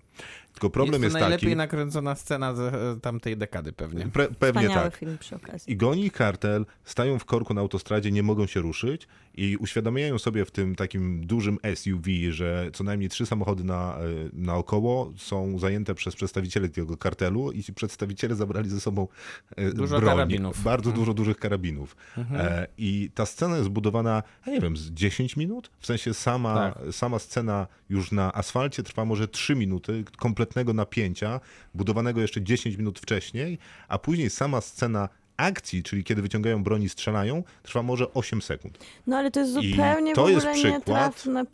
Tylko 0.53 0.71
problem 0.71 0.93
jest 1.03 1.05
jest, 1.05 1.15
to 1.15 1.21
najlepiej 1.21 1.49
taki. 1.49 1.57
nakręcona 1.57 2.15
scena 2.15 2.55
z 2.55 2.61
e, 2.61 3.01
tamtej 3.01 3.37
dekady 3.37 3.73
pewnie. 3.73 4.07
Pre, 4.09 4.29
pewnie 4.29 4.69
Wspaniały 4.77 4.91
tak. 4.91 5.01
film 5.01 5.19
przy 5.19 5.37
okazji. 5.37 5.73
I 5.73 5.77
goni 5.77 6.11
kartel, 6.11 6.67
stają 6.85 7.19
w 7.19 7.25
korku 7.25 7.55
na 7.55 7.61
autostradzie, 7.61 8.13
nie 8.13 8.23
mogą 8.23 8.47
się 8.47 8.61
ruszyć 8.61 9.09
i 9.35 9.57
uświadamiają 9.57 10.19
sobie 10.19 10.45
w 10.45 10.51
tym 10.51 10.75
takim 10.75 11.27
dużym 11.27 11.59
SUV, 11.75 12.11
że 12.31 12.71
co 12.73 12.85
najmniej 12.85 13.09
trzy 13.11 13.27
samochody 13.27 13.65
na, 13.65 13.99
e, 13.99 14.03
naokoło 14.33 15.13
są 15.17 15.59
zajęte 15.59 15.95
przez 15.95 16.17
przedstawicieli 16.17 16.71
tego 16.71 16.97
kartelu 16.97 17.53
i 17.53 17.63
ci 17.63 17.75
przedstawiciele 17.75 18.35
zabrali 18.35 18.71
ze 18.71 18.81
sobą 18.81 19.09
e, 19.57 19.73
Dużo 19.73 19.97
broń. 20.01 20.11
karabinów. 20.11 20.63
Bardzo 20.63 20.91
Mhm. 20.91 21.01
dużo 21.05 21.15
dużych 21.15 21.37
karabinów. 21.39 21.97
E, 22.19 22.67
I 22.79 23.11
ta 23.15 23.27
scena 23.27 23.57
jest 23.57 23.69
budowana, 23.69 24.23
ja 24.47 24.53
nie 24.53 24.61
wiem, 24.61 24.77
z 24.77 24.91
10 24.91 25.37
minut? 25.37 25.71
W 25.81 25.87
sensie 25.87 26.15
sama, 26.15 26.55
Tak. 26.55 26.95
sama 26.95 27.19
scena 27.19 27.67
już 27.89 28.13
na 28.13 28.33
asfalcie 28.33 28.83
trwa 28.83 29.05
może 29.05 29.29
3 29.29 29.55
minuty 29.55 30.05
kompletnego 30.17 30.73
napięcia, 30.73 31.41
budowanego 31.75 32.21
jeszcze 32.21 32.43
10 32.43 32.77
minut 32.77 32.99
wcześniej, 32.99 33.59
a 33.89 33.99
później 33.99 34.31
sama 34.31 34.61
scena 34.61 35.09
akcji, 35.37 35.83
czyli 35.83 36.05
kiedy 36.05 36.23
wyciągają 36.23 36.63
broń 36.65 36.83
i 36.83 36.89
strzelają, 36.89 37.43
trwa 37.63 37.83
może 37.83 38.13
8 38.15 38.43
sekund. 38.43 38.79
No 39.07 39.17
ale 39.17 39.31
to 39.31 39.41
jest 39.41 39.57
I 39.57 39.71
zupełnie 39.71 40.15
to 40.15 40.27
w 40.27 40.31
jest 40.31 40.47
przykład- 40.47 40.73
nietrafne 40.73 41.45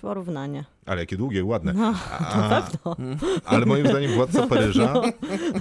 porównanie. 0.00 0.64
Ale 0.86 1.00
jakie 1.00 1.16
długie, 1.16 1.44
ładne. 1.44 1.72
No, 1.72 1.94
A- 2.20 2.48
pewno. 2.62 2.96
Ale 3.44 3.66
moim 3.66 3.86
zdaniem 3.88 4.12
Władca 4.12 4.46
Paryża 4.46 4.94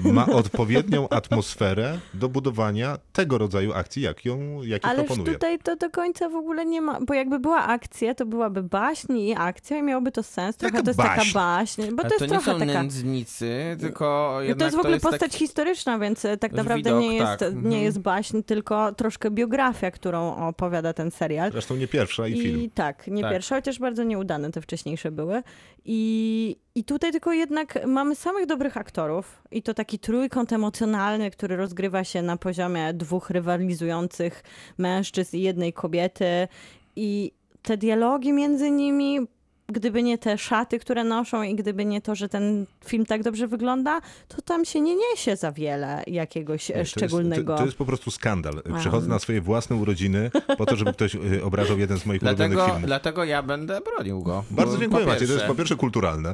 No. 0.03 0.11
ma 0.13 0.25
odpowiednią 0.25 1.09
atmosferę 1.09 1.97
do 2.13 2.29
budowania 2.29 2.97
tego 3.13 3.37
rodzaju 3.37 3.73
akcji, 3.73 4.01
jak 4.01 4.25
ją, 4.25 4.61
jakie 4.63 4.85
Ale 4.85 5.03
proponuje. 5.03 5.33
tutaj 5.33 5.59
to 5.59 5.75
do 5.75 5.89
końca 5.89 6.29
w 6.29 6.35
ogóle 6.35 6.65
nie 6.65 6.81
ma, 6.81 6.99
bo 7.01 7.13
jakby 7.13 7.39
była 7.39 7.63
akcja, 7.63 8.15
to 8.15 8.25
byłaby 8.25 8.63
baśń 8.63 9.17
i 9.17 9.35
akcja 9.37 9.77
i 9.77 9.83
miałoby 9.83 10.11
to 10.11 10.23
sens. 10.23 10.57
Trochę 10.57 10.83
to 10.83 10.89
jest 10.89 10.97
baśń? 10.97 11.15
taka 11.19 11.31
baśń, 11.33 11.81
bo 11.95 12.03
to 12.03 12.09
to 12.09 12.13
jest 12.15 12.21
nie 12.21 12.27
trochę 12.27 12.51
są 12.51 12.59
taka... 12.59 12.73
nędznicy, 12.73 13.77
tylko 13.79 14.29
No 14.33 14.41
jednak 14.41 14.59
to 14.59 14.65
jest 14.65 14.77
w 14.77 14.79
ogóle 14.79 14.99
postać 14.99 15.21
taki... 15.31 15.37
historyczna, 15.37 15.99
więc 15.99 16.25
e, 16.25 16.37
tak 16.37 16.51
naprawdę 16.51 16.75
widok, 16.89 17.01
nie, 17.01 17.15
jest, 17.15 17.39
tak. 17.39 17.41
Mhm. 17.41 17.69
nie 17.69 17.83
jest 17.83 17.99
baśń, 17.99 18.41
tylko 18.43 18.91
troszkę 18.91 19.31
biografia, 19.31 19.91
którą 19.91 20.35
opowiada 20.47 20.93
ten 20.93 21.11
serial. 21.11 21.51
Zresztą 21.51 21.75
nie 21.75 21.87
pierwsza 21.87 22.27
i, 22.27 22.41
film. 22.41 22.61
I 22.61 22.69
tak, 22.69 23.07
nie 23.07 23.21
Tak. 23.21 23.31
pierwsza, 23.31 23.55
chociaż 23.55 23.79
bardzo 23.79 24.03
nieudane 24.03 24.51
te 24.51 24.61
wcześniejsze 24.61 25.11
były. 25.15 25.43
I, 25.85 26.57
I 26.75 26.83
tutaj 26.83 27.11
tylko 27.11 27.33
jednak 27.33 27.79
mamy 27.87 28.15
samych 28.15 28.45
dobrych 28.45 28.77
aktorów 28.77 29.41
i 29.51 29.61
to 29.61 29.73
taki 29.73 29.99
trójkąt 29.99 30.53
emocjonalny, 30.53 31.31
który 31.31 31.55
rozgrywa 31.55 32.03
się 32.03 32.21
na 32.21 32.37
poziomie 32.37 32.93
dwóch 32.93 33.29
rywalizujących 33.29 34.43
mężczyzn 34.77 35.37
i 35.37 35.41
jednej 35.41 35.73
kobiety. 35.73 36.47
I 36.95 37.31
te 37.61 37.77
dialogi 37.77 38.33
między 38.33 38.71
nimi, 38.71 39.19
gdyby 39.67 40.03
nie 40.03 40.17
te 40.17 40.37
szaty, 40.37 40.79
które 40.79 41.03
noszą 41.03 41.43
i 41.43 41.55
gdyby 41.55 41.85
nie 41.85 42.01
to, 42.01 42.15
że 42.15 42.29
ten 42.29 42.65
film 42.85 43.05
tak 43.05 43.23
dobrze 43.23 43.47
wygląda, 43.47 44.01
to 44.27 44.41
tam 44.41 44.65
się 44.65 44.81
nie 44.81 44.95
niesie 44.95 45.35
za 45.35 45.51
wiele 45.51 46.03
jakiegoś 46.07 46.69
Nie, 46.69 46.75
e, 46.75 46.77
to 46.77 46.79
jest- 46.79 46.91
szczególnego. 46.91 47.53
To, 47.53 47.57
to 47.59 47.65
jest 47.65 47.77
po 47.77 47.85
prostu 47.85 48.11
skandal. 48.11 48.61
Przychodzę 48.79 49.07
na 49.07 49.19
swoje 49.19 49.41
własne 49.41 49.75
urodziny 49.75 50.31
po 50.57 50.65
to, 50.65 50.75
żeby 50.75 50.93
ktoś 50.93 51.15
y, 51.15 51.43
obrażał 51.43 51.79
jeden 51.79 51.99
z 51.99 52.05
moich 52.05 52.21
ulubionych 52.21 52.51
Dlatego, 52.51 52.65
filmów. 52.65 52.87
dlatego 52.87 53.23
ja 53.23 53.43
będę 53.43 53.81
bronił 53.81 54.21
go. 54.23 54.43
Bardzo 54.51 54.77
dziękuję 54.77 55.05
po 55.05 55.11
Maciej, 55.11 55.27
to 55.27 55.33
jest 55.33 55.45
po 55.45 55.55
pierwsze 55.55 55.75
kulturalne. 55.75 56.33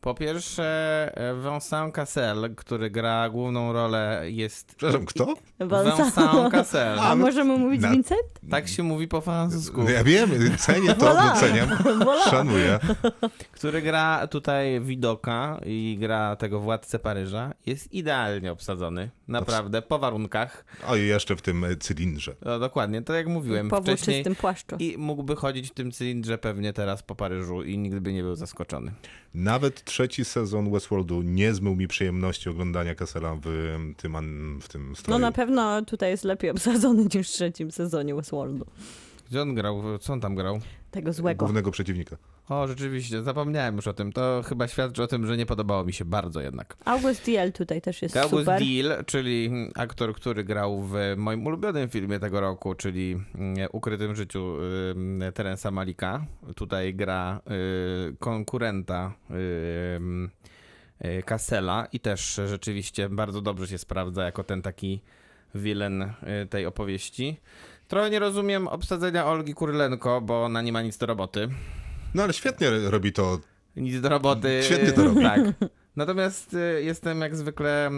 Po 0.00 0.14
pierwsze, 0.14 1.12
Vincent 1.44 1.94
Cassel, 1.94 2.54
który 2.56 2.90
gra 2.90 3.28
główną 3.30 3.72
rolę, 3.72 4.22
jest... 4.24 4.74
Przepraszam, 4.74 5.06
kto? 5.06 5.34
Vincent 5.60 6.14
Cassel. 6.52 6.98
A 6.98 7.08
no- 7.08 7.16
możemy 7.16 7.56
mówić 7.58 7.82
na- 7.82 7.90
Vincent? 7.90 8.20
Tak 8.50 8.68
się 8.68 8.82
mówi 8.82 9.08
po 9.08 9.20
francusku. 9.20 9.82
No 9.82 9.90
Ja 9.90 10.04
wiem, 10.04 10.30
cenię 10.58 10.94
to, 10.94 11.06
Voilà. 11.06 11.34
doceniam, 11.34 11.68
Voilà. 11.68 12.30
szanuję. 12.30 12.78
Który 13.52 13.82
gra 13.82 14.26
tutaj 14.26 14.80
widoka 14.80 15.60
i 15.66 15.96
gra 16.00 16.36
tego 16.36 16.60
władcę 16.60 16.98
Paryża. 16.98 17.52
Jest 17.66 17.92
idealnie 17.92 18.52
obsadzony. 18.52 19.10
Naprawdę, 19.28 19.82
po 19.82 19.98
warunkach. 19.98 20.64
O 20.86 20.96
i 20.96 21.06
jeszcze 21.06 21.36
w 21.36 21.42
tym 21.42 21.64
y, 21.64 21.76
cylindrze. 21.76 22.36
No, 22.44 22.58
dokładnie, 22.58 23.02
to 23.02 23.12
jak 23.14 23.26
mówiłem 23.26 23.68
Po 23.68 23.76
wcześniej. 23.82 23.96
włóczystym 24.16 24.34
płaszczu. 24.34 24.76
I 24.78 24.98
mógłby 24.98 25.36
chodzić 25.36 25.68
w 25.70 25.74
tym 25.74 25.92
cylindrze 25.92 26.38
pewnie 26.38 26.72
teraz 26.72 27.02
po 27.02 27.14
Paryżu 27.14 27.62
i 27.62 27.78
nigdy 27.78 28.00
by 28.00 28.12
nie 28.12 28.22
był 28.22 28.34
zaskoczony. 28.34 28.92
Nawet 29.34 29.84
trzeci 29.84 30.24
sezon 30.24 30.72
Westworldu 30.72 31.22
nie 31.22 31.54
zmył 31.54 31.76
mi 31.76 31.88
przyjemności 31.88 32.48
oglądania 32.48 32.94
Cassela 32.94 33.34
w 33.42 33.94
tym, 33.96 34.14
w 34.62 34.68
tym 34.68 34.88
No 34.90 34.96
stroju. 34.96 35.18
na 35.18 35.32
pewno 35.32 35.84
tutaj 35.84 36.10
jest 36.10 36.24
lepiej 36.24 36.50
obsadzony 36.50 37.06
niż 37.14 37.28
w 37.28 37.32
trzecim 37.32 37.70
sezonie 37.70 38.14
Westworldu. 38.14 38.66
Gdzie 39.30 39.42
on 39.42 39.54
grał? 39.54 39.82
Co 39.98 40.12
on 40.12 40.20
tam 40.20 40.34
grał? 40.34 40.60
Tego 40.90 41.12
złego. 41.12 41.38
Głównego 41.44 41.70
przeciwnika. 41.70 42.16
O, 42.48 42.66
rzeczywiście, 42.66 43.22
zapomniałem 43.22 43.76
już 43.76 43.86
o 43.86 43.92
tym. 43.92 44.12
To 44.12 44.42
chyba 44.46 44.68
świadczy 44.68 45.02
o 45.02 45.06
tym, 45.06 45.26
że 45.26 45.36
nie 45.36 45.46
podobało 45.46 45.84
mi 45.84 45.92
się 45.92 46.04
bardzo 46.04 46.40
jednak. 46.40 46.76
August 46.84 47.24
Diel 47.24 47.52
tutaj 47.52 47.80
też 47.80 48.02
jest 48.02 48.16
August 48.16 48.44
super. 48.44 48.62
Deal, 48.62 49.04
czyli 49.04 49.50
aktor, 49.74 50.14
który 50.14 50.44
grał 50.44 50.82
w 50.82 50.94
moim 51.16 51.46
ulubionym 51.46 51.88
filmie 51.88 52.18
tego 52.18 52.40
roku, 52.40 52.74
czyli 52.74 53.20
mm, 53.34 53.68
Ukrytym 53.72 54.16
życiu 54.16 54.56
y, 55.28 55.32
Terensa 55.32 55.70
Malika. 55.70 56.24
Tutaj 56.56 56.94
gra 56.94 57.40
y, 58.10 58.16
konkurenta 58.18 59.12
y, 59.30 61.22
Cassela 61.22 61.86
i 61.92 62.00
też 62.00 62.40
rzeczywiście 62.46 63.08
bardzo 63.08 63.40
dobrze 63.40 63.66
się 63.66 63.78
sprawdza 63.78 64.24
jako 64.24 64.44
ten 64.44 64.62
taki 64.62 65.00
wilen 65.54 66.02
y, 66.02 66.46
tej 66.50 66.66
opowieści. 66.66 67.40
Trochę 67.88 68.10
nie 68.10 68.18
rozumiem 68.18 68.68
obsadzenia 68.68 69.26
Olgi 69.26 69.54
Kurylenko, 69.54 70.20
bo 70.20 70.44
ona 70.44 70.62
nie 70.62 70.72
ma 70.72 70.82
nic 70.82 70.98
do 70.98 71.06
roboty. 71.06 71.48
No 72.14 72.22
ale 72.22 72.32
świetnie 72.32 72.70
robi 72.70 73.12
to. 73.12 73.38
Nic 73.76 74.00
do 74.00 74.08
roboty. 74.08 74.60
Świetnie 74.62 74.92
to 74.92 75.04
robi. 75.04 75.22
Tak. 75.22 75.40
Natomiast 75.96 76.54
y, 76.54 76.82
jestem 76.82 77.20
jak 77.20 77.36
zwykle, 77.36 77.90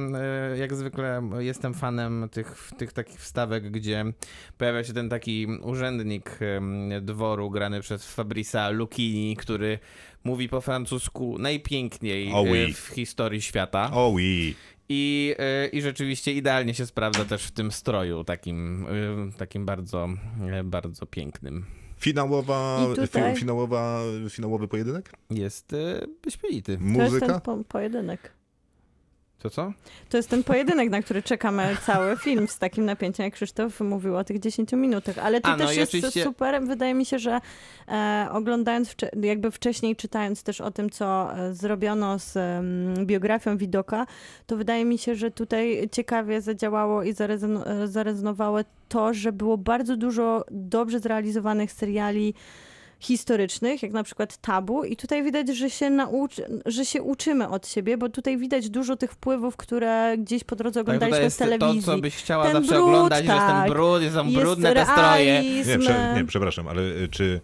y, 0.55 0.59
jak 0.59 0.75
zwykle 0.75 1.23
jestem 1.39 1.75
fanem 1.75 2.29
tych, 2.33 2.71
tych 2.79 2.93
takich 2.93 3.21
wstawek, 3.21 3.71
gdzie 3.71 4.05
pojawia 4.59 4.85
się 4.85 4.93
ten 4.93 5.09
taki 5.09 5.47
urzędnik 5.47 6.39
dworu 7.03 7.51
grany 7.51 7.81
przez 7.81 8.15
Fabrisa 8.15 8.69
Lucchini, 8.71 9.37
który 9.37 9.79
mówi 10.25 10.49
po 10.49 10.61
francusku 10.61 11.39
najpiękniej 11.39 12.33
Oh 12.33 12.49
y, 12.49 12.53
oui. 12.53 12.75
w 12.75 12.87
historii 12.87 13.43
świata. 13.43 13.91
O, 13.93 14.09
oui. 14.09 14.55
I, 14.89 15.35
I 15.73 15.83
rzeczywiście 15.83 16.33
idealnie 16.33 16.75
się 16.75 16.87
sprawdza 16.87 17.25
też 17.25 17.45
w 17.45 17.51
tym 17.51 17.73
stroju, 17.73 18.25
takim, 18.25 18.87
takim 19.39 19.67
bardzo, 19.67 20.09
bardzo 20.65 21.07
pięknym. 21.07 21.80
Finałowa, 22.01 22.87
tutaj- 22.97 23.35
fi, 23.35 23.41
finałowa, 23.41 24.01
finałowy 24.31 24.69
pojedynek? 24.69 25.13
Jest 25.31 25.73
y, 25.73 26.07
wyśmienity. 26.25 26.77
To 26.77 26.83
jest 26.83 26.95
ten 26.95 27.05
Muzyka? 27.05 27.41
po 27.41 27.65
pojedynek. 27.65 28.33
To 29.43 29.51
co? 29.51 29.73
To 30.09 30.17
jest 30.17 30.29
ten 30.29 30.45
pojedynek, 30.45 30.91
na 30.91 31.03
który 31.03 31.23
czekamy 31.23 31.77
cały 31.87 32.17
film 32.17 32.49
z 32.49 32.59
takim 32.59 32.85
napięciem, 32.85 33.25
jak 33.25 33.35
Krzysztof 33.35 33.81
mówił 33.81 34.17
o 34.17 34.25
tych 34.25 34.39
10 34.41 34.73
minutach. 34.73 35.19
Ale 35.19 35.41
to 35.41 35.49
A, 35.49 35.57
no 35.57 35.67
też 35.67 35.77
jest 35.77 35.95
oczywiście- 35.95 36.25
super. 36.25 36.63
Wydaje 36.63 36.95
mi 36.95 37.07
się, 37.07 37.19
że 37.19 37.41
e, 37.89 38.29
oglądając, 38.33 38.95
jakby 39.23 39.51
wcześniej 39.51 39.97
czytając 39.97 40.43
też 40.43 40.61
o 40.61 40.71
tym, 40.71 40.91
co 40.91 41.37
e, 41.39 41.55
zrobiono 41.55 42.19
z 42.19 42.39
biografią 43.07 43.57
Widoka, 43.57 44.07
to 44.47 44.57
wydaje 44.57 44.85
mi 44.85 44.99
się, 44.99 45.15
że 45.15 45.31
tutaj 45.31 45.89
ciekawie 45.93 46.41
zadziałało 46.41 47.03
i 47.03 47.15
zarezon- 47.15 47.87
zarezonowało 47.87 48.59
to, 48.89 49.15
że 49.15 49.33
było 49.33 49.59
bardzo 49.59 49.97
dużo 49.97 50.45
dobrze 50.51 51.01
zrealizowanych 51.01 51.73
seriali 51.73 52.35
historycznych, 53.01 53.83
jak 53.83 53.93
na 53.93 54.03
przykład 54.03 54.37
Tabu 54.37 54.85
i 54.85 54.97
tutaj 54.97 55.23
widać, 55.23 55.49
że 55.49 55.71
się 55.71 55.91
nauczy, 55.91 56.61
że 56.67 56.85
się 56.85 57.03
uczymy 57.03 57.49
od 57.49 57.69
siebie, 57.69 57.99
bo 57.99 58.09
tutaj 58.09 58.39
widać 58.39 58.71
dużo 58.71 58.97
tych 58.97 59.13
wpływów, 59.13 59.57
które 59.57 60.19
gdzieś 60.19 60.45
po 60.45 60.57
drodze 60.57 60.81
Tak, 60.81 60.89
oglądaliśmy 60.89 61.25
jest 61.25 61.37
w 61.37 61.39
telewizji. 61.39 61.81
to, 61.81 61.87
co 61.87 61.99
byś 61.99 62.17
chciała 62.17 62.45
Ten 62.45 62.53
zawsze 62.53 62.75
brud, 62.75 62.85
oglądać, 62.85 63.25
że 63.27 63.33
jest 63.33 63.47
ten 63.47 63.57
tak. 63.57 63.69
brud, 63.71 64.03
są 64.15 64.27
Jest 64.27 64.37
brudne 64.43 64.75
te 64.75 64.87
stroje. 64.87 65.43
Nie, 65.67 65.79
prze, 65.79 66.15
nie, 66.17 66.25
przepraszam, 66.25 66.69
ale 66.69 66.83
y, 66.83 67.09
czy, 67.11 67.41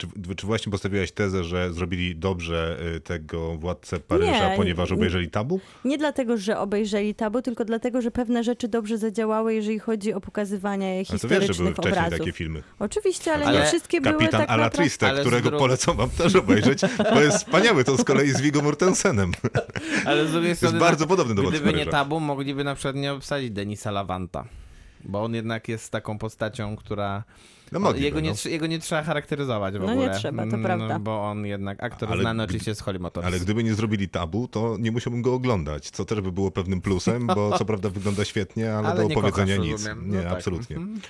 czy, 0.00 0.34
czy 0.36 0.46
właśnie 0.46 0.72
postawiłaś 0.72 1.12
tezę, 1.12 1.44
że 1.44 1.72
zrobili 1.72 2.16
dobrze 2.16 2.78
y, 2.96 3.00
tego 3.00 3.56
władcę 3.56 4.00
Paryża, 4.00 4.50
Nie, 4.50 4.56
ponieważ 4.56 4.90
nie. 4.90 4.96
obejrzeli 4.96 5.30
tabu? 5.30 5.60
Nie 5.84 5.98
dlatego, 5.98 6.36
że 6.36 6.58
obejrzeli 6.58 7.14
tabu, 7.14 7.42
tylko 7.42 7.64
dlatego, 7.64 8.02
że 8.02 8.10
pewne 8.10 8.44
rzeczy 8.44 8.68
dobrze 8.68 8.98
zadziałały, 8.98 9.54
jeżeli 9.54 9.78
chodzi 9.78 10.12
o 10.12 10.20
pokazywanie 10.20 10.86
Ale 10.86 11.04
to 11.04 11.12
wiesz, 11.12 11.20
że 11.20 11.28
historycznych 11.28 11.56
były 11.58 11.72
wcześniej 11.72 11.92
obrazów. 11.92 12.18
takie 12.18 12.32
filmy. 12.32 12.62
Oczywiście, 12.78 13.32
ale, 13.34 13.46
Ale 13.46 13.60
nie 13.60 13.66
wszystkie 13.66 14.00
były 14.00 14.14
Kapitan 14.14 14.40
tak 14.40 14.50
a 14.50 14.54
la 14.54 14.64
naprawdę... 14.64 15.20
Którego 15.20 15.50
polecam 15.58 15.96
wam 15.96 16.10
też 16.10 16.34
obejrzeć, 16.34 16.80
bo 17.14 17.20
jest 17.20 17.36
wspaniały. 17.36 17.84
To 17.84 17.96
z 17.96 18.04
kolei 18.04 18.30
z 18.30 18.40
Viggo 18.40 18.62
Mortensenem. 18.62 19.32
Ale 20.06 20.26
z 20.26 20.32
drugiej 20.32 20.48
To 20.48 20.48
jest 20.48 20.60
strony, 20.60 20.78
bardzo 20.78 21.06
podobny 21.06 21.34
do 21.34 21.42
władcy 21.42 21.60
gdyby 21.60 21.78
nie 21.78 21.86
tabu, 21.86 22.20
mogliby 22.20 22.64
na 22.64 22.74
przykład 22.74 22.96
nie 22.96 23.12
obsadzić 23.12 23.50
Denisa 23.50 23.90
Lawanta. 23.90 24.44
Bo 25.04 25.22
on 25.24 25.34
jednak 25.34 25.68
jest 25.68 25.92
taką 25.92 26.18
postacią, 26.18 26.76
która. 26.76 27.24
No 27.72 27.80
mogliby, 27.80 28.04
jego, 28.04 28.20
nie, 28.20 28.30
no. 28.30 28.50
jego 28.50 28.66
nie 28.66 28.78
trzeba 28.78 29.02
charakteryzować 29.02 29.74
w 29.74 29.80
No 29.80 29.86
nie 29.86 29.92
ogóle. 29.92 30.14
trzeba, 30.18 30.42
to 30.42 30.48
Mm, 30.48 30.62
prawda. 30.62 30.98
Bo 30.98 31.22
on 31.24 31.46
jednak, 31.46 31.82
aktor 31.82 32.12
Ale 32.12 32.20
znany 32.20 32.42
oczywiście 32.42 32.74
z 32.74 32.80
Holly 32.80 32.98
Motors. 32.98 33.26
Ale 33.26 33.40
gdyby 33.40 33.64
nie 33.64 33.74
zrobili 33.74 34.08
tabu, 34.08 34.48
to 34.48 34.76
nie 34.80 34.92
musiałbym 34.92 35.22
go 35.22 35.34
oglądać, 35.34 35.90
co 35.90 36.04
też 36.04 36.20
by 36.20 36.32
było 36.32 36.50
pewnym 36.50 36.80
plusem, 36.80 37.26
bo 37.26 37.58
co 37.58 37.64
prawda 37.64 37.90
wygląda 37.90 38.24
świetnie, 38.24 38.74
ale, 38.74 38.88
Ale 38.88 38.96
do 39.02 39.08
nie 39.08 39.16
opowiedzenia 39.16 39.56
kochasz, 39.56 39.68
nic. 39.70 39.72
rozumiem. 39.86 40.10
Nie, 40.10 40.16
No 40.16 40.22
tak. 40.22 40.32
absolutnie. 40.32 40.76
Mhm. 40.76 41.00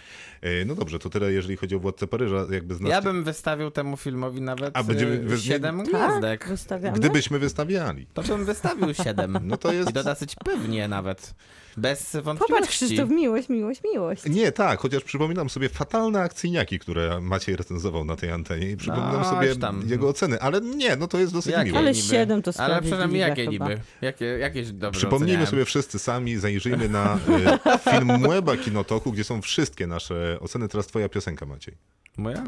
E, 0.43 0.65
No 0.65 0.75
dobrze, 0.75 0.99
to 0.99 1.11
tyle 1.11 1.33
jeżeli 1.33 1.57
chodzi 1.57 1.77
o 1.77 1.79
Władcę 1.81 2.07
Paryża. 2.07 2.47
Jakby 2.51 2.75
z 2.75 2.81
nas... 2.81 2.91
Ja 2.91 3.03
bym 3.03 3.25
wystawił 3.25 3.71
temu 3.71 3.97
filmowi 3.97 4.41
nawet 4.41 4.77
A 4.77 4.83
będziemy- 4.83 5.13
y, 5.13 5.19
wy- 5.21 5.39
siedem 5.41 5.79
Tak, 5.79 5.87
gwiazdek. 5.89 6.49
wystawiamy. 6.49 6.99
Gdybyśmy 6.99 7.39
wystawiali. 7.39 8.07
To 8.15 8.23
bym 8.23 8.45
wystawił 8.45 8.95
siedem. 8.95 9.39
No 9.43 9.57
to 9.57 9.73
jest... 9.73 9.91
I 9.91 9.93
to 9.93 10.05
dosyć 10.05 10.35
pewnie 10.45 10.89
nawet. 10.89 11.35
Bez 11.77 12.13
wątpliwości. 12.13 12.47
Popatrz, 12.53 12.69
Krzysztof, 12.69 13.11
miłość, 13.11 13.49
miłość, 13.49 13.81
miłość. 13.85 14.23
Nie, 14.27 14.53
tak, 14.53 14.81
chociaż 14.81 15.05
przypominam 15.05 15.51
sobie 15.51 15.69
fatalne 15.69 16.21
akcyjniaki, 16.21 16.79
które 16.79 17.21
Maciej 17.21 17.57
recenzował 17.57 18.05
na 18.05 18.17
tej 18.17 18.31
antenie 18.31 18.71
i 18.71 18.77
przypominam 18.77 19.13
No, 19.23 19.31
sobie 19.31 19.57
tam. 19.57 19.83
jego 19.89 20.09
oceny, 20.09 20.41
ale 20.41 20.61
nie, 20.61 20.97
no 20.97 21.09
to 21.09 21.19
jest 21.19 21.33
dosyć 21.33 21.53
Jakie 21.53 21.65
miłe. 21.65 21.79
Ale 21.79 21.93
niby? 21.93 22.03
siedem 22.07 22.43
to 22.43 22.51
Ale 22.59 22.81
przepraszam, 22.83 23.17
jakie 23.17 23.47
chyba. 23.51 23.69
niby? 23.69 23.81
Jakie, 24.03 24.25
jakieś 24.25 24.73
dobre 24.73 24.91
Przypomnijmy 24.99 25.27
oceniałem. 25.33 25.47
sobie 25.51 25.65
wszyscy 25.65 25.99
sami, 25.99 26.37
zajrzyjmy 26.37 26.89
na 26.89 27.17
y, 27.17 27.19
film 27.91 28.07
Mueba 28.21 28.57
Kinotoku, 28.57 29.13
gdzie 29.13 29.25
są 29.25 29.43
wszystkie 29.43 29.87
nasze 29.87 30.39
oceny. 30.41 30.69
Teraz 30.69 30.87
twoja 30.87 31.09
piosenka, 31.09 31.47
Maciej. 31.47 31.75
Moja? 32.17 32.45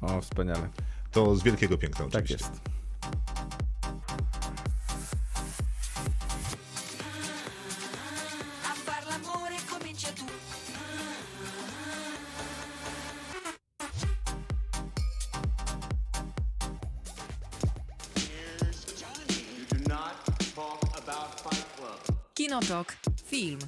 O, 0.00 0.20
wspaniale. 0.20 0.68
To 1.12 1.36
z 1.36 1.42
wielkiego 1.42 1.78
piękna 1.78 2.04
Tak 2.04 2.08
oczywiście. 2.24 2.34
jest. 2.50 2.60
Kinotok. 22.52 22.92
Film. 23.24 23.58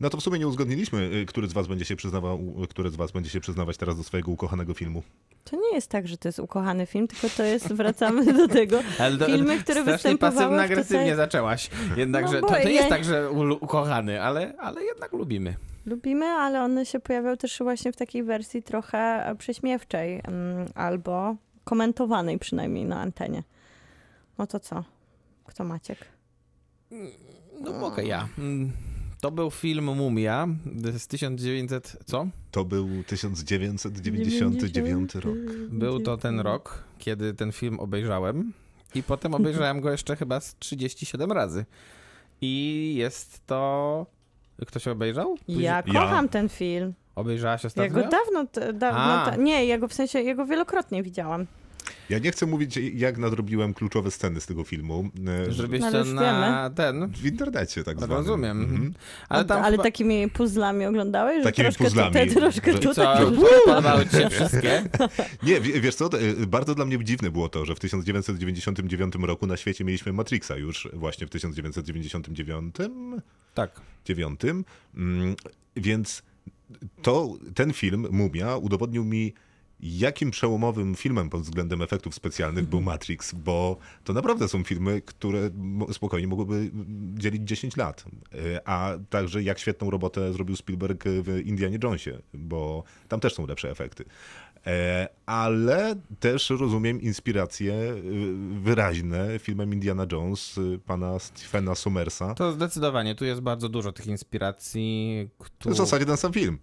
No 0.00 0.10
to 0.10 0.16
w 0.16 0.22
sumie 0.22 0.38
nie 0.38 0.48
uzgodniliśmy, 0.48 0.98
y, 1.02 1.26
który 1.26 1.48
z 1.48 1.52
was 1.52 1.66
będzie 1.66 1.84
się 1.84 1.96
przyznawał, 1.96 2.38
który 2.70 2.90
z 2.90 2.96
was 2.96 3.12
będzie 3.12 3.30
się 3.30 3.40
przyznawać 3.40 3.76
teraz 3.76 3.96
do 3.96 4.02
swojego 4.02 4.30
ukochanego 4.30 4.74
filmu. 4.74 5.02
To 5.44 5.56
nie 5.56 5.74
jest 5.74 5.90
tak, 5.90 6.08
że 6.08 6.16
to 6.16 6.28
jest 6.28 6.38
ukochany 6.38 6.86
film, 6.86 7.08
tylko 7.08 7.28
to 7.36 7.42
jest, 7.42 7.72
wracamy 7.72 8.32
do 8.32 8.48
tego, 8.48 8.80
Ale 8.98 9.16
do, 9.16 9.26
filmy, 9.26 9.58
które 9.58 9.82
występowały 9.82 10.36
pasywno-agresywnie 10.56 11.02
tutaj. 11.04 11.16
zaczęłaś. 11.16 11.70
Jednakże 11.96 12.40
No 12.40 12.48
to, 12.48 12.54
to 12.54 12.60
ja- 12.60 12.68
jest 12.68 12.88
tak, 12.88 13.04
że 13.04 13.30
ukochany, 13.60 14.22
ale, 14.22 14.54
ale 14.58 14.84
jednak 14.84 15.12
lubimy. 15.12 15.54
Lubimy, 15.86 16.26
ale 16.26 16.62
one 16.62 16.86
się 16.86 17.00
pojawiają 17.00 17.36
też 17.36 17.58
właśnie 17.58 17.92
w 17.92 17.96
takiej 17.96 18.22
wersji 18.22 18.62
trochę 18.62 19.34
prześmiewczej 19.38 20.20
mm, 20.24 20.68
albo 20.74 21.36
komentowanej 21.64 22.38
przynajmniej 22.38 22.84
na 22.84 23.00
antenie. 23.00 23.42
No 24.38 24.46
to 24.46 24.60
co? 24.60 24.84
Kto 25.52 25.64
Maciek? 25.64 25.98
No 27.60 27.72
mogę 27.72 28.04
ja. 28.04 28.28
Mm, 28.38 28.72
To 29.20 29.30
był 29.30 29.50
film 29.50 29.84
Mumia 29.84 30.48
z 30.98 31.06
1900... 31.06 31.96
Co? 32.06 32.26
To 32.50 32.64
był 32.64 32.88
1999 33.06 35.14
rok. 35.14 35.36
Był 35.68 36.00
to 36.00 36.16
ten 36.16 36.40
rok, 36.40 36.84
kiedy 36.98 37.34
ten 37.34 37.52
film 37.52 37.80
obejrzałem 37.80 38.52
i 38.94 39.02
potem 39.02 39.34
obejrzałem 39.34 39.80
go 39.80 39.90
jeszcze 39.90 40.16
chyba 40.16 40.40
z 40.40 40.56
37 40.58 41.32
razy. 41.32 41.64
I 42.40 42.94
jest 42.98 43.46
to... 43.46 44.06
Ktoś 44.66 44.88
obejrzał? 44.88 45.36
Później- 45.46 45.64
Ja 45.64 45.82
kocham 45.82 46.28
ten 46.28 46.48
film. 46.48 46.94
Obejrzałaś 47.14 47.64
Ja 47.64 47.66
ostatnio? 47.66 47.94
go 47.94 48.00
dawno, 48.08 48.44
dawno 48.78 49.24
ta, 49.30 49.36
nie, 49.36 49.66
ja 49.66 49.78
go 49.78 49.88
w 49.88 49.94
sensie, 49.94 50.20
ja 50.22 50.34
go 50.34 50.46
wielokrotnie 50.46 51.02
widziałam. 51.02 51.46
Ja 52.12 52.18
nie 52.18 52.30
chcę 52.30 52.46
mówić, 52.46 52.76
jak 52.94 53.18
nadrobiłem 53.18 53.74
kluczowe 53.74 54.10
sceny 54.10 54.40
z 54.40 54.46
tego 54.46 54.64
filmu. 54.64 55.10
y, 55.48 55.52
Zrobiłeś 55.52 55.82
No, 55.82 55.90
to 55.92 56.04
na 56.04 56.70
ten... 56.70 57.08
W 57.08 57.26
internecie 57.26 57.84
tak 57.84 57.96
zwanym. 57.98 58.16
Rozumiem. 58.16 58.60
Mhm. 58.62 58.94
Ale 59.28 59.44
tam 59.44 59.62
ale 59.62 59.70
chyba... 59.70 59.82
takimi 59.82 60.30
puzzlami 60.30 60.86
oglądałeś? 60.86 61.38
Że 61.38 61.44
Takimi 61.44 61.64
troszkę 61.64 61.84
puzzlami, 61.84 62.12
te, 62.12 62.26
troszkę 62.26 62.74
tutaj. 62.74 62.94
co, 62.94 63.32
podobały 63.66 64.06
ci 64.06 64.16
się 64.16 64.30
wszystkie? 64.30 64.82
Nie, 65.46 65.60
wie- 65.60 65.80
wiesz 65.80 65.94
co, 65.94 66.20
y, 66.20 66.46
bardzo 66.46 66.74
dla 66.74 66.84
mnie 66.84 67.04
dziwne 67.04 67.30
było 67.30 67.48
to, 67.48 67.64
że 67.64 67.74
w 67.74 67.80
1999 67.80 69.14
roku 69.22 69.46
na 69.46 69.56
świecie 69.56 69.84
mieliśmy 69.84 70.12
Matrixa 70.12 70.56
już 70.56 70.88
właśnie 70.92 71.26
w 71.26 71.30
1999 71.30 72.74
Tak. 73.54 73.80
dziewiątym, 74.04 74.64
mm, 74.96 75.34
więc 75.76 76.22
to, 77.02 77.34
ten 77.54 77.72
film, 77.72 78.06
Mumia, 78.10 78.56
udowodnił 78.56 79.04
mi, 79.04 79.34
jakim 79.82 80.30
przełomowym 80.30 80.94
filmem 80.94 81.30
pod 81.30 81.42
względem 81.42 81.82
efektów 81.82 82.14
specjalnych 82.14 82.66
był 82.66 82.80
Matrix, 82.80 83.34
bo 83.34 83.76
to 84.04 84.12
naprawdę 84.12 84.48
są 84.48 84.64
filmy, 84.64 85.00
które 85.00 85.50
spokojnie 85.92 86.28
mogłyby 86.28 86.70
dzielić 87.14 87.42
10 87.42 87.76
lat. 87.76 88.04
E, 88.54 88.68
A 88.68 88.92
także 89.10 89.42
jak 89.42 89.58
świetną 89.58 89.90
robotę 89.90 90.32
zrobił 90.32 90.56
Spielberg 90.56 91.04
w 91.04 91.40
Indianie 91.44 91.78
Jonesie, 91.82 92.10
bo 92.34 92.84
tam 93.08 93.20
też 93.20 93.34
są 93.34 93.46
lepsze 93.46 93.70
efekty. 93.70 94.04
E, 94.66 95.08
Ale 95.26 95.94
też 96.20 96.50
rozumiem 96.50 97.00
inspiracje 97.00 97.74
y, 97.74 98.02
wyraźne 98.60 99.38
filmem 99.38 99.72
Indiana 99.72 100.06
Jones 100.12 100.60
pana 100.86 101.18
Stephena 101.18 101.74
Somersa. 101.74 102.34
To 102.34 102.52
zdecydowanie, 102.52 103.14
tu 103.14 103.24
jest 103.24 103.40
bardzo 103.40 103.68
dużo 103.68 103.92
tych 103.92 104.06
inspiracji, 104.06 105.28
To 105.38 105.44
które... 105.44 105.74
w 105.74 105.78
zasadzie 105.78 106.06
ten 106.06 106.16
sam 106.16 106.32
film. 106.32 106.58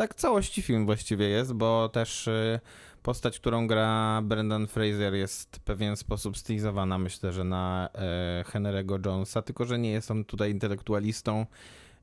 Tak, 0.00 0.14
całości 0.14 0.62
film 0.62 0.86
właściwie 0.86 1.28
jest, 1.28 1.52
bo 1.52 1.88
też 1.88 2.28
y, 2.28 2.60
postać, 3.02 3.38
którą 3.38 3.66
gra 3.66 4.20
Brendan 4.22 4.66
Fraser 4.66 5.14
jest 5.14 5.56
w 5.56 5.60
pewien 5.60 5.96
sposób 5.96 6.38
stylizowana, 6.38 6.98
myślę, 6.98 7.32
że 7.32 7.44
na 7.44 7.88
e, 7.94 8.44
Henry'ego 8.52 9.06
Jonesa, 9.06 9.42
tylko 9.42 9.64
że 9.64 9.78
nie 9.78 9.90
jest 9.90 10.10
on 10.10 10.24
tutaj 10.24 10.50
intelektualistą, 10.50 11.46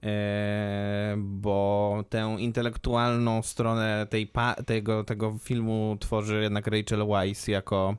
e, 0.03 1.15
bo 1.17 2.03
tę 2.09 2.35
intelektualną 2.39 3.41
stronę 3.41 4.07
tej 4.09 4.31
tego, 4.65 5.03
tego 5.03 5.37
filmu 5.43 5.97
tworzy 5.99 6.41
jednak 6.41 6.67
Rachel 6.67 7.07
Weisz 7.07 7.47
jako 7.47 7.95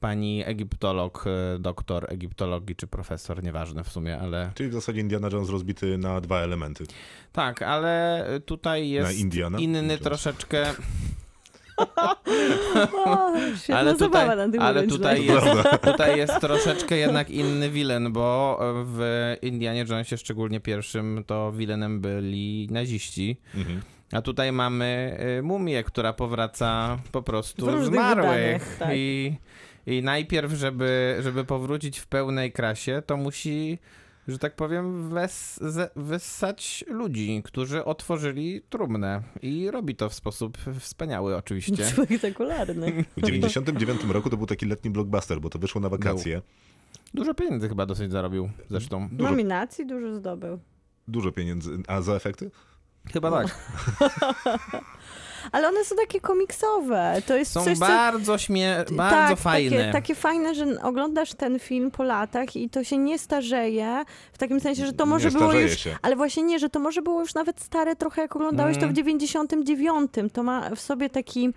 pani 0.00 0.42
egiptolog, 0.46 1.24
e, 1.26 1.58
doktor 1.58 2.12
egiptologii 2.12 2.76
czy 2.76 2.86
profesor, 2.86 3.42
nieważne 3.42 3.84
w 3.84 3.88
sumie, 3.88 4.18
ale 4.18 4.50
Czyli 4.54 4.68
w 4.68 4.72
zasadzie 4.72 5.00
Indiana 5.00 5.28
Jones 5.32 5.50
rozbity 5.50 5.98
na 5.98 6.20
dwa 6.20 6.40
elementy. 6.40 6.84
tak, 7.32 7.62
ale 7.62 8.24
tutaj 8.46 8.88
jest 8.88 9.18
Indiana 9.18 9.58
inny 9.58 9.82
Jones. 9.82 10.00
troszeczkę... 10.00 10.66
O, 12.92 13.32
ale 13.76 13.96
zabawa 13.96 14.24
tutaj, 14.24 14.36
na 14.36 14.52
tym 14.52 14.62
ale 14.62 14.86
tutaj, 14.86 15.26
jest, 15.26 15.46
tutaj 15.92 16.18
jest 16.18 16.40
troszeczkę 16.40 16.96
jednak 16.96 17.30
inny 17.30 17.70
wilen, 17.70 18.12
bo 18.12 18.58
w 18.84 19.34
Indianie 19.42 19.84
Jonesie, 19.88 20.16
szczególnie 20.16 20.60
pierwszym, 20.60 21.24
to 21.26 21.52
wilenem 21.52 22.00
byli 22.00 22.68
naziści. 22.70 23.36
Mhm. 23.54 23.80
A 24.12 24.22
tutaj 24.22 24.52
mamy 24.52 25.18
y, 25.38 25.42
mumię, 25.42 25.84
która 25.84 26.12
powraca 26.12 26.98
po 27.12 27.22
prostu 27.22 27.84
zmarłych. 27.84 28.76
tak. 28.78 28.88
I, 28.94 29.36
I 29.88 30.02
najpierw, 30.02 30.52
żeby, 30.52 31.18
żeby 31.20 31.44
powrócić 31.44 31.98
w 31.98 32.06
pełnej 32.06 32.52
krasie, 32.52 33.02
to 33.06 33.16
musi, 33.16 33.78
że 34.28 34.38
tak 34.38 34.56
powiem, 34.56 35.10
wes, 35.10 35.60
wessać 35.96 36.84
ludzi, 36.88 37.42
którzy 37.44 37.84
otworzyli 37.84 38.62
trumnę. 38.70 39.22
I 39.42 39.70
robi 39.70 39.96
to 39.96 40.08
w 40.08 40.14
sposób 40.14 40.58
wspaniały 40.80 41.36
oczywiście. 41.36 41.84
Spektakularny. 42.04 43.04
W 43.16 43.22
99 43.22 44.04
roku 44.04 44.30
to 44.30 44.36
był 44.36 44.46
taki 44.46 44.66
letni 44.66 44.90
blockbuster, 44.90 45.40
bo 45.40 45.50
to 45.50 45.58
wyszło 45.58 45.80
na 45.80 45.88
wakacje. 45.88 46.42
Dużo 47.14 47.34
pieniędzy 47.34 47.68
chyba 47.68 47.86
dosyć 47.86 48.12
zarobił 48.12 48.50
zresztą. 48.70 49.08
Dużo, 49.12 49.30
Nominacji 49.30 49.86
dużo 49.86 50.14
zdobył. 50.14 50.58
dużo 51.08 51.32
pieniędzy. 51.32 51.78
A 51.86 52.00
za 52.02 52.14
efekty? 52.14 52.50
Chyba 53.12 53.30
tak. 53.30 53.58
Ale 55.52 55.68
one 55.68 55.84
są 55.84 55.96
takie 55.96 56.20
komiksowe. 56.20 57.22
To 57.26 57.36
jest 57.36 57.52
Są 57.52 57.64
coś, 57.64 57.78
co... 57.78 57.84
bardzo 57.86 58.38
śmie... 58.38 58.84
bardzo 58.92 59.34
tak, 59.34 59.38
fajne. 59.38 59.76
Takie, 59.78 59.92
takie 59.92 60.14
fajne, 60.14 60.54
że 60.54 60.66
oglądasz 60.82 61.34
ten 61.34 61.58
film 61.58 61.90
po 61.90 62.02
latach 62.02 62.56
i 62.56 62.70
to 62.70 62.84
się 62.84 62.98
nie 62.98 63.18
starzeje, 63.18 64.04
w 64.32 64.38
takim 64.38 64.60
sensie, 64.60 64.86
że 64.86 64.92
to 64.92 65.06
może 65.06 65.28
Nie 65.30 65.38
było 65.38 65.52
już... 65.52 65.78
się. 65.78 65.96
Ale 66.02 66.16
właśnie 66.16 66.42
nie, 66.42 66.58
że 66.58 66.68
to 66.68 66.80
może 66.80 67.02
było 67.02 67.20
już 67.20 67.34
nawet 67.34 67.60
stare 67.60 67.96
trochę, 67.96 68.22
jak 68.22 68.36
oglądałeś 68.36 68.76
Mm. 68.76 68.88
to 68.88 68.92
w 68.92 68.96
99. 68.96 70.12
To 70.32 70.42
ma 70.42 70.70
w 70.74 70.80
sobie 70.80 71.10
taki, 71.10 71.50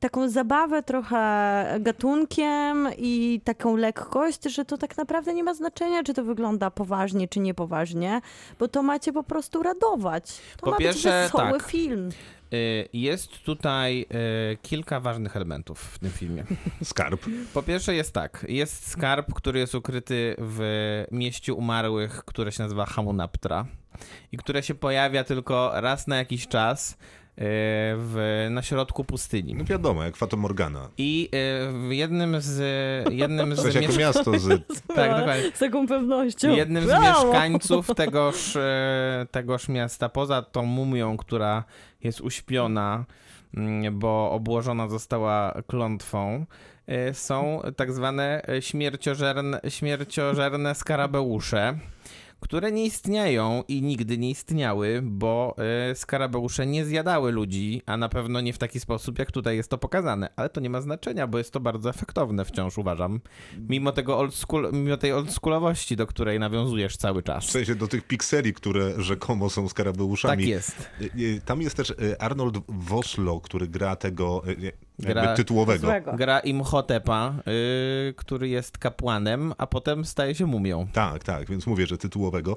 taką 0.00 0.28
zabawę 0.28 0.82
trochę 0.82 1.76
gatunkiem 1.80 2.88
i 2.98 3.40
taką 3.44 3.76
lekkość, 3.76 4.44
że 4.44 4.64
to 4.64 4.78
tak 4.78 4.96
naprawdę 4.96 5.34
nie 5.34 5.44
ma 5.44 5.54
znaczenia, 5.54 6.02
czy 6.02 6.14
to 6.14 6.24
wygląda 6.24 6.70
poważnie, 6.70 7.28
czy 7.28 7.40
niepoważnie, 7.40 8.20
bo 8.58 8.68
to 8.68 8.82
macie 8.82 9.12
po 9.12 9.22
prostu 9.22 9.62
radować. 9.62 10.40
To 10.56 10.64
Po 10.64 10.70
ma 10.70 10.76
pierwsze, 10.76 11.22
być 11.22 11.32
wesoły 11.32 11.58
tak. 11.58 11.68
film. 11.70 12.10
Y, 12.52 12.88
Jest 12.92 13.42
tutaj 13.42 14.06
y, 14.52 14.56
kilka 14.62 15.00
ważnych 15.00 15.36
elementów 15.36 15.80
w 15.80 15.98
tym 15.98 16.10
filmie. 16.10 16.44
Skarb. 16.84 17.20
Po 17.54 17.62
pierwsze 17.62 17.94
jest 17.94 18.12
tak, 18.12 18.46
jest 18.48 18.88
skarb, 18.90 19.34
który 19.34 19.58
jest 19.58 19.74
ukryty 19.74 20.34
w 20.38 21.04
mieście 21.12 21.54
umarłych, 21.54 22.24
które 22.24 22.52
się 22.52 22.62
nazywa 22.62 22.86
Hamunaptra 22.86 23.66
i 24.32 24.36
które 24.36 24.62
się 24.62 24.74
pojawia 24.74 25.24
tylko 25.24 25.70
raz 25.74 26.06
na 26.06 26.16
jakiś 26.16 26.48
czas 26.48 26.96
w, 27.36 28.46
na 28.50 28.62
środku 28.62 29.04
pustyni. 29.04 29.54
No 29.54 29.64
wiadomo, 29.64 30.04
jak 30.04 30.16
Fata 30.16 30.36
Morgana. 30.36 30.88
I 30.98 31.28
y, 31.34 31.88
w 31.88 31.92
jednym 31.92 32.40
z 32.40 32.58
jednym 33.12 33.54
W 33.54 33.56
z 33.56 33.74
jako 33.74 33.92
miesz- 33.92 33.98
miasto 33.98 34.38
z... 34.38 34.48
tak, 34.96 35.10
dokładnie. 35.18 35.50
Z 35.54 35.58
taką 35.58 35.86
pewnością. 35.86 36.50
Jednym 36.50 36.84
z 36.84 36.92
mieszkańców 36.92 37.86
tegoż, 37.96 38.56
e, 38.56 39.26
tegoż 39.30 39.68
miasta, 39.68 40.08
poza 40.08 40.42
tą 40.42 40.62
mumią, 40.62 41.16
która 41.16 41.64
jest 42.04 42.20
uśpiona, 42.20 43.04
mm, 43.56 43.98
bo 43.98 44.30
obłożona 44.30 44.88
została 44.88 45.62
klątwą, 45.66 46.46
e, 46.86 47.14
są 47.14 47.60
tak 47.76 47.92
zwane 47.92 48.42
śmierciożerne, 48.60 49.60
śmierciożerne 49.68 50.74
skarabeusze, 50.74 51.78
które 52.40 52.72
nie 52.72 52.84
istnieją 52.86 53.62
i 53.68 53.82
nigdy 53.82 54.18
nie 54.18 54.30
istniały, 54.30 55.00
bo 55.02 55.56
e, 55.90 55.94
skarabeusze 55.94 56.66
nie 56.66 56.84
zjadały 56.84 57.32
ludzi, 57.32 57.82
a 57.86 57.96
na 57.96 58.08
pewno 58.08 58.40
nie 58.40 58.52
w 58.52 58.58
taki 58.58 58.80
sposób, 58.80 59.18
jak 59.18 59.32
tutaj 59.32 59.56
jest 59.56 59.70
to 59.70 59.78
pokazane. 59.78 60.28
Ale 60.36 60.48
to 60.50 60.60
nie 60.60 60.70
ma 60.70 60.80
znaczenia, 60.80 61.26
bo 61.26 61.38
jest 61.38 61.52
to 61.52 61.60
bardzo 61.60 61.90
efektowne 61.90 62.44
wciąż, 62.44 62.78
uważam. 62.78 63.20
Mimo 63.68 63.92
tego 63.92 64.18
old 64.18 64.34
school, 64.34 64.70
mimo 64.72 64.96
tej 64.96 65.12
oldschoolowości, 65.12 65.96
do 65.96 66.06
której 66.06 66.38
nawiązujesz 66.40 66.96
cały 66.96 67.22
W 67.22 67.24
czas. 67.24 67.44
sensie 67.44 67.74
do 67.74 67.88
tych 67.88 68.06
pikseli, 68.06 68.52
które 68.54 69.02
rzekomo 69.02 69.50
są 69.50 69.68
skarabeuszami. 69.68 70.42
Tak 70.42 70.48
jest. 70.48 70.90
Y, 71.00 71.10
y, 71.18 71.40
Tam 71.44 71.62
jest 71.62 71.76
też 71.76 71.90
y, 71.90 72.18
Arnold 72.18 72.58
Woslo, 72.68 73.40
który 73.40 73.68
gra 73.68 73.96
tego 73.96 74.42
y, 74.48 74.50
y, 74.50 74.72
Gra- 74.98 75.36
tytułowego. 75.36 75.80
Złego. 75.86 76.12
Gra 76.16 76.40
Imhotepa, 76.40 77.34
y, 78.08 78.14
który 78.16 78.48
jest 78.48 78.78
kapłanem, 78.78 79.52
a 79.58 79.66
potem 79.66 80.04
staje 80.04 80.34
się 80.34 80.46
mumią. 80.46 80.86
Tak, 80.92 81.24
tak, 81.24 81.48
więc 81.48 81.66
mówię, 81.66 81.86
że 81.86 81.98
tytułowego. 81.98 82.56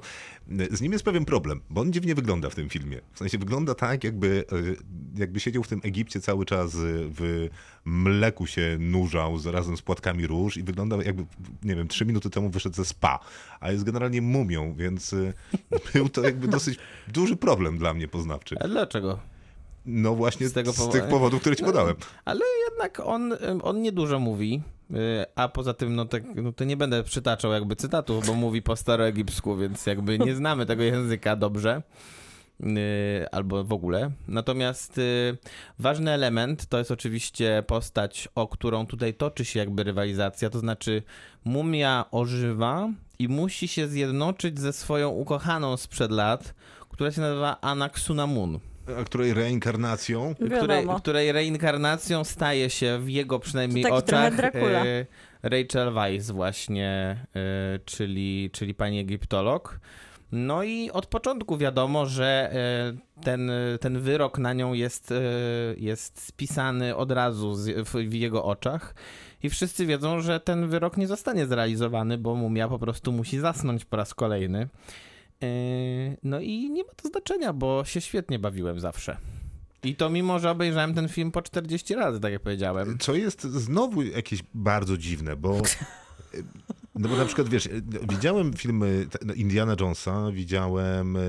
Z 0.70 0.80
nim 0.80 0.92
jest 0.92 1.04
pewien 1.04 1.24
problem, 1.24 1.60
bo 1.70 1.80
on 1.80 1.92
dziwnie 1.92 2.14
wygląda 2.14 2.50
w 2.50 2.54
tym 2.54 2.68
filmie. 2.68 3.00
W 3.12 3.18
sensie 3.18 3.38
wygląda 3.38 3.74
tak, 3.74 4.04
jakby, 4.04 4.44
y, 4.52 4.76
jakby 5.20 5.40
siedział 5.40 5.62
w 5.62 5.68
tym 5.68 5.80
Egipcie 5.84 6.20
cały 6.20 6.44
czas 6.46 6.74
y, 6.74 6.78
w 7.10 7.48
mleku 7.84 8.46
się 8.46 8.76
nurzał 8.80 9.38
z- 9.38 9.46
razem 9.46 9.76
z 9.76 9.82
płatkami 9.82 10.26
róż 10.26 10.56
i 10.56 10.62
wygląda 10.62 10.96
jakby, 10.96 11.24
nie 11.62 11.76
wiem, 11.76 11.88
trzy 11.88 12.04
minuty 12.04 12.30
temu 12.30 12.50
wyszedł 12.50 12.76
ze 12.76 12.84
spa, 12.84 13.18
a 13.60 13.70
jest 13.72 13.84
generalnie 13.84 14.22
mumią, 14.22 14.74
więc 14.74 15.12
y, 15.12 15.32
był 15.94 16.08
to 16.08 16.22
jakby 16.22 16.48
dosyć 16.48 16.78
duży 17.08 17.36
problem 17.36 17.78
dla 17.78 17.94
mnie 17.94 18.08
poznawczy. 18.08 18.56
A 18.60 18.68
dlaczego? 18.68 19.18
No 19.90 20.14
właśnie 20.14 20.46
Z 20.48 20.50
z, 20.50 20.54
tego 20.54 20.72
z 20.72 20.76
powo- 20.78 20.92
tych 20.92 21.04
powodów, 21.08 21.40
które 21.40 21.56
ci 21.56 21.64
podałem. 21.64 21.96
Ale 22.24 22.40
jednak 22.70 23.00
on, 23.04 23.32
on 23.62 23.82
niedużo 23.82 24.18
mówi, 24.18 24.62
y, 24.90 24.94
a 25.34 25.48
poza 25.48 25.74
tym, 25.74 25.94
no, 25.94 26.04
tak, 26.04 26.22
no 26.34 26.52
to 26.52 26.64
nie 26.64 26.76
będę 26.76 27.02
przytaczał 27.02 27.52
jakby 27.52 27.76
cytatów, 27.76 28.26
bo 28.26 28.34
mówi 28.34 28.62
po 28.62 28.76
staroegipsku, 28.76 29.56
więc 29.56 29.86
jakby 29.86 30.18
nie 30.18 30.34
znamy 30.34 30.66
tego 30.66 30.82
języka 30.82 31.36
dobrze. 31.36 31.82
y, 32.60 32.66
Albo 33.32 33.64
w 33.64 33.72
ogóle. 33.72 34.10
Natomiast 34.28 34.98
y, 34.98 35.36
ważny 35.78 36.10
element 36.10 36.66
to 36.66 36.78
jest 36.78 36.90
oczywiście 36.90 37.64
postać, 37.66 38.28
o 38.34 38.48
którą 38.48 38.86
tutaj 38.86 39.14
toczy 39.14 39.44
się 39.44 39.58
jakby 39.58 39.82
rywalizacja. 39.84 40.50
To 40.50 40.58
znaczy, 40.58 41.02
mumia 41.44 42.04
ożywa 42.10 42.88
i 43.18 43.28
musi 43.28 43.68
się 43.68 43.88
zjednoczyć 43.88 44.60
ze 44.60 44.72
swoją 44.72 45.08
ukochaną 45.10 45.76
sprzed 45.76 46.10
lat, 46.10 46.54
która 46.88 47.12
się 47.12 47.20
nazywa 47.20 47.60
Anaxunamun 47.60 48.58
A 49.00 49.04
której 49.04 49.34
reinkarnacją 49.34 50.34
której, 50.34 50.86
której 50.98 51.32
reinkarnacją 51.32 52.24
staje 52.24 52.70
się 52.70 52.98
w 52.98 53.08
jego 53.08 53.38
przynajmniej 53.38 53.84
To 53.84 53.94
oczach 53.94 54.38
e, 54.40 55.06
Rachel 55.42 55.92
Weisz 55.92 56.32
właśnie, 56.32 57.16
e, 57.36 57.78
czyli, 57.84 58.50
czyli 58.52 58.74
pani 58.74 58.98
egiptolog. 58.98 59.80
No 60.32 60.62
i 60.62 60.90
od 60.90 61.06
początku 61.06 61.56
wiadomo, 61.56 62.06
że 62.06 62.50
e, 62.52 63.22
ten, 63.22 63.50
ten 63.80 64.00
wyrok 64.00 64.38
na 64.38 64.52
nią 64.52 64.72
jest, 64.72 65.14
jest 65.76 66.22
spisany 66.22 66.96
od 66.96 67.12
razu 67.12 67.54
z, 67.54 67.88
w, 67.88 67.92
w 67.92 68.14
jego 68.14 68.44
oczach. 68.44 68.94
I 69.42 69.50
wszyscy 69.50 69.86
wiedzą, 69.86 70.20
że 70.20 70.40
ten 70.40 70.68
wyrok 70.68 70.96
nie 70.96 71.06
zostanie 71.06 71.46
zrealizowany, 71.46 72.18
bo 72.18 72.34
mumia 72.34 72.68
po 72.68 72.78
prostu 72.78 73.12
musi 73.12 73.38
zasnąć 73.38 73.84
po 73.84 73.96
raz 73.96 74.14
kolejny. 74.14 74.68
E, 75.42 75.46
No 76.22 76.40
i 76.40 76.70
nie 76.70 76.84
ma 76.84 76.90
to 76.96 77.08
znaczenia, 77.08 77.52
bo 77.52 77.84
się 77.84 78.00
świetnie 78.00 78.38
bawiłem 78.38 78.80
zawsze. 78.80 79.16
I 79.82 79.94
to 79.96 80.10
mimo, 80.10 80.38
że 80.38 80.50
obejrzałem 80.50 80.94
ten 80.94 81.08
film 81.08 81.30
po 81.32 81.42
40 81.42 81.94
razy, 81.94 82.20
tak 82.20 82.32
jak 82.32 82.42
powiedziałem. 82.42 82.98
Co 82.98 83.14
jest 83.14 83.42
znowu 83.42 84.02
jakieś 84.02 84.42
bardzo 84.54 84.96
dziwne, 84.98 85.36
bo. 85.36 85.60
No 86.94 87.08
bo 87.08 87.16
na 87.16 87.24
przykład 87.24 87.48
wiesz, 87.48 87.68
widziałem 88.08 88.52
filmy 88.52 89.06
no, 89.24 89.34
Indiana 89.34 89.76
Jonesa, 89.80 90.30
widziałem 90.32 91.16
e, 91.16 91.20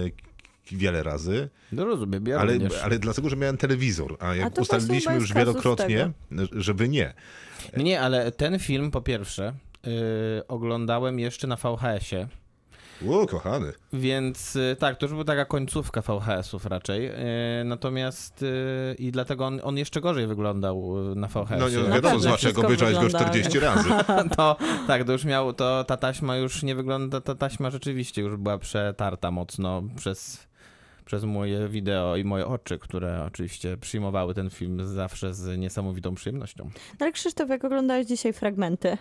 wiele 0.72 1.04
razy, 1.04 1.50
No 1.72 1.86
rozumiem, 1.86 2.28
ja 2.28 2.40
ale, 2.40 2.54
również. 2.54 2.84
ale 2.84 3.00
dlatego, 3.00 3.30
że 3.30 3.36
miałem 3.36 3.58
telewizor, 3.58 4.18
a 4.20 4.36
jak 4.36 4.56
właśnie 4.56 4.62
ustaliliśmy 4.62 5.16
już 5.16 5.34
wielokrotnie, 5.34 6.12
że 6.52 6.74
wy 6.74 6.90
nie. 6.90 7.14
Nie, 7.78 7.84
Nie, 7.84 8.02
ale 8.02 8.32
ten 8.32 8.60
film 8.60 8.92
po 8.92 9.02
pierwsze 9.02 9.54
yy, 9.84 9.92
oglądałem 10.48 11.20
jeszcze 11.20 11.48
na 11.48 11.56
VHS-ie. 11.56 12.28
O, 13.10 13.28
kochany. 13.28 13.74
Więc 13.94 14.56
y, 14.56 14.76
tak, 14.80 14.98
to 14.98 15.06
już 15.06 15.14
była 15.14 15.24
taka 15.26 15.46
końcówka 15.46 16.02
VHS-ów 16.02 16.66
raczej. 16.66 17.08
y, 17.62 17.64
Natomiast 17.66 18.44
y, 18.44 18.96
i 19.00 19.12
dlatego 19.12 19.46
on, 19.46 19.60
on 19.64 19.78
jeszcze 19.78 20.02
gorzej 20.02 20.28
wyglądał 20.28 20.96
na 21.16 21.28
VHS-ie. 21.28 21.60
No 21.60 21.70
nie 21.70 21.78
Na 21.90 21.96
wiadomo, 21.96 22.20
zwłaszcza 22.20 22.48
jak 22.48 22.60
obejrzałeś 22.60 22.96
go 22.96 23.02
wygląda- 23.02 23.30
40 23.30 23.60
razy. 23.60 23.90
to 24.38 24.58
tak, 24.88 25.04
to 25.04 25.12
już 25.12 25.26
miał, 25.26 25.54
to 25.54 25.84
ta 25.84 25.98
taśma 25.98 26.36
już 26.38 26.64
nie 26.64 26.76
wygląda, 26.76 27.22
ta 27.22 27.36
taśma 27.36 27.70
rzeczywiście 27.72 28.22
już 28.22 28.36
była 28.38 28.58
przetarta 28.58 29.32
mocno 29.32 29.84
przez, 29.96 30.48
przez 31.10 31.24
moje 31.24 31.68
wideo 31.68 32.16
i 32.16 32.24
moje 32.24 32.46
oczy, 32.48 32.80
które 32.80 33.24
oczywiście 33.28 33.78
przyjmowały 33.78 34.34
ten 34.34 34.50
film 34.50 34.88
zawsze 34.88 35.34
z 35.34 35.58
niesamowitą 35.60 36.16
przyjemnością. 36.16 36.64
No 36.66 37.06
ale 37.06 37.12
Krzysztof, 37.12 37.50
jak 37.50 37.66
oglądałeś 37.66 38.08
dzisiaj 38.08 38.34
fragmenty, 38.34 38.88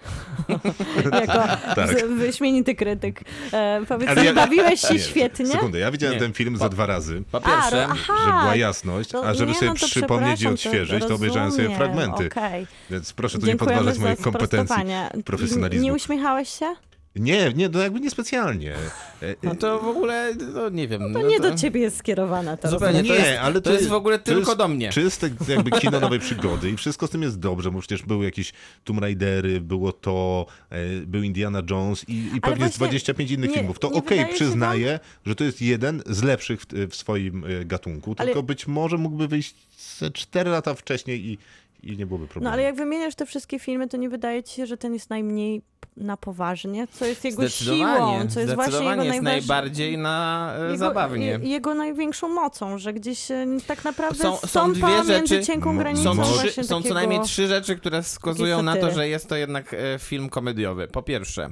jako 1.21 1.33
Tak. 1.75 2.07
wyśmienity 2.19 2.75
krytyk, 2.75 3.21
e, 3.53 3.81
powiedz, 3.89 4.25
ja- 4.25 4.35
bawiłeś 4.35 4.81
się 4.81 4.95
Nie, 4.95 5.01
świetnie? 5.01 5.47
Sekundę, 5.47 5.79
ja 5.79 5.91
widziałem 5.91 6.15
Nie. 6.15 6.21
ten 6.21 6.33
film 6.33 6.57
za 6.57 6.69
dwa 6.69 6.87
razy. 6.87 7.23
Po 7.31 7.39
A, 7.39 7.41
pierwsze, 7.41 7.87
ro- 7.87 7.93
aha, 7.93 8.15
Żeby 8.27 8.39
była 8.41 8.57
jasność, 8.57 9.11
to- 9.11 9.27
a 9.29 9.35
żeby 9.35 9.53
nie, 9.53 9.59
sobie 9.59 9.69
no 9.71 9.77
to 9.77 9.87
przypomnieć 9.87 10.43
i 10.43 10.47
odświeżyć, 10.49 11.05
to, 11.05 11.15
obejrzałem 11.15 11.53
sobie 11.53 11.77
fragmenty. 11.77 12.27
okej. 12.27 12.67
Więc 12.91 13.13
proszę 13.13 13.39
tu 13.39 13.47
nie 13.47 13.57
podważać 13.57 13.99
moich 13.99 14.21
kompetencji. 14.21 14.77
profesjonalizmu. 15.25 15.85
Nie 15.85 15.93
uśmiechałeś 15.95 16.49
się? 16.49 16.75
Nie, 17.17 17.53
nie, 17.53 17.69
no 17.69 17.79
jakby 17.81 18.01
niespecjalnie. 18.01 18.75
E, 19.23 19.35
no 19.43 19.55
to 19.55 19.79
w 19.81 19.85
ogóle, 19.89 20.35
no 20.55 20.69
nie 20.69 20.89
wiem. 20.89 21.01
To 21.01 21.09
no 21.09 21.23
nie 21.29 21.41
do 21.41 21.55
ciebie 21.55 21.81
jest 21.81 21.97
skierowana 21.97 22.57
ta 22.57 22.69
Zupełnie, 22.71 22.99
rozmowa. 22.99 23.15
to 23.17 23.23
nie, 23.25 23.29
jest- 23.31 23.41
ale 23.43 23.61
to 23.61 23.73
jest 23.73 23.89
w 23.89 23.93
ogóle 23.93 24.19
tylko 24.19 24.57
do 24.57 24.69
mnie. 24.69 24.91
Czyste 24.91 25.31
jakby 25.49 25.71
kino 25.71 26.01
nowej 26.07 26.19
przygody 26.21 26.71
i 26.71 26.77
wszystko 26.77 27.07
z 27.07 27.11
tym 27.11 27.23
jest 27.23 27.39
dobrze, 27.39 27.71
bo 27.71 27.79
przecież 27.81 28.03
były 28.03 28.25
jakieś 28.25 28.53
Tomb 28.85 29.01
Raidery, 29.01 29.61
było 29.61 29.93
to, 29.93 30.47
e, 30.71 30.77
był 31.07 31.23
Indiana 31.23 31.63
Jones 31.71 32.09
i, 32.09 32.31
i 32.37 32.41
pewnie 32.41 32.57
z 32.57 32.59
właśnie 32.59 32.79
25 32.79 33.31
innych 33.31 33.51
nie- 33.51 33.57
filmów. 33.57 33.79
To 33.79 33.91
nie 33.91 33.95
okej, 33.95 34.19
się 34.19 34.27
przyznaję, 34.27 35.01
że 35.27 35.35
to 35.35 35.45
jest 35.45 35.63
jeden 35.63 36.03
z 36.07 36.23
lepszych 36.23 36.61
w, 36.61 36.67
w 36.91 36.97
swoim 36.97 37.45
e, 37.45 37.65
gatunku, 37.65 38.15
Ale- 38.19 38.27
tylko 38.27 38.43
być 38.43 38.67
może 38.67 38.97
mógłby 38.99 39.29
wyjść 39.29 39.55
ze 39.99 40.11
4 40.11 40.51
lata 40.51 40.75
wcześniej 40.75 41.27
i, 41.27 41.39
i 41.83 41.97
nie 41.97 42.07
byłoby 42.07 42.27
problemu. 42.27 42.45
No 42.45 42.53
ale 42.53 42.63
jak 42.63 42.75
wymieniasz 42.77 43.15
te 43.15 43.27
wszystkie 43.27 43.59
filmy, 43.59 43.89
to 43.89 43.97
nie 43.97 44.09
wydaje 44.09 44.43
ci 44.43 44.55
się, 44.57 44.67
że 44.67 44.77
ten 44.77 44.95
jest 44.95 45.11
najmniej 45.11 45.63
na 45.97 46.17
poważnie? 46.17 46.87
Co 46.93 47.05
jest 47.07 47.25
jego 47.25 47.49
siłą? 47.49 48.29
Co 48.29 48.41
jest 48.41 48.55
właśnie 48.55 48.87
jego 48.87 49.03
jest 49.03 49.23
najbardziej 49.23 49.99
na 49.99 50.53
e, 50.59 50.65
Jego, 50.65 50.77
zabawnie. 50.79 51.27
je- 51.27 51.39
Jego 51.43 51.75
największą 51.75 52.29
mocą, 52.29 52.79
że 52.79 52.93
gdzieś 52.93 53.31
e, 53.31 53.47
tak 53.67 53.85
naprawdę 53.85 54.19
Są- 54.23 54.37
są, 54.37 54.73
dwie 54.73 54.87
między 54.87 55.13
rzeczy- 55.13 55.45
cienką 55.47 55.79
granicą 55.79 56.15
Są, 56.15 56.23
trzy, 56.49 56.65
są 56.65 56.83
co 56.83 56.95
najmniej 56.95 57.21
trzy 57.21 57.47
rzeczy, 57.49 57.77
które 57.77 58.03
wskazują 58.03 58.63
na 58.63 58.77
to, 58.77 58.91
że 58.91 59.09
jest 59.09 59.29
to 59.29 59.37
jednak 59.37 59.75
e, 59.75 59.99
film 59.99 60.29
komediowy. 60.29 60.89
Po 60.89 61.03
pierwsze, 61.03 61.51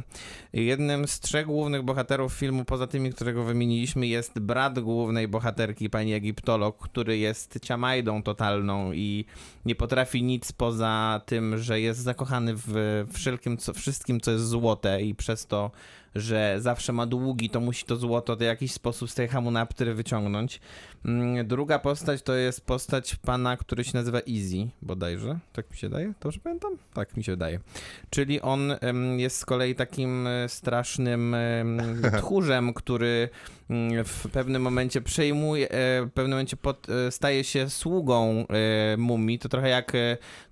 jednym 0.53 1.09
z 1.09 1.21
trzech 1.21 1.47
głównych 1.47 1.83
bohaterów 1.83 2.33
filmu, 2.33 2.65
poza 2.65 2.87
tymi, 2.87 3.13
którego 3.13 3.45
wymieniliśmy, 3.45 4.07
jest 4.07 4.39
brat 4.39 4.81
głównej 4.81 5.29
bohaterki, 5.29 5.91
pani 5.91 6.13
egiptolog, 6.15 6.79
który 6.89 7.19
jest 7.19 7.59
ciamajdą 7.63 8.23
totalną 8.23 8.93
i 8.93 9.25
nie 9.65 9.75
potrafi 9.75 10.23
nic 10.23 10.53
poza 10.53 11.21
tym, 11.27 11.59
że 11.59 11.81
jest 11.81 12.01
zakochany 12.01 12.53
w 12.57 13.05
wszelkim, 13.13 13.57
co, 13.59 13.73
wszystkim, 13.75 14.16
co 14.21 14.31
jest 14.31 14.49
złote 14.49 15.03
i 15.03 15.15
przez 15.15 15.47
to, 15.47 15.71
że 16.15 16.57
zawsze 16.59 16.93
ma 16.93 17.07
długi, 17.07 17.51
to 17.51 17.61
musi 17.61 17.85
to 17.85 17.97
złoto 17.97 18.37
w 18.37 18.41
jakiś 18.41 18.73
sposób 18.73 19.11
z 19.11 19.15
tej 19.15 19.29
hamunaptry 19.29 19.95
wyciągnąć. 19.95 20.61
Mm, 21.07 21.47
Druga 21.47 21.79
postać 21.79 22.23
to 22.23 22.35
jest 22.35 22.67
postać 22.67 23.17
pana, 23.17 23.57
który 23.57 23.85
się 23.85 23.91
nazywa 23.95 24.19
Easy, 24.19 24.69
bodajże. 24.83 25.39
Tak 25.53 25.71
mi 25.71 25.77
się 25.77 25.89
daje? 25.89 26.13
Dobrze 26.21 26.41
pamiętam? 26.41 26.73
Tak 26.95 27.17
mi 27.17 27.25
się 27.25 27.33
wydaje. 27.33 27.61
Czyli 28.11 28.41
on 28.41 28.75
jest 29.17 29.37
z 29.39 29.45
kolei 29.45 29.75
takim 29.75 30.27
e, 30.27 30.49
strasznym 30.49 31.35
em, 31.35 31.79
tchórzem, 32.19 32.75
który 32.75 33.29
mm, 33.71 34.05
w 34.05 34.29
pewnym 34.33 34.63
momencie 34.63 35.01
przejmuje, 35.01 35.69
e, 35.71 36.03
w 36.03 36.11
pewnym 36.15 36.31
momencie 36.31 36.57
pod, 36.57 36.87
e, 36.91 37.11
staje 37.11 37.45
się 37.45 37.71
sługą 37.71 38.47
mumii. 38.99 39.39
To 39.39 39.49
trochę 39.49 39.69
jak, 39.69 39.93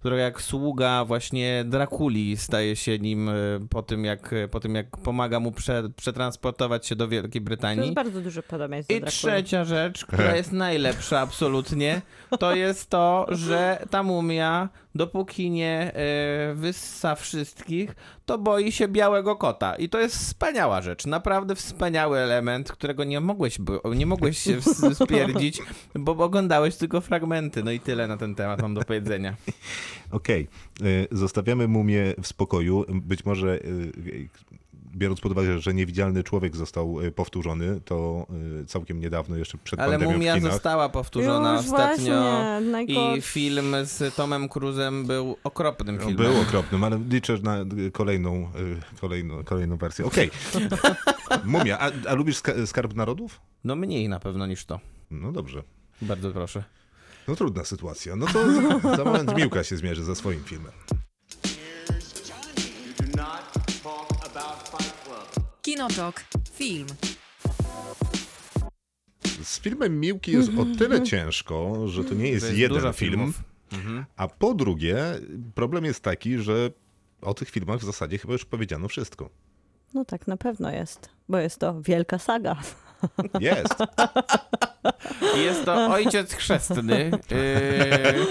trochę 0.02 0.16
jak 0.18 0.42
sługa 0.42 1.04
właśnie 1.04 1.64
Drakuli 1.66 2.36
staje 2.36 2.76
się 2.76 2.98
nim 2.98 3.30
po 3.70 3.82
tym, 3.82 4.04
jak, 4.04 4.34
po 4.50 4.60
tym, 4.60 4.74
jak 4.74 4.96
pomaga 4.96 5.40
mu 5.40 5.52
prze, 5.52 5.82
przetransportować 5.96 6.86
się 6.86 6.96
do 6.96 7.08
Wielkiej 7.08 7.42
To 7.42 7.44
Brytanii. 7.44 7.82
jest 7.82 7.94
bardzo 7.94 8.20
duże 8.20 8.42
podobieństwo 8.42 8.94
I 8.94 9.02
trzecia 9.02 9.64
rzecz, 9.64 10.04
która 10.06 10.36
jest 10.43 10.43
najlepsza 10.52 11.20
absolutnie, 11.20 12.02
to 12.40 12.54
jest 12.54 12.90
to, 12.90 13.26
że 13.28 13.86
ta 13.90 14.02
mumia, 14.02 14.68
dopóki 14.94 15.50
nie 15.50 15.92
e, 15.94 16.54
wyssa 16.54 17.14
wszystkich, 17.14 17.96
to 18.26 18.38
boi 18.38 18.72
się 18.72 18.88
białego 18.88 19.36
kota. 19.36 19.76
I 19.76 19.88
to 19.88 20.00
jest 20.00 20.16
wspaniała 20.16 20.82
rzecz, 20.82 21.06
naprawdę 21.06 21.54
wspaniały 21.54 22.18
element, 22.18 22.72
którego 22.72 23.04
nie 23.04 23.20
mogłeś, 23.20 23.58
nie 23.96 24.06
mogłeś 24.06 24.38
się 24.38 24.60
stwierdzić, 24.94 25.62
bo 25.94 26.12
oglądałeś 26.12 26.76
tylko 26.76 27.00
fragmenty. 27.00 27.62
No 27.62 27.70
i 27.70 27.80
tyle 27.80 28.06
na 28.06 28.16
ten 28.16 28.34
temat 28.34 28.62
mam 28.62 28.74
do 28.74 28.80
powiedzenia. 28.84 29.34
Okej, 30.10 30.48
y, 30.82 31.08
zostawiamy 31.10 31.68
mumię 31.68 32.14
w 32.22 32.26
spokoju. 32.26 32.84
Być 32.88 33.24
może, 33.24 33.64
y, 33.64 34.28
biorąc 34.96 35.20
pod 35.20 35.32
uwagę, 35.32 35.58
że 35.58 35.74
niewidzialny 35.74 36.22
człowiek 36.22 36.56
został 36.56 37.00
y, 37.00 37.12
powtórzony, 37.12 37.80
to 37.84 38.26
y, 38.62 38.66
całkiem 38.66 39.00
niedawno, 39.00 39.36
jeszcze 39.36 39.58
przed 39.58 39.80
Ale 39.80 39.90
pandemią 39.92 40.12
w 40.12 40.14
mumia 40.14 40.34
kinach. 40.34 40.52
została 40.52 40.88
powtórzona 40.88 41.52
Już 41.52 41.60
ostatnio. 41.60 42.14
właśnie, 42.14 43.16
I 43.16 43.22
film 43.22 43.74
z 43.84 44.14
Tomem 44.14 44.48
Cruzem 44.48 45.06
był 45.06 45.36
okropnym 45.44 45.96
No, 45.96 46.06
filmem. 46.06 46.26
Był 46.32 46.40
okropnym, 46.40 46.84
ale 46.84 47.00
liczę 47.10 47.38
na 47.42 47.60
y, 47.60 47.90
kolejną, 47.92 48.48
kolejną, 49.00 49.44
kolejną 49.44 49.76
wersję. 49.76 50.04
Okej. 50.04 50.30
Mumia, 51.44 51.78
a, 51.78 51.90
a 52.08 52.14
lubisz 52.14 52.36
ska- 52.36 52.66
Skarb 52.66 52.94
Narodów? 52.94 53.40
No 53.64 53.76
mniej 53.76 54.08
na 54.08 54.20
pewno 54.20 54.46
niż 54.46 54.64
to. 54.64 54.80
No 55.10 55.32
dobrze. 55.32 55.62
Bardzo 56.02 56.30
proszę. 56.30 56.64
No 57.28 57.36
trudna 57.36 57.64
sytuacja. 57.64 58.16
No 58.16 58.26
to 58.26 58.52
za, 58.80 58.96
za 58.96 59.04
moment 59.04 59.36
Miłka 59.36 59.64
się 59.64 59.76
zmierzy 59.76 60.04
ze 60.04 60.16
swoim 60.16 60.44
filmem. 60.44 60.72
Kinotok. 65.64 66.24
Film. 66.52 66.86
Z 69.42 69.60
filmem 69.60 70.00
Miłki 70.00 70.32
jest 70.32 70.50
o 70.58 70.78
tyle 70.78 71.02
ciężko, 71.02 71.88
że 71.88 72.04
to 72.04 72.14
nie 72.14 72.28
jest, 72.28 72.46
To 72.46 72.46
jest 72.46 72.58
jeden 72.58 72.92
film. 72.92 73.32
Mhm. 73.72 74.04
A 74.16 74.28
po 74.28 74.54
drugie, 74.54 74.96
problem 75.54 75.84
jest 75.84 76.00
taki, 76.00 76.38
że 76.38 76.70
o 77.22 77.34
tych 77.34 77.50
filmach 77.50 77.80
w 77.80 77.84
zasadzie 77.84 78.18
chyba 78.18 78.32
już 78.32 78.44
powiedziano 78.44 78.88
wszystko. 78.88 79.30
No 79.94 80.04
tak, 80.04 80.26
na 80.26 80.36
pewno 80.36 80.70
jest, 80.70 81.08
bo 81.28 81.38
jest 81.38 81.58
to 81.58 81.80
wielka 81.80 82.18
saga. 82.18 82.56
Jest. 83.40 83.74
Jest 85.36 85.64
to 85.64 85.86
ojciec 85.86 86.32
chrzestny. 86.34 87.10
Yy, 87.30 88.26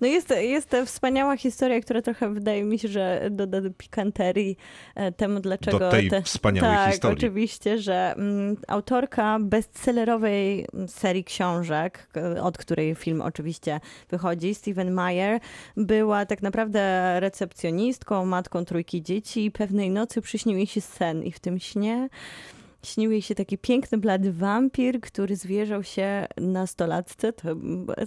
No 0.00 0.06
jest, 0.06 0.30
jest 0.30 0.68
to 0.68 0.86
wspaniała 0.86 1.36
historia, 1.36 1.80
która 1.80 2.02
trochę 2.02 2.34
wydaje 2.34 2.64
mi 2.64 2.78
się, 2.78 2.88
że 2.88 3.28
doda 3.30 3.60
do 3.60 3.70
pikanterii 3.70 4.56
e, 4.94 5.12
temu, 5.12 5.40
dlaczego... 5.40 5.78
Do 5.78 5.90
tej 5.90 6.10
te... 6.10 6.22
wspaniałej 6.22 6.76
tak, 6.76 6.90
historii. 6.92 7.18
oczywiście, 7.18 7.78
że 7.78 8.14
mm, 8.16 8.56
autorka 8.68 9.38
bestsellerowej 9.40 10.66
serii 10.86 11.24
książek, 11.24 12.08
od 12.42 12.58
której 12.58 12.94
film 12.94 13.20
oczywiście 13.20 13.80
wychodzi, 14.10 14.54
Steven 14.54 14.92
Meyer, 14.92 15.40
była 15.76 16.26
tak 16.26 16.42
naprawdę 16.42 17.20
recepcjonistką, 17.20 18.26
matką 18.26 18.64
trójki 18.64 19.02
dzieci 19.02 19.44
i 19.44 19.50
pewnej 19.50 19.90
nocy 19.90 20.20
przyśnił 20.20 20.56
jej 20.56 20.66
się 20.66 20.80
sen 20.80 21.22
i 21.22 21.32
w 21.32 21.40
tym 21.40 21.58
śnie 21.58 22.08
śnił 22.84 23.10
jej 23.10 23.22
się 23.22 23.34
taki 23.34 23.58
piękny, 23.58 23.98
blady 23.98 24.32
wampir, 24.32 25.00
który 25.00 25.36
zwierzał 25.36 25.82
się 25.82 26.26
nastolatce. 26.36 27.32
To, 27.32 27.48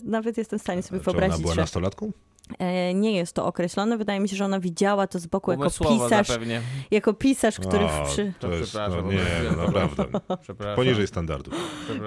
nawet 0.03 0.37
jestem 0.37 0.59
w 0.59 0.61
stanie 0.61 0.83
sobie 0.83 0.99
Czy 0.99 1.09
ona 1.09 1.19
wyobrazić, 1.19 1.41
była 1.41 1.55
że 1.55 1.61
nastolatką? 1.61 2.11
E, 2.59 2.93
nie 2.93 3.11
jest 3.11 3.33
to 3.33 3.45
określone. 3.45 3.97
Wydaje 3.97 4.19
mi 4.19 4.29
się, 4.29 4.35
że 4.35 4.45
ona 4.45 4.59
widziała 4.59 5.07
to 5.07 5.19
z 5.19 5.27
boku 5.27 5.51
jako 5.51 5.61
umysłowo 5.61 6.03
pisarz, 6.05 6.27
zapewnie. 6.27 6.61
jako 6.91 7.13
pisarz, 7.13 7.59
który 7.59 7.85
O, 7.85 8.05
przy... 8.05 8.33
to 8.39 8.47
To 8.47 8.53
jest, 8.53 8.73
no 8.73 8.79
przepraszam, 8.79 9.09
nie, 9.09 9.17
mówiłem, 9.17 9.55
naprawdę. 9.73 10.75
Poniżej 10.75 11.07
standardów. 11.07 11.53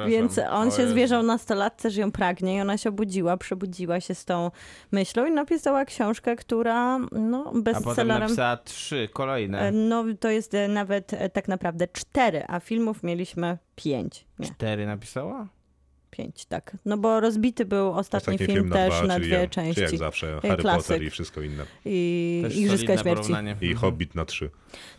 Więc 0.09 0.39
on 0.51 0.69
O 0.69 0.71
się 0.71 0.83
Jezu. 0.83 0.93
zwierzał 0.93 1.23
nastolatce, 1.23 1.91
że 1.91 2.01
ją 2.01 2.13
pragnie 2.13 2.57
i 2.57 2.61
ona 2.61 2.79
się 2.79 2.89
obudziła, 2.89 3.37
przebudziła 3.37 4.01
się 4.01 4.15
z 4.15 4.25
tą 4.25 4.51
myślą 4.93 5.27
i 5.27 5.31
napisała 5.31 5.85
książkę, 5.85 6.37
która 6.37 6.99
no, 7.13 7.41
A 7.41 7.45
potem 7.45 7.63
bestsellerem... 7.63 8.23
napisała 8.23 8.57
trzy 8.57 9.09
kolejne. 9.13 9.59
E, 9.61 9.73
No 9.73 10.05
to 10.21 10.31
jest 10.31 10.55
e, 10.55 10.69
nawet 10.69 11.11
tak 11.33 11.49
naprawdę 11.49 11.89
cztery, 11.89 12.43
a 12.49 12.61
filmów 12.61 13.03
mieliśmy 13.03 13.59
pięć. 13.77 14.27
Nie, 14.39 14.47
Cztery 14.47 14.87
napisała? 14.87 15.47
Pięć, 16.21 16.45
tak. 16.47 16.77
No 16.85 16.99
bo 16.99 17.21
rozbity 17.21 17.65
był 17.65 17.93
ostatni, 17.93 18.35
Ostatni 18.35 18.55
film, 18.55 18.69
na 18.69 18.77
też 18.77 18.95
dwa, 18.95 19.07
na 19.07 19.15
czyli 19.15 19.27
dwie 19.27 19.37
jak, 19.39 19.51
części. 19.51 19.81
Jak 19.81 19.97
zawsze, 19.97 20.39
Y, 20.39 20.49
Harry 20.49 20.63
klasyk. 20.63 20.83
Potter 20.87 21.03
i 21.03 21.11
wszystko 21.11 21.41
inne. 21.43 21.65
I 21.85 22.41
Też 22.45 22.57
Igrzyska 22.57 22.87
Śmierci. 22.87 23.05
porównanie. 23.05 23.57
I 23.61 23.75
Hobbit 23.75 24.15
na 24.15 24.25
trzy. 24.25 24.51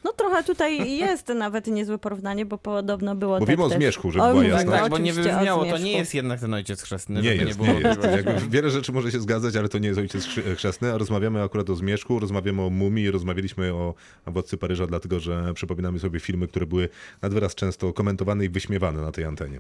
No 0.03 0.13
trochę 0.13 0.43
tutaj 0.43 0.91
jest 0.97 1.28
nawet 1.28 1.67
niezłe 1.67 1.97
porównanie, 1.97 2.45
bo 2.45 2.57
podobno 2.57 3.15
było 3.15 3.39
Mówimy 3.39 3.57
tak 3.57 3.65
o 3.65 3.69
też. 3.69 3.78
zmierzchu, 3.78 4.11
żeby 4.11 4.24
O, 4.24 4.28
była 4.28 4.34
mówimy, 4.36 4.53
jasność. 4.53 4.82
Tak, 4.82 4.91
bo 4.91 4.97
nie 4.97 5.13
wybrzmiało, 5.13 5.65
to 5.65 5.78
nie 5.78 5.97
jest 5.97 6.13
jednak 6.13 6.39
ten 6.39 6.53
ojciec 6.53 6.82
chrzestny. 6.82 7.22
Nie 7.22 7.36
jest, 7.36 7.59
nie 7.59 7.67
nie 7.74 7.80
jest. 7.80 8.03
Jakby 8.03 8.49
wiele 8.49 8.69
rzeczy 8.69 8.91
może 8.91 9.11
się 9.11 9.19
zgadzać, 9.19 9.55
ale 9.55 9.69
to 9.69 9.78
nie 9.78 9.88
jest 9.88 9.99
ojciec 9.99 10.28
chrzestny, 10.55 10.93
a 10.93 10.97
rozmawiamy 10.97 11.43
akurat 11.43 11.69
o 11.69 11.76
zmierzchu, 11.76 12.19
rozmawiamy 12.19 12.61
o 12.61 12.69
mumii, 12.69 13.11
rozmawialiśmy 13.11 13.74
o 13.74 13.93
Władcy 14.26 14.57
Paryża, 14.57 14.88
dlatego 14.88 15.19
że 15.19 15.53
przypominamy 15.53 15.99
sobie 15.99 16.19
filmy, 16.19 16.47
które 16.47 16.65
były 16.65 16.89
nad 17.22 17.34
wyraz 17.34 17.55
często 17.55 17.93
komentowane 17.93 18.45
i 18.45 18.49
wyśmiewane 18.49 19.01
na 19.01 19.11
tej 19.11 19.26
antenie. 19.26 19.59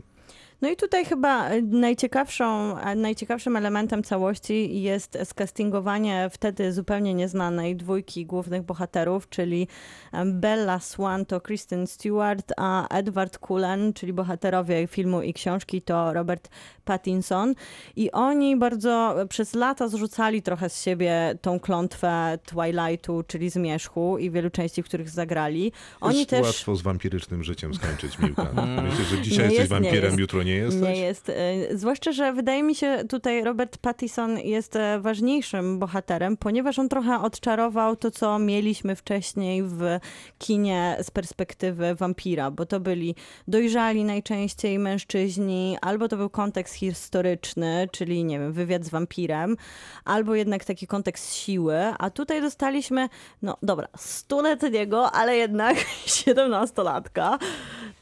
No 0.61 0.69
i 0.69 0.75
tutaj 0.75 1.05
chyba 1.05 1.49
e, 1.49 1.61
najciekawszą, 1.61 2.77
e, 2.79 2.95
najciekawszym 2.95 3.55
elementem 3.55 4.03
całości 4.03 4.81
jest 4.81 5.17
skastingowanie 5.23 6.29
wtedy 6.31 6.73
zupełnie 6.73 7.13
nieznanej 7.13 7.75
dwójki 7.75 8.25
głównych 8.25 8.63
bohaterów, 8.63 9.29
czyli 9.29 9.67
e, 10.11 10.25
Bella 10.25 10.79
Swan 10.79 11.25
to 11.25 11.41
Kristen 11.41 11.87
Stewart, 11.87 12.53
a 12.57 12.87
Edward 12.87 13.37
Cullen, 13.47 13.93
czyli 13.93 14.13
bohaterowie 14.13 14.87
filmu 14.87 15.21
i 15.21 15.33
książki 15.33 15.81
to 15.81 16.13
Robert 16.13 16.49
Pattinson. 16.85 17.55
I 17.95 18.11
oni 18.11 18.57
bardzo 18.57 19.15
przez 19.29 19.53
lata 19.53 19.87
zrzucali 19.87 20.41
trochę 20.41 20.69
z 20.69 20.83
siebie 20.83 21.37
tą 21.41 21.59
klątwę 21.59 22.39
Twilightu, 22.45 23.23
czyli 23.27 23.49
zmierzchu 23.49 24.17
i 24.17 24.31
wielu 24.31 24.49
części, 24.49 24.83
w 24.83 24.85
których 24.85 25.09
zagrali. 25.09 25.71
Oni 26.01 26.17
jest 26.17 26.29
też... 26.29 26.45
łatwo 26.45 26.75
z 26.75 26.81
wampirycznym 26.81 27.43
życiem 27.43 27.73
skończyć, 27.73 28.19
Miłka. 28.19 28.51
Myślę, 28.89 29.05
że 29.05 29.21
dzisiaj 29.21 29.45
jesteś 29.45 29.59
jest, 29.59 29.71
nie 29.71 29.79
wampirem, 29.79 30.03
jest. 30.03 30.19
jutro 30.19 30.43
nie 30.43 30.50
jesteś? 30.55 30.81
Nie 30.81 30.97
jest. 30.97 31.29
Y, 31.29 31.33
Zwłaszcza, 31.73 32.11
że 32.11 32.33
wydaje 32.33 32.63
mi 32.63 32.75
się 32.75 33.03
tutaj 33.09 33.43
Robert 33.43 33.77
Pattinson 33.77 34.39
jest 34.39 34.75
e, 34.75 34.99
ważniejszym 34.99 35.79
bohaterem, 35.79 36.37
ponieważ 36.37 36.79
on 36.79 36.89
trochę 36.89 37.21
odczarował 37.21 37.95
to, 37.95 38.11
co 38.11 38.39
mieliśmy 38.39 38.95
wcześniej 38.95 39.63
w 39.63 39.99
kinie 40.37 40.97
z 41.01 41.11
perspektywy 41.11 41.95
wampira, 41.95 42.51
bo 42.51 42.65
to 42.65 42.79
byli 42.79 43.15
dojrzali 43.47 44.03
najczęściej 44.03 44.79
mężczyźni, 44.79 45.77
albo 45.81 46.07
to 46.07 46.17
był 46.17 46.29
kontekst 46.29 46.75
historyczny, 46.75 47.89
czyli 47.91 48.23
nie 48.23 48.39
wiem, 48.39 48.53
wywiad 48.53 48.85
z 48.85 48.89
wampirem, 48.89 49.57
albo 50.05 50.35
jednak 50.35 50.65
taki 50.65 50.87
kontekst 50.87 51.33
siły, 51.33 51.77
a 51.99 52.09
tutaj 52.09 52.41
dostaliśmy, 52.41 53.09
no 53.41 53.57
dobra, 53.63 53.87
stuletniego, 53.97 55.11
ale 55.11 55.35
jednak 55.35 55.77
17-latka, 56.05 57.37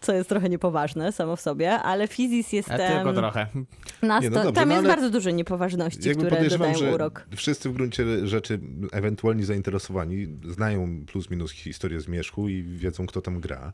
co 0.01 0.13
jest 0.13 0.29
trochę 0.29 0.49
niepoważne 0.49 1.11
samo 1.11 1.35
w 1.35 1.41
sobie, 1.41 1.71
ale 1.71 2.07
Fizis 2.43 2.53
jest 2.53 2.71
A 2.71 2.77
tylko 2.77 3.13
trochę. 3.13 3.47
na 4.01 4.19
Nie, 4.19 4.29
no 4.29 4.43
dobrze, 4.43 4.51
Tam 4.61 4.69
no 4.69 4.75
jest 4.75 4.87
bardzo 4.87 5.09
dużo 5.09 5.29
niepoważności, 5.29 5.99
które 6.09 6.29
podejrzewam, 6.29 6.71
dodają 6.71 6.89
że 6.89 6.95
urok. 6.95 7.25
wszyscy 7.35 7.69
w 7.69 7.73
gruncie 7.73 8.27
rzeczy 8.27 8.59
ewentualnie 8.91 9.45
zainteresowani 9.45 10.27
znają 10.47 11.05
plus 11.07 11.29
minus 11.29 11.51
historię 11.51 11.99
Zmierzchu 12.01 12.49
i 12.49 12.63
wiedzą, 12.63 13.05
kto 13.07 13.21
tam 13.21 13.39
gra. 13.39 13.73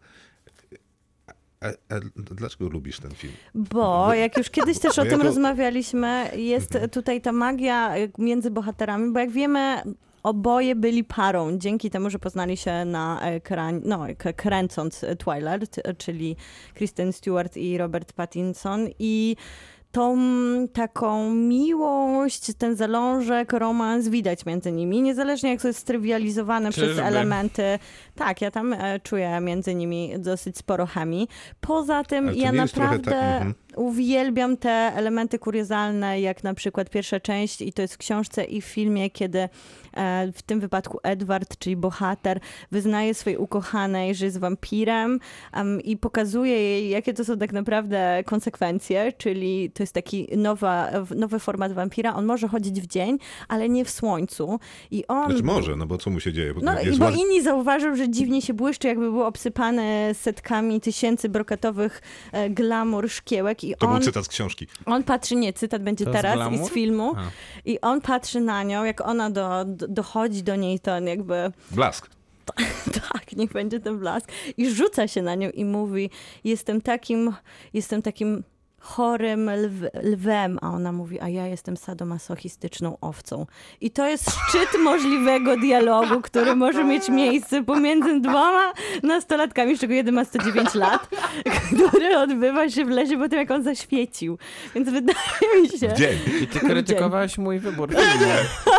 A, 1.61 1.67
a 1.95 1.99
dlaczego 2.15 2.69
lubisz 2.69 2.99
ten 2.99 3.11
film? 3.11 3.33
Bo 3.55 4.13
jak 4.13 4.37
już 4.37 4.49
kiedyś 4.49 4.79
też 4.83 4.95
Bo 4.95 5.01
o 5.01 5.05
tym 5.05 5.11
jako- 5.13 5.23
rozmawialiśmy, 5.23 6.31
jest 6.35 6.77
tutaj 6.91 7.21
ta 7.21 7.31
magia 7.31 7.93
między 8.17 8.51
bohaterami, 8.51 9.11
bo 9.13 9.19
jak 9.19 9.31
wiemy, 9.31 9.81
oboje 10.25 10.75
byli 10.75 11.03
parą, 11.03 11.57
dzięki 11.57 11.89
temu, 11.89 12.09
że 12.09 12.19
poznali 12.19 12.57
się 12.57 12.85
na 12.85 13.21
ekran, 13.21 13.81
no, 13.85 14.05
kręcąc 14.35 15.05
Twilight, 15.17 15.81
czyli 15.97 16.35
Kristen 16.73 17.13
Stewart 17.13 17.57
i 17.57 17.77
Robert 17.77 18.13
Pattinson 18.13 18.87
i 18.99 19.35
tą 19.91 20.17
taką 20.73 21.33
miłość, 21.33 22.53
ten 22.57 22.75
zalążek, 22.75 23.53
romans 23.53 24.07
widać 24.07 24.45
między 24.45 24.71
nimi, 24.71 25.01
niezależnie 25.01 25.49
jak 25.49 25.61
to 25.61 25.67
jest 25.67 25.79
strywializowane 25.79 26.71
przez 26.71 26.87
Czyżby? 26.87 27.03
elementy. 27.03 27.79
Tak, 28.15 28.41
ja 28.41 28.51
tam 28.51 28.73
e, 28.73 28.99
czuję 28.99 29.39
między 29.39 29.75
nimi 29.75 30.13
dosyć 30.17 30.57
sporo 30.57 30.85
chemii. 30.85 31.27
Poza 31.61 32.03
tym 32.03 32.25
ja 32.25 32.33
trochę 32.33 32.51
naprawdę 32.51 33.11
tak-. 33.11 33.64
Uwielbiam 33.77 34.57
te 34.57 34.69
elementy 34.69 35.39
kuriozalne, 35.39 36.21
jak 36.21 36.43
na 36.43 36.53
przykład 36.53 36.89
pierwsza 36.89 37.19
część 37.19 37.61
i 37.61 37.73
to 37.73 37.81
jest 37.81 37.93
w 37.93 37.97
książce 37.97 38.43
i 38.43 38.61
w 38.61 38.65
filmie, 38.65 39.09
kiedy 39.09 39.39
e, 39.93 40.31
w 40.35 40.41
tym 40.41 40.59
wypadku 40.59 40.99
Edward, 41.03 41.57
czyli 41.57 41.75
bohater, 41.75 42.39
wyznaje 42.71 43.13
swojej 43.13 43.37
ukochanej, 43.37 44.15
że 44.15 44.25
jest 44.25 44.39
wampirem 44.39 45.19
em, 45.53 45.81
i 45.81 45.97
pokazuje 45.97 46.53
jej, 46.53 46.89
jakie 46.89 47.13
to 47.13 47.25
są 47.25 47.37
tak 47.37 47.53
naprawdę 47.53 48.23
konsekwencje, 48.25 49.13
czyli 49.17 49.71
to 49.71 49.83
jest 49.83 49.93
taki 49.93 50.27
nowa, 50.37 50.89
nowy 51.15 51.39
format 51.39 51.73
wampira. 51.73 52.15
On 52.15 52.25
może 52.25 52.47
chodzić 52.47 52.81
w 52.81 52.87
dzień, 52.87 53.17
ale 53.47 53.69
nie 53.69 53.85
w 53.85 53.89
słońcu. 53.89 54.59
I 54.91 55.07
on 55.07 55.29
Znaczy 55.29 55.43
może, 55.43 55.75
no 55.75 55.85
bo 55.85 55.97
co 55.97 56.09
mu 56.09 56.19
się 56.19 56.33
dzieje? 56.33 56.53
no 56.61 56.81
i 56.81 56.85
Jest 56.85 56.99
bo 56.99 57.09
inni 57.09 57.41
zauważył, 57.41 57.95
że 57.95 58.09
dziwnie 58.09 58.41
się 58.41 58.53
błyszczy, 58.53 58.87
jakby 58.87 59.11
był 59.11 59.23
obsypany 59.23 60.11
setkami 60.13 60.81
tysięcy 60.81 61.29
brokatowych 61.29 62.01
e, 62.31 62.49
glamour 62.49 63.09
szkiełek 63.09 63.63
i 63.69 63.75
To 63.75 63.87
on, 63.87 63.93
był 63.93 64.05
cytat 64.05 64.25
z 64.25 64.27
książki. 64.27 64.67
on 64.85 65.03
patrzy, 65.03 65.35
nie, 65.35 65.53
cytat 65.53 65.83
będzie 65.83 66.05
To 66.05 66.11
z 66.11 66.13
teraz 66.13 66.33
i 66.33 66.37
glamour? 66.37 66.69
z 66.69 66.73
filmu 66.73 67.13
A. 67.17 67.21
i 67.65 67.81
on 67.81 68.01
patrzy 68.01 68.41
na 68.41 68.63
nią, 68.63 68.83
jak 68.83 69.01
ona 69.07 69.29
do, 69.29 69.65
do, 69.65 69.87
dochodzi 69.87 70.43
do 70.43 70.55
niej, 70.55 70.79
to 70.79 70.93
on 70.95 71.07
jakby 71.07 71.51
Blask. 71.71 72.09
tak, 73.13 73.31
niech 73.35 73.51
będzie 73.53 73.79
ten 73.79 73.99
blask 73.99 74.31
i 74.57 74.69
rzuca 74.71 75.07
się 75.07 75.21
na 75.21 75.35
nią 75.35 75.49
i 75.49 75.65
mówi, 75.65 76.09
jestem 76.43 76.81
takim, 76.81 77.33
jestem 77.73 78.01
takim 78.01 78.43
chorym 78.85 79.49
lw, 79.49 79.89
lwem, 80.03 80.59
a 80.61 80.69
ona 80.71 80.91
mówi, 80.91 81.19
a 81.19 81.29
ja 81.29 81.47
jestem 81.47 81.77
sadomasochistyczną 81.77 82.97
owcą. 83.01 83.45
I 83.81 83.91
to 83.91 84.07
jest 84.07 84.31
szczyt 84.31 84.69
możliwego 84.83 85.57
dialogu, 85.57 86.21
który 86.21 86.55
może 86.55 86.83
mieć 86.83 87.09
miejsce 87.09 87.63
pomiędzy 87.63 88.19
dwoma 88.19 88.73
nastolatkami, 89.03 89.77
z 89.77 89.79
czego 89.79 89.93
jeden 89.93 90.15
ma 90.15 90.25
109 90.25 90.73
lat, 90.75 91.09
który 91.87 92.17
odbywa 92.17 92.69
się 92.69 92.85
w 92.85 92.89
lesie 92.89 93.17
po 93.17 93.29
tym, 93.29 93.39
jak 93.39 93.51
on 93.51 93.63
zaświecił. 93.63 94.37
Więc 94.75 94.89
wydaje 94.89 95.61
mi 95.61 95.69
się... 95.79 95.93
Dzień. 95.93 96.19
I 96.41 96.47
ty 96.47 96.59
krytykowałeś 96.59 97.37
mój 97.37 97.59
wybór 97.59 97.89
filmu. 97.89 98.33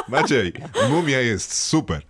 Maciej, 0.08 0.52
mumia 0.90 1.20
jest 1.20 1.54
super. 1.54 2.02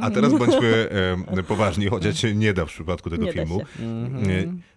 A 0.00 0.10
teraz 0.10 0.32
bądźmy 0.34 0.88
em, 1.36 1.44
poważni, 1.44 1.86
chociaż 1.86 2.20
się 2.20 2.34
nie 2.34 2.52
da 2.54 2.64
w 2.66 2.68
przypadku 2.68 3.10
tego 3.10 3.24
Nie 3.24 3.32
da 3.32 3.34
filmu. 3.34 3.60
się. 3.60 3.66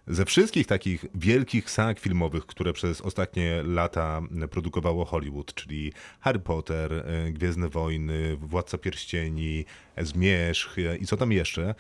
Ze 0.10 0.26
wszystkich 0.26 0.68
takich 0.68 1.06
wielkich 1.16 1.72
sag 1.72 2.00
filmowych, 2.00 2.46
które 2.46 2.74
przez 2.74 3.02
ostatnie 3.02 3.64
lata 3.64 4.22
produkowało 4.52 5.06
Hollywood, 5.06 5.54
czyli 5.54 5.94
Harry 6.20 6.40
Potter, 6.40 6.94
e, 6.94 7.32
Gwiezdne 7.32 7.70
Wojny, 7.70 8.38
Władca 8.38 8.78
Pierścieni, 8.78 9.66
Zmierzch 9.98 10.80
e, 10.80 10.98
i 10.98 11.06
co 11.06 11.18
tam 11.18 11.32
jeszcze, 11.32 11.76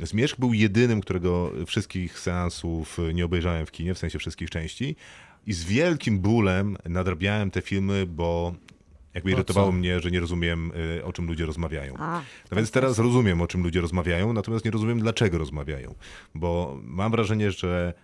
Zmierzch 0.00 0.38
był 0.38 0.54
jedynym, 0.54 1.00
którego 1.00 1.52
wszystkich 1.66 2.18
seansów 2.18 2.98
nie 3.14 3.24
obejrzałem 3.24 3.66
w 3.66 3.70
kinie, 3.70 3.94
w 3.94 3.98
sensie 3.98 4.18
wszystkich 4.18 4.50
części. 4.50 4.96
I 5.46 5.52
z 5.52 5.64
wielkim 5.64 6.20
bólem 6.20 6.76
nadrabiałem 6.84 7.50
te 7.50 7.62
filmy, 7.62 8.06
bo 8.06 8.54
jakby 9.14 9.30
irytowało 9.30 9.72
mnie, 9.72 10.00
że 10.00 10.10
nie 10.10 10.20
rozumiem, 10.20 10.72
y, 10.98 11.04
o 11.04 11.12
czym 11.12 11.26
ludzie 11.26 11.46
rozmawiają. 11.46 11.94
A, 11.98 12.22
No 12.50 12.56
więc 12.56 12.70
teraz 12.70 12.98
rozumiem, 12.98 13.40
o 13.40 13.46
czym 13.46 13.62
ludzie 13.62 13.80
rozmawiają, 13.80 14.32
natomiast 14.32 14.64
nie 14.64 14.70
rozumiem, 14.70 15.00
dlaczego 15.00 15.38
rozmawiają. 15.38 15.94
Bo 16.34 16.78
mam 16.82 17.12
wrażenie, 17.12 17.50
że 17.50 17.94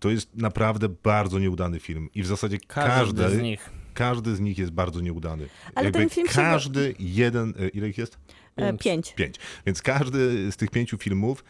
to 0.00 0.10
jest 0.10 0.36
naprawdę 0.36 0.88
bardzo 0.88 1.38
nieudany 1.38 1.80
film. 1.80 2.08
I 2.14 2.22
w 2.22 2.26
zasadzie 2.26 2.58
Każdy, 2.66 3.22
każdy, 3.22 3.38
z 3.38 3.42
nich. 3.42 3.70
każdy 3.94 4.36
z 4.36 4.40
nich 4.40 4.58
jest 4.58 4.72
bardzo 4.72 5.00
nieudany. 5.00 5.48
Ale 5.74 5.84
Jakby 5.84 5.98
ten 6.00 6.10
film 6.10 6.26
się- 6.28 6.32
Każdy 6.34 6.94
jeden... 6.98 7.54
y, 7.60 7.68
Ile 7.68 7.88
ich 7.88 7.98
jest? 7.98 8.18
e, 8.56 8.76
pięć. 8.78 9.12
Pięć. 9.14 9.36
Więc 9.66 9.82
każdy 9.82 10.52
z 10.52 10.56
tych 10.56 10.70
pięciu 10.70 10.98
filmów, 10.98 11.44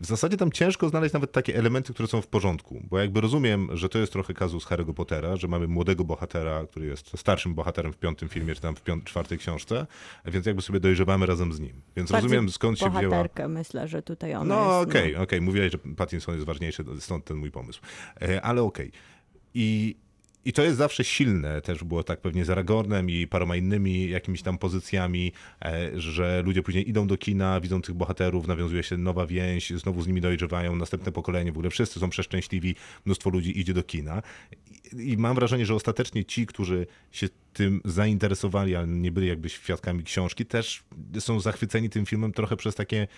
w 0.00 0.06
zasadzie 0.06 0.36
tam 0.36 0.52
ciężko 0.52 0.88
znaleźć 0.88 1.14
nawet 1.14 1.32
takie 1.32 1.56
elementy, 1.56 1.94
które 1.94 2.08
są 2.08 2.22
w 2.22 2.26
porządku. 2.26 2.82
Bo 2.90 2.98
jakby 2.98 3.20
rozumiem, 3.20 3.68
że 3.76 3.88
to 3.88 3.98
jest 3.98 4.12
trochę 4.12 4.34
kazus 4.34 4.66
Harry'ego 4.66 4.94
Pottera, 4.94 5.36
że 5.36 5.48
mamy 5.48 5.68
młodego 5.68 6.04
bohatera, 6.04 6.66
który 6.66 6.86
jest 6.86 7.18
starszym 7.18 7.54
bohaterem 7.54 7.92
w 7.92 7.96
piątym 7.96 8.28
filmie, 8.28 8.54
czy 8.54 8.60
tam 8.60 8.76
w 8.76 8.82
piąt, 8.82 9.04
czwartej 9.04 9.38
książce, 9.38 9.86
więc 10.24 10.46
jakby 10.46 10.62
sobie 10.62 10.80
dojrzewamy 10.80 11.26
razem 11.26 11.52
z 11.52 11.60
nim. 11.60 11.80
Więc 11.96 12.10
Bardziej 12.10 12.28
rozumiem 12.28 12.50
skąd 12.50 12.78
się 12.78 12.90
wzięła... 12.90 13.02
bohaterkę, 13.02 13.48
myślę, 13.48 13.88
że 13.88 14.02
tutaj 14.02 14.34
ona 14.34 14.54
No 14.54 14.78
jest. 14.78 14.90
okej, 14.90 15.16
okej. 15.16 15.40
Mówiłeś, 15.40 15.72
że 15.72 15.78
Pattinson 15.78 16.34
jest 16.34 16.46
ważniejszy, 16.46 16.84
stąd 17.00 17.24
ten 17.24 17.36
mój 17.36 17.50
pomysł. 17.50 17.80
E, 18.22 18.42
Ale 18.42 18.62
okej. 18.62 18.92
I, 19.54 19.96
I 20.44 20.52
to 20.52 20.62
jest 20.62 20.78
zawsze 20.78 21.04
silne, 21.04 21.60
też 21.60 21.84
było 21.84 22.04
tak 22.04 22.20
pewnie 22.20 22.44
z 22.44 22.50
Aragornem 22.50 23.10
i 23.10 23.26
paroma 23.26 23.56
innymi 23.56 24.10
jakimiś 24.10 24.42
tam 24.42 24.58
pozycjami, 24.58 25.32
e, 25.64 25.90
że 26.00 26.42
ludzie 26.42 26.62
później 26.62 26.88
idą 26.88 27.06
do 27.06 27.16
kina, 27.16 27.60
widzą 27.60 27.82
tych 27.82 27.94
bohaterów, 27.94 28.46
nawiązuje 28.46 28.82
się 28.82 28.96
nowa 28.96 29.26
więź, 29.26 29.70
znowu 29.70 30.02
z 30.02 30.06
nimi 30.06 30.20
dojrzewają, 30.20 30.76
następne 30.76 31.12
pokolenie, 31.12 31.52
w 31.52 31.56
ogóle 31.56 31.70
wszyscy 31.70 32.00
są 32.00 32.10
przeszczęśliwi, 32.10 32.74
mnóstwo 33.04 33.30
ludzi 33.30 33.60
idzie 33.60 33.74
do 33.74 33.82
kina. 33.82 34.22
I, 34.92 35.10
i 35.12 35.16
mam 35.16 35.34
wrażenie, 35.34 35.66
że 35.66 35.74
ostatecznie 35.74 36.24
ci, 36.24 36.46
którzy 36.46 36.86
się 37.12 37.28
tym 37.52 37.80
zainteresowani, 37.84 38.74
ale 38.74 38.86
nie 38.86 39.12
byli 39.12 39.26
jakby 39.28 39.48
świadkami 39.48 40.04
książki, 40.04 40.46
też 40.46 40.84
są 41.18 41.40
zachwyceni 41.40 41.90
tym 41.90 42.06
filmem 42.06 42.32
trochę 42.32 42.56
przez 42.56 42.74
takie 42.74 43.08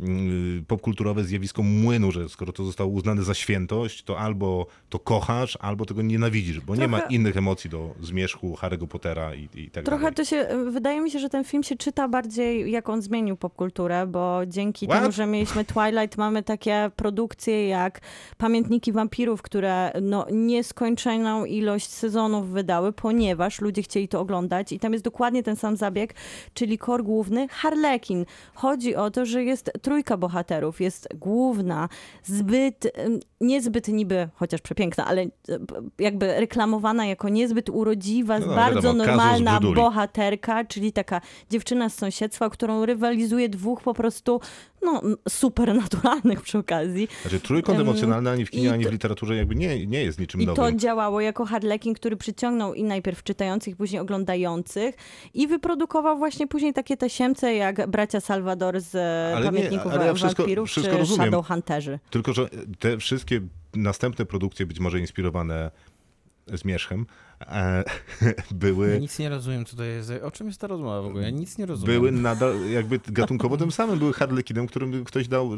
mm, 0.00 0.64
popkulturowe 0.68 1.24
zjawisko 1.24 1.62
młynu, 1.62 2.12
że 2.12 2.28
skoro 2.28 2.52
to 2.52 2.64
zostało 2.64 2.90
uznane 2.90 3.22
za 3.22 3.34
świętość, 3.34 4.02
to 4.02 4.18
albo 4.18 4.66
to 4.88 4.98
kochasz, 4.98 5.58
albo 5.60 5.84
tego 5.84 6.02
nienawidzisz, 6.02 6.60
bo 6.60 6.76
nie 6.76 6.88
ma 6.88 6.98
Trochę- 6.98 7.14
innych 7.14 7.36
emocji 7.36 7.70
do 7.70 7.94
zmierzchu 8.00 8.54
Harry'ego 8.54 8.86
Pottera 8.86 9.34
i, 9.34 9.48
i 9.54 9.70
tak 9.70 9.84
Trochę 9.84 10.02
dalej. 10.02 10.14
to 10.14 10.24
się, 10.24 10.46
wydaje 10.70 11.00
mi 11.00 11.10
się, 11.10 11.18
że 11.18 11.28
ten 11.28 11.44
film 11.44 11.62
się 11.62 11.76
czyta 11.76 12.08
bardziej, 12.08 12.70
jak 12.70 12.88
on 12.88 13.02
zmienił 13.02 13.36
popkulturę, 13.36 14.06
bo 14.06 14.40
dzięki 14.46 14.86
What? 14.86 15.00
temu, 15.00 15.12
że 15.12 15.26
mieliśmy 15.26 15.64
Twilight, 15.64 16.16
mamy 16.18 16.42
takie 16.42 16.90
produkcje 16.96 17.68
jak 17.68 18.00
Pamiętniki 18.38 18.92
Wampirów, 18.92 19.42
które 19.42 19.92
no, 20.02 20.26
nieskończoną 20.32 21.44
ilość 21.44 21.88
sezonów 21.88 22.50
wydały, 22.50 22.92
ponieważ 22.92 23.60
ludzie 23.60 23.71
chcieli 23.80 24.08
to 24.08 24.20
oglądać 24.20 24.72
i 24.72 24.78
tam 24.78 24.92
jest 24.92 25.04
dokładnie 25.04 25.42
ten 25.42 25.56
sam 25.56 25.76
zabieg, 25.76 26.14
czyli 26.54 26.78
kor 26.78 27.04
główny 27.04 27.48
Harlekin. 27.48 28.24
Chodzi 28.54 28.96
o 28.96 29.10
to, 29.10 29.26
że 29.26 29.44
jest 29.44 29.70
trójka 29.82 30.16
bohaterów, 30.16 30.80
jest 30.80 31.08
główna, 31.14 31.88
zbyt, 32.22 32.92
niezbyt 33.40 33.88
niby, 33.88 34.28
chociaż 34.34 34.60
przepiękna, 34.60 35.06
ale 35.06 35.22
e, 35.22 35.28
jakby 35.98 36.40
reklamowana 36.40 37.06
jako 37.06 37.28
niezbyt 37.28 37.70
urodziwa, 37.70 38.38
No, 38.38 38.46
no, 38.46 38.54
bardzo 38.54 38.76
wiadomo, 38.76 39.04
normalna 39.04 39.60
bohaterka, 39.60 40.64
czyli 40.64 40.92
taka 40.92 41.20
dziewczyna 41.50 41.88
z 41.88 41.94
sąsiedztwa, 41.94 42.50
którą 42.50 42.86
rywalizuje 42.86 43.48
dwóch 43.48 43.82
po 43.82 43.94
prostu 43.94 44.40
no, 44.82 45.02
supernaturalnych 45.28 46.40
przy 46.42 46.58
okazji. 46.58 47.08
Znaczy 47.22 47.40
trójkąt 47.40 47.78
Em, 47.78 47.82
emocjonalny 47.88 48.30
ani 48.30 48.46
w 48.46 48.50
kinie, 48.50 48.64
i 48.64 48.68
ani 48.68 48.84
w 48.84 48.86
to- 48.86 48.92
literaturze 48.92 49.36
jakby 49.36 49.54
nie, 49.54 49.86
nie 49.86 50.02
jest 50.02 50.18
niczym 50.20 50.40
I 50.40 50.46
to 50.46 50.54
nowym. 50.54 50.78
działało 50.78 51.20
jako 51.20 51.44
Harlekin, 51.44 51.94
który 51.94 52.16
przyciągnął 52.16 52.74
i 52.74 52.84
najpierw 52.84 53.22
czytających, 53.22 53.76
później 53.76 54.00
oglądających 54.00 54.94
i 55.34 55.46
wyprodukował 55.46 56.18
właśnie 56.18 56.46
później 56.46 56.72
takie 56.72 56.96
tasiemce 56.96 57.54
jak 57.54 57.90
bracia 57.90 58.20
Salvador 58.20 58.80
z 58.80 58.94
e, 58.94 59.32
Ale 59.36 59.44
nie, 59.46 59.52
Pamiętników 59.52 59.92
ale 59.92 60.06
ja 60.06 60.14
wszystko- 60.14 60.42
Wampirów 60.42 60.68
wszystko 60.68 60.92
czy 60.92 60.98
rozumiem. 60.98 61.22
Shadowhunterzy. 61.22 61.98
Tylko, 62.10 62.32
że 62.32 62.48
te 62.78 62.98
wszystkie 62.98 63.40
następne 63.74 64.24
produkcje, 64.26 64.66
być 64.66 64.80
może 64.80 65.00
inspirowane 65.00 65.70
Zmierzchem, 66.46 67.06
e, 67.52 67.84
Ja 68.22 68.32
były, 68.54 69.00
nic 69.00 69.18
nie 69.18 69.28
rozumiem, 69.28 69.64
co 69.64 69.76
to 69.76 69.84
jest. 69.84 70.12
O 70.22 70.30
czym 70.30 70.46
jest 70.46 70.60
ta 70.60 70.66
rozmowa 70.66 71.02
w 71.02 71.06
ogóle? 71.06 71.22
Ja 71.22 71.30
nic 71.30 71.58
nie 71.58 71.66
rozumiem. 71.66 71.94
były 71.94 72.12
nadal 72.12 72.70
jakby 72.70 73.00
gatunkowo 73.08 73.56
tym 73.56 73.72
samym, 73.72 73.98
były 73.98 74.12
Harlekinem, 74.12 74.66
którym 74.66 75.04
ktoś 75.04 75.28
dał 75.28 75.50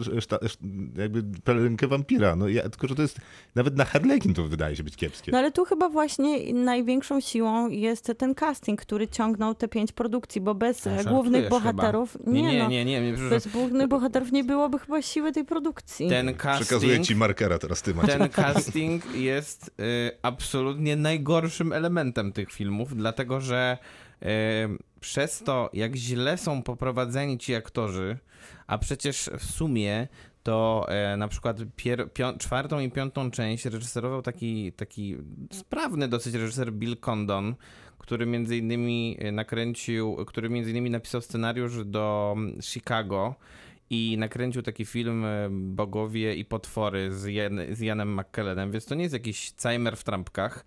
jakby 0.96 1.22
pelerynkę 1.44 1.86
wampira. 1.86 2.36
No 2.36 2.48
ja, 2.48 2.62
tylko, 2.68 2.88
że 2.88 2.94
to 2.94 3.02
jest, 3.02 3.18
nawet 3.54 3.76
na 3.76 3.84
Harlekin 3.84 4.34
to 4.34 4.42
wydaje 4.42 4.76
się 4.76 4.84
być 4.84 4.96
kiepskie. 4.96 5.32
No 5.32 5.38
ale 5.38 5.52
tu 5.52 5.64
chyba 5.64 5.88
właśnie 5.88 6.54
największą 6.54 7.20
siłą 7.20 7.68
jest 7.68 8.12
ten 8.18 8.34
casting, 8.34 8.80
który 8.80 9.08
ciągnął 9.08 9.54
te 9.54 9.68
pięć 9.68 9.92
produkcji, 9.92 10.40
bo 10.40 10.54
bez 10.54 10.86
A, 10.86 10.90
e, 10.90 11.04
głównych 11.04 11.44
chyba. 11.44 11.60
bohaterów 11.60 12.18
Nie, 12.26 12.42
nie, 12.42 12.58
no, 12.62 12.68
nie, 12.68 12.84
nie. 12.84 13.00
nie, 13.00 13.12
przepraszam. 13.12 13.30
bez 13.30 13.48
głównych 13.48 13.88
bohaterów 13.88 14.32
nie 14.32 14.44
byłoby 14.44 14.78
chyba 14.78 15.02
siły 15.02 15.32
tej 15.32 15.44
produkcji. 15.44 16.08
Ten 16.08 16.34
Przekazuję 16.34 16.64
casting, 16.80 17.06
ci 17.06 17.16
markera 17.16 17.58
teraz, 17.58 17.82
ty 17.82 17.94
macie. 17.94 18.08
ten 18.18 18.28
casting 18.28 19.14
jest 19.14 19.70
y, 19.80 20.10
absolutnie 20.22 20.96
najgorszym 20.96 21.72
elementem 21.74 22.32
tych 22.32 22.52
filmów, 22.52 22.96
dlatego 22.96 23.40
że 23.40 23.78
y, 24.22 24.26
przez 25.00 25.42
to, 25.42 25.70
jak 25.72 25.96
źle 25.96 26.38
są 26.38 26.62
poprowadzeni 26.62 27.38
ci 27.38 27.54
aktorzy, 27.54 28.18
a 28.66 28.78
przecież 28.78 29.30
w 29.38 29.44
sumie 29.44 30.08
to 30.44 30.86
e, 30.88 31.16
na 31.16 31.28
przykład 31.28 31.60
pier, 31.76 32.12
pią, 32.12 32.38
czwartą 32.38 32.80
i 32.80 32.90
piątą 32.90 33.30
część 33.30 33.64
reżyserował 33.64 34.22
taki, 34.22 34.72
taki 34.72 35.16
sprawny 35.52 36.08
dosyć 36.08 36.34
reżyser 36.34 36.72
Bill 36.72 36.96
Condon, 36.96 37.54
który 37.98 38.26
między 38.26 38.56
innymi 38.56 39.16
e, 39.18 39.32
nakręcił, 39.32 40.16
który 40.26 40.50
między 40.50 40.70
innymi 40.70 40.90
napisał 40.90 41.20
scenariusz 41.20 41.84
do 41.84 42.34
mm, 42.36 42.62
Chicago 42.62 43.34
i 43.90 44.16
nakręcił 44.18 44.62
taki 44.62 44.84
film 44.84 45.24
e, 45.24 45.48
Bogowie 45.50 46.34
i 46.34 46.44
potwory 46.44 47.12
z, 47.12 47.24
Jan, 47.26 47.60
z 47.70 47.80
Janem 47.80 48.20
McKellenem, 48.20 48.70
więc 48.70 48.86
to 48.86 48.94
nie 48.94 49.02
jest 49.02 49.14
jakiś 49.14 49.52
Cajmer 49.52 49.96
w 49.96 50.04
trampkach, 50.04 50.64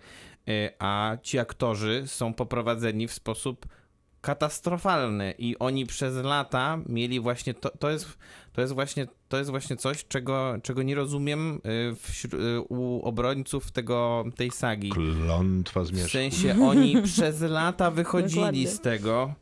a 0.79 1.17
ci 1.21 1.39
aktorzy 1.39 2.03
są 2.05 2.33
poprowadzeni 2.33 3.07
w 3.07 3.13
sposób 3.13 3.65
katastrofalny 4.21 5.33
i 5.37 5.59
oni 5.59 5.85
przez 5.85 6.15
lata 6.15 6.79
mieli 6.89 7.19
właśnie 7.19 7.53
to, 7.53 7.69
to 7.69 7.89
jest 7.89 8.17
to 8.53 8.61
jest 8.61 8.73
właśnie 8.73 9.07
to 9.29 9.37
jest 9.37 9.49
właśnie 9.49 9.77
coś 9.77 10.05
czego, 10.07 10.55
czego 10.63 10.83
nie 10.83 10.95
rozumiem 10.95 11.55
y, 11.55 11.95
wśró- 11.95 12.39
y, 12.39 12.61
u 12.61 13.01
obrońców 13.03 13.71
tego 13.71 14.25
tej 14.35 14.51
sagi. 14.51 14.89
Klątwa 14.89 15.81
W 15.81 15.87
Zmierzchu. 15.87 16.11
sensie 16.11 16.55
oni 16.63 17.01
przez 17.03 17.41
lata 17.41 17.91
wychodzili 17.91 18.67
z 18.67 18.79
tego 18.81 19.33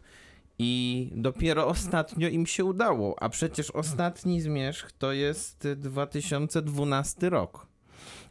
i 0.59 1.09
dopiero 1.15 1.67
ostatnio 1.67 2.27
im 2.27 2.45
się 2.45 2.65
udało, 2.65 3.15
a 3.23 3.29
przecież 3.29 3.71
ostatni 3.71 4.41
zmierzch 4.41 4.91
to 4.91 5.11
jest 5.11 5.67
2012 5.75 7.29
rok. 7.29 7.67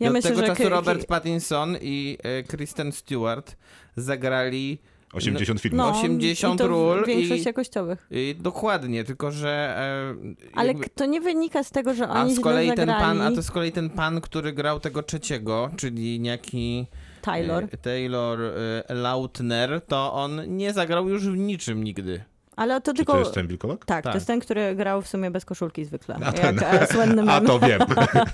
Ja 0.01 0.07
I 0.07 0.09
od 0.09 0.12
myślę, 0.12 0.30
tego 0.30 0.40
że 0.42 0.47
czasu 0.47 0.68
Robert 0.68 1.07
Pattinson 1.07 1.76
i 1.80 2.18
e, 2.22 2.42
Kristen 2.42 2.92
Stewart 2.92 3.57
zagrali 3.97 4.78
80 5.12 5.61
filmów. 5.61 5.78
no, 5.78 5.99
80 5.99 6.55
i 6.55 6.59
to 6.59 6.64
w- 6.64 6.70
ról 6.70 7.05
Większość 7.07 7.42
i- 7.42 7.47
jakościowych. 7.47 8.07
y, 8.12 8.34
dokładnie, 8.40 9.05
tylko 9.05 9.30
że 9.30 9.74
e, 9.78 10.34
Ale 10.55 10.68
jakby- 10.68 10.88
to 10.88 11.07
nie 11.07 11.20
wynika 11.20 11.64
z 11.64 11.70
tego, 11.70 11.95
że 11.95 12.09
a 12.09 12.22
oni 12.22 12.34
z 12.36 12.40
kolei 12.40 12.68
ten 12.68 12.76
zagrali. 12.76 13.01
pan, 13.01 13.20
a 13.20 13.30
to 13.32 13.42
z 13.42 13.51
kolei 13.51 13.72
ten 13.72 13.90
pan, 13.90 14.20
który 14.20 14.53
grał 14.53 14.80
tego 14.80 15.03
trzeciego, 15.03 15.70
czyli 15.76 16.20
niejaki 16.20 16.86
Taylor. 17.22 17.64
e, 17.64 17.76
Taylor 17.76 18.40
e, 18.88 18.95
Lautner, 18.95 19.80
to 19.88 20.12
on 20.12 20.57
nie 20.57 20.72
zagrał 20.72 21.09
już 21.09 21.28
w 21.28 21.36
niczym 21.36 21.84
nigdy. 21.84 22.24
Ale 22.57 22.80
to 22.80 22.92
Czy 22.92 22.96
tylko... 22.96 23.12
to 23.12 23.18
jest 23.18 23.34
ten 23.34 23.46
wilkołak? 23.46 23.84
Tak, 23.84 24.05
Tak. 24.05 24.12
to 24.12 24.16
jest 24.16 24.26
ten, 24.26 24.40
który 24.40 24.74
grał 24.74 25.02
w 25.02 25.09
sumie 25.09 25.30
bez 25.30 25.44
koszulki 25.44 25.84
zwykle. 25.84 26.18
A 26.22 26.24
jak 26.24 26.34
ten. 26.36 26.59
e, 26.62 26.86
słynny 26.86 27.32
A 27.32 27.40
to 27.40 27.59
wiem. 27.59 27.80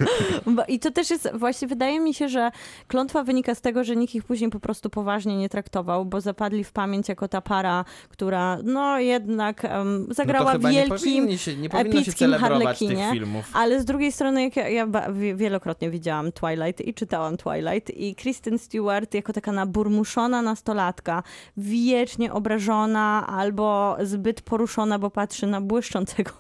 I 0.69 0.79
to 0.79 0.91
też 0.91 1.11
jest, 1.11 1.29
właśnie 1.35 1.69
wydaje 1.69 2.01
mi 2.01 2.15
się, 2.15 2.29
że 2.29 2.51
klątwa 2.89 3.25
wynika 3.25 3.55
z 3.55 3.61
tego, 3.61 3.85
że 3.85 3.97
nikt 3.97 4.15
ich 4.15 4.25
później 4.25 4.51
po 4.51 4.61
prostu 4.61 4.91
poważnie 4.91 5.37
nie 5.37 5.49
traktował, 5.49 6.05
bo 6.05 6.21
zapadli 6.21 6.65
w 6.65 6.73
pamięć 6.73 7.09
jako 7.09 7.29
ta 7.29 7.41
para, 7.41 7.85
która 8.09 8.59
no 8.65 8.99
jednak 8.99 9.65
um, 9.65 10.07
No 10.09 10.15
zagrała 10.15 10.53
nie 10.53 10.59
wielkim, 10.59 10.97
powinni 10.97 11.39
się, 11.39 11.57
nie 11.57 11.69
epickim 11.69 12.33
Harlekinie, 12.33 13.13
ale 13.53 13.81
z 13.81 13.85
drugiej 13.85 14.13
strony, 14.13 14.43
jak 14.43 14.57
ja, 14.57 14.69
ja 14.69 14.87
wielokrotnie 15.35 15.91
widziałam 15.91 16.33
Twilight 16.33 16.81
i 16.81 16.95
czytałam 16.95 17.37
Twilight 17.37 17.91
i 17.91 18.15
Kristen 18.15 18.59
Stewart 18.59 19.15
jako 19.15 19.33
taka 19.33 19.53
naburmuszona 19.53 20.43
nastolatka, 20.43 21.23
wiecznie 21.57 22.33
obrażona 22.33 23.27
albo 23.27 23.97
zbyt 24.11 24.43
poruszona, 24.43 24.99
bo 24.99 25.11
patrzy 25.11 25.47
na 25.47 25.61
błyszczącego 25.61 26.31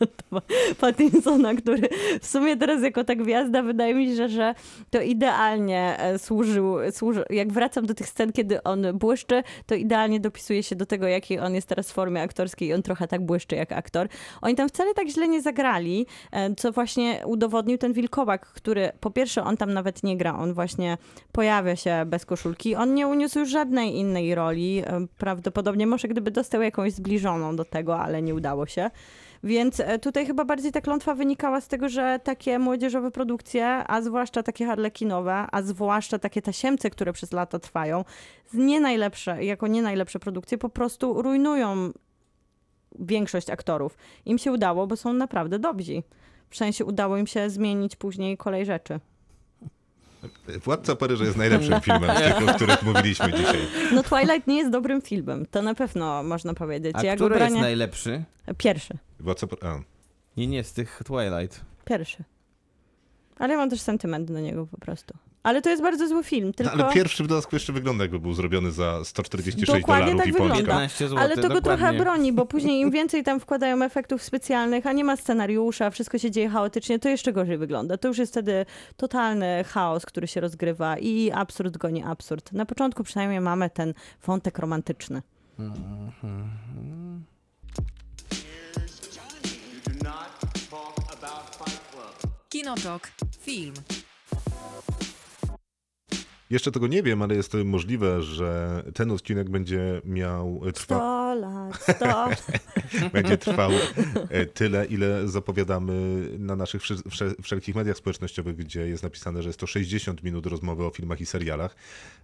Pattinsona, 0.80 1.54
który 1.54 1.88
w 2.20 2.26
sumie 2.26 2.56
teraz 2.56 2.82
jako 2.82 3.04
ta 3.04 3.14
gwiazda 3.14 3.62
wydaje 3.62 3.94
mi 3.94 4.16
się, 4.16 4.28
że 4.28 4.54
to 4.90 5.00
idealnie 5.00 5.98
e, 5.98 6.18
służył, 6.18 6.76
służy, 6.90 7.24
jak 7.30 7.52
wracam 7.52 7.86
do 7.86 7.94
tych 7.94 8.08
scen, 8.08 8.32
kiedy 8.32 8.62
on 8.62 8.98
błyszczy, 8.98 9.42
to 9.66 9.74
idealnie 9.74 10.20
dopisuje 10.20 10.62
się 10.62 10.76
do 10.76 10.86
tego, 10.86 11.06
jakiej 11.06 11.38
on 11.38 11.54
jest 11.54 11.68
teraz 11.68 11.90
w 11.90 11.94
formie 11.94 12.22
aktorskiej 12.22 12.68
i 12.68 12.74
on 12.74 12.82
trochę 12.82 13.08
tak 13.08 13.26
błyszczy 13.26 13.56
jak 13.56 13.72
aktor. 13.72 14.08
Oni 14.42 14.54
tam 14.54 14.68
wcale 14.68 14.94
tak 14.94 15.08
źle 15.08 15.28
nie 15.28 15.42
zagrali, 15.42 16.06
e, 16.32 16.54
co 16.54 16.72
właśnie 16.72 17.22
udowodnił 17.26 17.78
ten 17.78 17.92
wilkołak, 17.92 18.46
który 18.46 18.92
po 19.00 19.10
pierwsze 19.10 19.44
on 19.44 19.56
tam 19.56 19.72
nawet 19.72 20.02
nie 20.02 20.16
gra, 20.16 20.38
on 20.38 20.54
właśnie 20.54 20.98
pojawia 21.32 21.76
się 21.76 22.02
bez 22.06 22.26
koszulki, 22.26 22.74
on 22.74 22.94
nie 22.94 23.06
uniósł 23.06 23.38
już 23.38 23.48
żadnej 23.50 23.96
innej 23.96 24.34
roli, 24.34 24.82
e, 24.86 25.06
prawdopodobnie 25.18 25.86
może 25.86 26.08
gdyby 26.08 26.30
dostał 26.30 26.62
jakąś 26.62 26.92
zbliżoną 26.92 27.56
do 27.56 27.64
tego, 27.64 28.00
ale 28.00 28.22
nie 28.22 28.34
udało 28.34 28.66
się. 28.66 28.90
Więc 29.44 29.80
e, 29.80 29.98
tutaj 29.98 30.26
chyba 30.26 30.44
bardziej 30.44 30.72
ta 30.72 30.80
klątwa 30.80 31.14
wynikała 31.14 31.60
z 31.60 31.68
tego, 31.68 31.88
że 31.88 32.20
takie 32.24 32.58
młodzieżowe 32.58 33.10
produkcje, 33.10 33.66
a 33.66 34.02
zwłaszcza 34.02 34.42
takie 34.42 34.66
harlekinowe, 34.66 35.46
a 35.52 35.62
zwłaszcza 35.62 36.18
takie 36.18 36.42
tasiemce, 36.42 36.90
które 36.90 37.12
przez 37.12 37.32
lata 37.32 37.58
trwają, 37.58 38.04
z 38.46 38.54
nie 38.54 38.80
najlepsze, 38.80 39.44
jako 39.44 39.66
nie 39.66 39.82
najlepsze 39.82 40.18
produkcje, 40.18 40.58
po 40.58 40.68
prostu 40.68 41.22
rujnują 41.22 41.92
większość 42.98 43.50
aktorów. 43.50 43.96
Im 44.24 44.38
się 44.38 44.52
udało, 44.52 44.86
bo 44.86 44.96
są 44.96 45.12
naprawdę 45.12 45.58
dobrzy. 45.58 46.02
W 46.50 46.56
sensie 46.56 46.84
udało 46.84 47.16
im 47.16 47.26
się 47.26 47.50
zmienić 47.50 47.96
później 47.96 48.36
kolej 48.36 48.66
rzeczy. 48.66 49.00
Władca 50.64 50.96
Paryża 50.96 51.24
jest 51.24 51.36
najlepszym 51.36 51.80
filmem 51.80 52.16
z 52.16 52.20
tych, 52.20 52.48
o 52.48 52.54
których 52.54 52.82
mówiliśmy 52.82 53.32
dzisiaj. 53.32 53.58
No 53.92 54.02
Twilight 54.02 54.46
nie 54.46 54.56
jest 54.56 54.70
dobrym 54.70 55.02
filmem, 55.02 55.46
to 55.50 55.62
na 55.62 55.74
pewno 55.74 56.22
można 56.22 56.54
powiedzieć. 56.54 56.92
A 56.96 57.02
Ja 57.02 57.16
go 57.16 57.24
który 57.26 57.40
jest 57.44 57.56
najlepszy? 57.56 58.24
Pierwszy, 58.58 58.98
Władca 59.20 59.46
a, 59.62 59.78
Nie, 60.36 60.46
nie, 60.46 60.64
z 60.64 60.72
tych 60.72 61.02
Twilight. 61.06 61.60
pierwszy. 61.84 62.24
Ale 63.38 63.52
ja 63.52 63.58
mam 63.58 63.70
też 63.70 63.80
sentyment 63.80 64.32
do 64.32 64.40
niego 64.40 64.66
po 64.66 64.78
prostu. 64.78 65.14
Ale 65.44 65.62
to 65.62 65.70
jest 65.70 65.82
bardzo 65.82 66.08
zły 66.08 66.24
film, 66.24 66.46
No, 66.46 66.52
tylko... 66.52 66.72
ale 66.72 66.92
pierwszy 66.94 67.24
w 67.24 67.26
dodatku 67.26 67.56
jeszcze 67.56 67.72
wygląda 67.72 68.04
jakby 68.04 68.18
był 68.18 68.32
zrobiony 68.34 68.72
za 68.72 69.04
146 69.04 69.80
Dokładnie 69.80 70.04
dolarów 70.04 70.20
tak 70.20 70.28
i 70.28 70.32
wygląda. 70.32 70.54
pączka. 70.54 70.72
15 70.72 71.08
zł, 71.08 71.18
Ale 71.24 71.36
to 71.36 71.42
go 71.48 71.60
trochę 71.60 71.76
dokładnie. 71.76 71.98
broni, 72.00 72.32
bo 72.32 72.46
później 72.46 72.80
im 72.80 72.90
więcej 72.90 73.22
tam 73.24 73.40
wkładają 73.40 73.82
efektów 73.82 74.22
specjalnych, 74.22 74.86
a 74.86 74.92
nie 74.92 75.04
ma 75.04 75.16
scenariusza, 75.16 75.90
wszystko 75.90 76.18
się 76.18 76.30
dzieje 76.30 76.48
chaotycznie, 76.48 76.98
to 76.98 77.08
jeszcze 77.08 77.32
gorzej 77.32 77.58
wygląda. 77.58 77.96
To 77.98 78.08
już 78.08 78.18
jest 78.18 78.32
wtedy 78.32 78.66
totalny 78.96 79.64
chaos, 79.64 80.06
który 80.06 80.26
się 80.26 80.40
rozgrywa 80.40 80.98
i 80.98 81.30
absurd 81.30 81.76
goni 81.76 82.02
absurd. 82.02 82.52
Na 82.52 82.66
początku 82.66 83.04
przynajmniej 83.04 83.40
mamy 83.40 83.70
ten 83.70 83.94
wątek 84.26 84.58
romantyczny. 84.58 85.22
Kinotok. 92.48 93.10
Film. 93.40 93.74
Jeszcze 96.54 96.72
tego 96.72 96.86
nie 96.86 97.02
wiem, 97.02 97.22
ale 97.22 97.34
jest 97.34 97.52
to 97.52 97.64
możliwe, 97.64 98.22
że 98.22 98.82
ten 98.94 99.10
odcinek 99.10 99.50
będzie 99.50 100.00
miał 100.04 100.62
trwa, 100.74 100.96
100 100.96 101.34
lat, 101.34 101.82
100 101.82 103.08
będzie 103.12 103.38
trwał 103.38 103.70
e, 104.30 104.46
tyle, 104.46 104.84
ile 104.86 105.28
zapowiadamy 105.28 106.28
na 106.38 106.56
naszych 106.56 106.82
wszelkich 107.42 107.74
mediach 107.74 107.96
społecznościowych, 107.96 108.56
gdzie 108.56 108.88
jest 108.88 109.02
napisane, 109.02 109.42
że 109.42 109.48
jest 109.48 109.60
to 109.60 109.66
60 109.66 110.22
minut 110.22 110.46
rozmowy 110.46 110.84
o 110.84 110.90
filmach 110.90 111.20
i 111.20 111.26
serialach. 111.26 111.76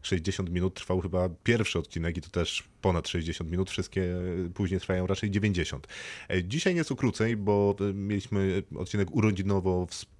60 0.02 0.50
minut 0.50 0.74
trwał 0.74 1.00
chyba 1.00 1.28
pierwszy 1.44 1.78
odcinek 1.78 2.16
i 2.16 2.20
to 2.20 2.30
też 2.30 2.64
ponad 2.82 3.08
60 3.08 3.50
minut, 3.50 3.70
wszystkie 3.70 4.14
później 4.54 4.80
trwają 4.80 5.06
raczej 5.06 5.30
90. 5.30 5.86
E, 6.28 6.44
Dzisiaj 6.44 6.74
nieco 6.74 6.96
krócej, 6.96 7.36
bo 7.36 7.76
e, 7.80 7.94
mieliśmy 7.94 8.62
odcinek 8.76 9.14
urodzinowo 9.14 9.86
wspominkowy, 9.86 10.19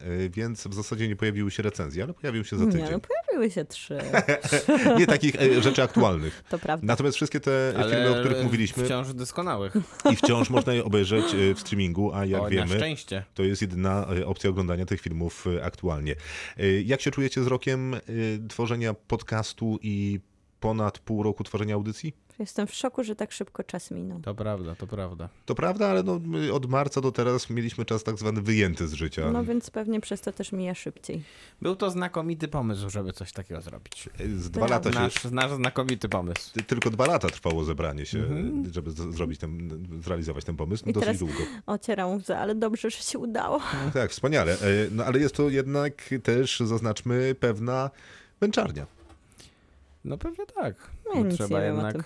e, 0.00 0.28
więc 0.28 0.66
w 0.68 0.74
zasadzie 0.74 1.08
nie 1.08 1.16
pojawiły 1.16 1.50
się 1.50 1.62
recenzje, 1.62 2.04
ale 2.04 2.14
pojawił 2.14 2.44
się 2.44 2.56
za 2.58 2.64
Nie, 2.64 2.72
tydzień. 2.72 2.88
no 2.92 3.00
pojawiły 3.00 3.50
się 3.50 3.64
trzy, 3.64 3.98
Nie 4.98 5.06
takich 5.06 5.36
e, 5.36 5.62
rzeczy 5.62 5.82
aktualnych. 5.82 6.44
to 6.48 6.58
prawda. 6.58 6.86
Natomiast 6.86 7.16
wszystkie 7.16 7.40
te 7.40 7.74
Ale 7.76 7.94
filmy, 7.94 8.10
o 8.18 8.20
których 8.20 8.44
mówiliśmy 8.44 8.84
wciąż 8.84 9.14
doskonałych. 9.14 9.74
i 10.12 10.16
wciąż 10.16 10.50
można 10.50 10.72
je 10.74 10.84
obejrzeć 10.84 11.24
e, 11.34 11.54
w 11.54 11.60
streamingu, 11.60 12.12
a 12.14 12.24
jak 12.24 12.40
o, 12.40 12.44
na 12.44 12.50
wiemy, 12.50 12.76
szczęście. 12.76 13.24
to 13.34 13.42
jest 13.42 13.62
jedyna 13.62 14.06
opcja 14.26 14.50
oglądania 14.50 14.86
tych 14.86 15.00
filmów 15.00 15.44
aktualnie. 15.62 16.14
Jak 16.84 17.00
się 17.00 17.10
czujecie 17.10 17.42
z 17.42 17.46
rokiem 17.46 17.96
tworzenia 18.48 18.94
podcastu 18.94 19.78
i 19.82 20.20
ponad 20.60 20.98
pół 20.98 21.22
roku 21.22 21.44
tworzenia 21.44 21.74
audycji? 21.74 22.14
Jestem 22.38 22.66
w 22.66 22.74
szoku, 22.74 23.04
że 23.04 23.16
tak 23.16 23.32
szybko 23.32 23.64
czas 23.64 23.90
minął. 23.90 24.20
To 24.20 24.34
prawda, 24.34 24.74
to 24.74 24.86
prawda. 24.86 25.28
To 25.46 25.54
prawda, 25.54 25.88
ale 25.88 26.02
no, 26.02 26.20
my 26.24 26.52
od 26.52 26.66
marca 26.66 27.00
do 27.00 27.12
teraz 27.12 27.50
mieliśmy 27.50 27.84
czas 27.84 28.02
tak 28.04 28.18
zwany 28.18 28.42
wyjęty 28.42 28.88
z 28.88 28.92
życia. 28.92 29.30
No 29.32 29.44
więc 29.44 29.70
pewnie 29.70 30.00
przez 30.00 30.20
to 30.20 30.32
też 30.32 30.52
mija 30.52 30.74
szybciej. 30.74 31.22
Był 31.62 31.76
to 31.76 31.90
znakomity 31.90 32.48
pomysł, 32.48 32.90
żeby 32.90 33.12
coś 33.12 33.32
takiego 33.32 33.60
zrobić. 33.60 34.08
Z 34.36 34.50
dwa 34.50 34.66
lata 34.66 34.92
się, 34.92 34.98
Nasz, 34.98 35.24
nasz 35.24 35.52
znakomity 35.52 36.08
pomysł. 36.08 36.52
ty- 36.52 36.62
tylko 36.62 36.90
dwa 36.90 37.06
lata 37.06 37.28
trwało 37.28 37.64
zebranie 37.64 38.06
się, 38.06 38.24
żeby 38.70 38.90
z- 38.90 39.14
zrobić 39.14 39.40
ten, 39.40 39.70
zrealizować 40.02 40.44
ten 40.44 40.56
pomysł. 40.56 40.84
Mhm. 40.86 40.90
I 40.90 40.94
Dosyć 40.94 41.06
teraz- 41.06 41.18
długo. 41.36 41.50
Ocieram 41.66 42.14
łzę, 42.14 42.38
ale 42.38 42.54
dobrze, 42.54 42.90
że 42.90 42.98
się 42.98 43.18
udało. 43.18 43.60
Tak, 43.94 44.10
wspaniale. 44.10 44.52
E, 44.52 44.56
No 44.90 45.04
ale 45.04 45.18
jest 45.18 45.34
to 45.34 45.48
jednak 45.50 46.14
też, 46.22 46.60
zaznaczmy, 46.60 47.34
pewna 47.40 47.90
męczarnia. 48.40 48.86
No 50.04 50.18
pewnie 50.18 50.46
tak. 50.46 50.74
Nic 51.16 51.34
trzeba 51.34 51.64
jednak, 51.64 51.96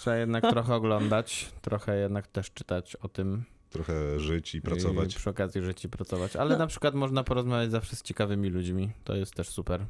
trzeba 0.00 0.16
jednak 0.16 0.44
trochę 0.52 0.74
oglądać, 0.74 1.48
trochę 1.62 1.96
jednak 2.00 2.26
też 2.26 2.50
czytać 2.50 2.96
o 2.96 3.08
tym. 3.08 3.44
Trochę 3.70 4.20
żyć 4.20 4.54
i 4.54 4.58
I 4.58 4.62
pracować. 4.62 5.14
przy 5.14 5.30
okazji 5.30 5.62
żyć 5.62 5.84
i 5.84 5.88
pracować. 5.88 6.36
Ale 6.36 6.50
No. 6.52 6.58
na 6.58 6.66
przykład 6.66 6.94
można 6.94 7.24
porozmawiać 7.24 7.70
zawsze 7.70 7.96
z 7.96 8.02
ciekawymi 8.02 8.48
ludźmi. 8.48 8.90
To 9.04 9.14
jest 9.14 9.34
też 9.34 9.48
super. 9.48 9.86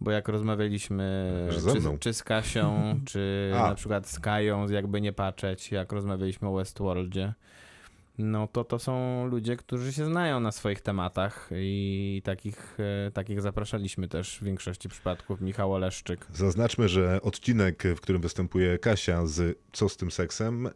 Bo 0.00 0.10
jak 0.10 0.28
rozmawialiśmy 0.28 1.32
czy, 1.52 1.98
czy 1.98 2.14
z 2.14 2.22
Kasią, 2.22 2.74
czy 3.10 3.52
A. 3.56 3.68
na 3.68 3.74
przykład 3.74 4.08
z 4.08 4.18
Kają, 4.20 4.68
jakby 4.68 5.00
nie 5.00 5.12
patrzeć, 5.12 5.72
jak 5.72 5.92
rozmawialiśmy 5.92 6.48
o 6.48 6.52
Westworldzie, 6.52 7.34
no 8.18 8.46
to 8.46 8.64
to 8.64 8.78
są 8.78 9.26
ludzie, 9.26 9.56
którzy 9.56 9.92
się 9.92 10.04
znają 10.04 10.40
na 10.40 10.52
swoich 10.52 10.80
tematach 10.80 11.50
i 11.54 12.22
takich, 12.24 12.76
e, 13.06 13.10
takich 13.10 13.40
zapraszaliśmy 13.40 14.08
też 14.08 14.38
w 14.40 14.44
większości 14.44 14.88
przypadków. 14.88 15.40
Michał 15.40 15.72
Oleszczyk. 15.72 16.26
Zaznaczmy, 16.34 16.88
że 16.88 17.20
odcinek, 17.22 17.82
w 17.96 18.00
którym 18.00 18.22
występuje 18.22 18.78
Kasia 18.78 19.26
z 19.26 19.58
Co 19.72 19.88
z 19.88 19.96
tym 19.96 20.10
seksem, 20.10 20.66
y, 20.66 20.70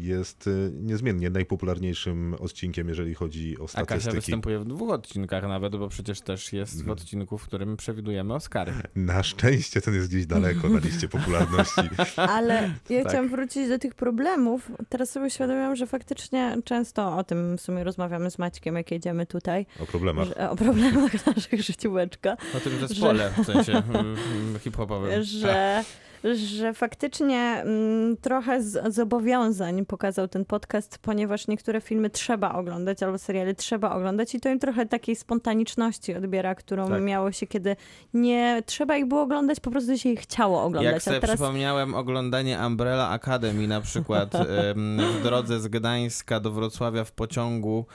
jest 0.00 0.46
y, 0.46 0.70
niezmiennie 0.74 1.30
najpopularniejszym 1.30 2.34
odcinkiem, 2.40 2.88
jeżeli 2.88 3.14
chodzi 3.14 3.58
o 3.58 3.62
A 3.62 3.66
Kasia 3.66 3.84
statystyki. 3.84 4.16
występuje 4.16 4.58
w 4.58 4.64
dwóch 4.64 4.90
odcinkach 4.90 5.42
nawet, 5.42 5.76
bo 5.76 5.88
przecież 5.88 6.20
też 6.20 6.52
jest 6.52 6.72
Mhm. 6.72 6.88
w 6.88 6.90
odcinku, 7.00 7.38
w 7.38 7.44
którym 7.46 7.76
przewidujemy 7.76 8.34
Oscary. 8.34 8.72
Na 8.96 9.22
szczęście 9.22 9.80
ten 9.80 9.94
jest 9.94 10.08
gdzieś 10.08 10.26
daleko 10.26 10.68
na 10.68 10.78
liście 10.78 11.08
popularności. 11.08 11.80
Ale 12.16 12.74
ja 12.90 13.02
Tak. 13.02 13.08
chciałam 13.12 13.28
wrócić 13.28 13.68
do 13.68 13.78
tych 13.78 13.94
problemów. 13.94 14.70
Teraz 14.88 15.10
sobie 15.10 15.26
uświadomiłam, 15.26 15.76
że 15.76 15.86
faktycznie 15.86 16.56
często 16.64 16.85
o 16.94 17.24
tym 17.24 17.58
w 17.58 17.60
sumie 17.60 17.84
rozmawiamy 17.84 18.30
z 18.30 18.38
Maćkiem, 18.38 18.76
jak 18.76 18.90
jedziemy 18.90 19.26
tutaj, 19.26 19.66
O 19.82 19.86
problemach. 19.86 20.26
że, 20.28 20.50
o 20.50 20.56
problemach 20.56 21.26
naszych 21.36 21.62
życióweczka, 21.62 22.36
O 22.56 22.60
tym 22.60 22.78
zespole, 22.88 23.30
w 23.42 23.46
sensie 23.46 23.72
mm, 23.94 24.16
hip-hopowym. 24.60 25.22
że, 25.22 25.84
że 26.24 26.74
faktycznie 26.74 27.38
mm, 27.38 28.16
trochę 28.16 28.62
z, 28.62 28.94
zobowiązań 28.94 29.86
pokazał 29.86 30.28
ten 30.28 30.44
podcast, 30.44 30.98
ponieważ 30.98 31.48
niektóre 31.48 31.80
filmy 31.80 32.10
trzeba 32.10 32.52
oglądać 32.52 33.02
albo 33.02 33.18
seriale 33.18 33.54
trzeba 33.54 33.90
oglądać 33.90 34.34
i 34.34 34.40
to 34.40 34.48
im 34.48 34.58
trochę 34.58 34.86
takiej 34.86 35.16
spontaniczności 35.16 36.14
odbiera, 36.14 36.54
którą 36.54 36.88
Tak. 36.88 37.02
miało 37.02 37.32
się, 37.32 37.46
kiedy 37.46 37.76
nie 38.14 38.62
trzeba 38.66 38.96
ich 38.96 39.06
było 39.06 39.22
oglądać, 39.22 39.60
po 39.60 39.70
prostu 39.70 39.98
się 39.98 40.08
ich 40.08 40.20
chciało 40.20 40.62
oglądać. 40.62 40.92
Jak 40.92 41.02
sobie 41.02 41.20
teraz 41.20 41.36
przypomniałem 41.36 41.94
oglądanie 41.94 42.58
Umbrella 42.66 43.10
Academy 43.10 43.66
na 43.66 43.80
przykład 43.80 44.32
w 45.18 45.22
drodze 45.22 45.60
z 45.60 45.68
Gdańska 45.68 46.40
do 46.40 46.50
Wrocławia 46.50 47.04
w 47.04 47.12
pociągu. 47.12 47.86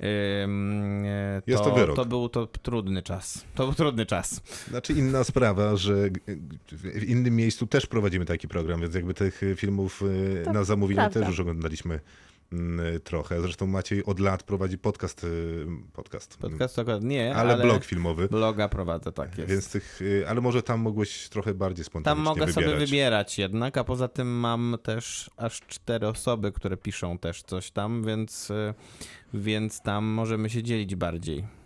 E, 0.00 1.42
Jest 1.46 1.64
to 1.64 1.74
wyrok. 1.74 1.96
To 1.96 2.04
był 2.04 2.28
to 2.28 2.46
trudny 2.46 3.02
czas. 3.02 3.44
To 3.54 3.64
był 3.64 3.74
trudny 3.74 4.06
czas. 4.06 4.40
Znaczy 4.68 4.92
inna 4.92 5.24
sprawa, 5.24 5.76
że 5.76 5.94
w 6.72 7.02
innym 7.04 7.36
miejscu 7.36 7.66
też 7.66 7.86
prowadzimy 7.86 8.24
taki 8.24 8.48
program, 8.48 8.80
więc 8.80 8.94
jakby 8.94 9.14
tych 9.14 9.40
filmów 9.56 10.02
y, 10.02 10.42
To 10.44 10.52
na 10.52 10.64
zamówienie 10.64 11.00
prawda. 11.00 11.20
też 11.20 11.28
już 11.28 11.40
oglądaliśmy 11.40 12.00
trochę. 13.04 13.40
Zresztą 13.40 13.66
Maciej 13.66 14.04
od 14.04 14.20
lat 14.20 14.42
prowadzi 14.42 14.78
podcast, 14.78 15.24
y, 15.24 15.66
podcast, 15.92 16.36
Podcast 16.36 16.76
to 16.76 16.82
akurat 16.82 17.02
nie, 17.04 17.34
ale, 17.34 17.52
ale, 17.52 17.64
blog 17.64 17.84
filmowy. 17.84 18.28
bloga 18.28 18.68
prowadzę, 18.68 19.12
tak 19.12 19.38
jest. 19.38 19.50
Więc 19.50 19.70
tych, 19.70 20.02
y, 20.02 20.24
ale 20.28 20.40
może 20.40 20.62
tam 20.62 20.80
mogłeś 20.80 21.28
trochę 21.28 21.54
bardziej 21.54 21.84
Tam 21.84 21.90
spontanicznie 21.90 22.24
mogę 22.24 22.46
wybierać. 22.46 22.64
sobie 22.64 22.86
wybierać 22.86 23.38
jednak, 23.38 23.76
a 23.76 23.84
poza 23.84 24.08
tym 24.08 24.28
mam 24.28 24.76
też 24.82 25.30
aż 25.36 25.60
cztery 25.60 26.08
osoby, 26.08 26.52
które 26.52 26.76
piszą 26.76 27.18
też 27.18 27.42
coś 27.42 27.70
tam, 27.70 28.04
więc, 28.04 28.50
y, 28.50 28.74
więc 29.34 29.82
tam 29.82 30.04
możemy 30.04 30.50
się 30.50 30.62
dzielić 30.62 30.96
bardziej. 30.96 31.59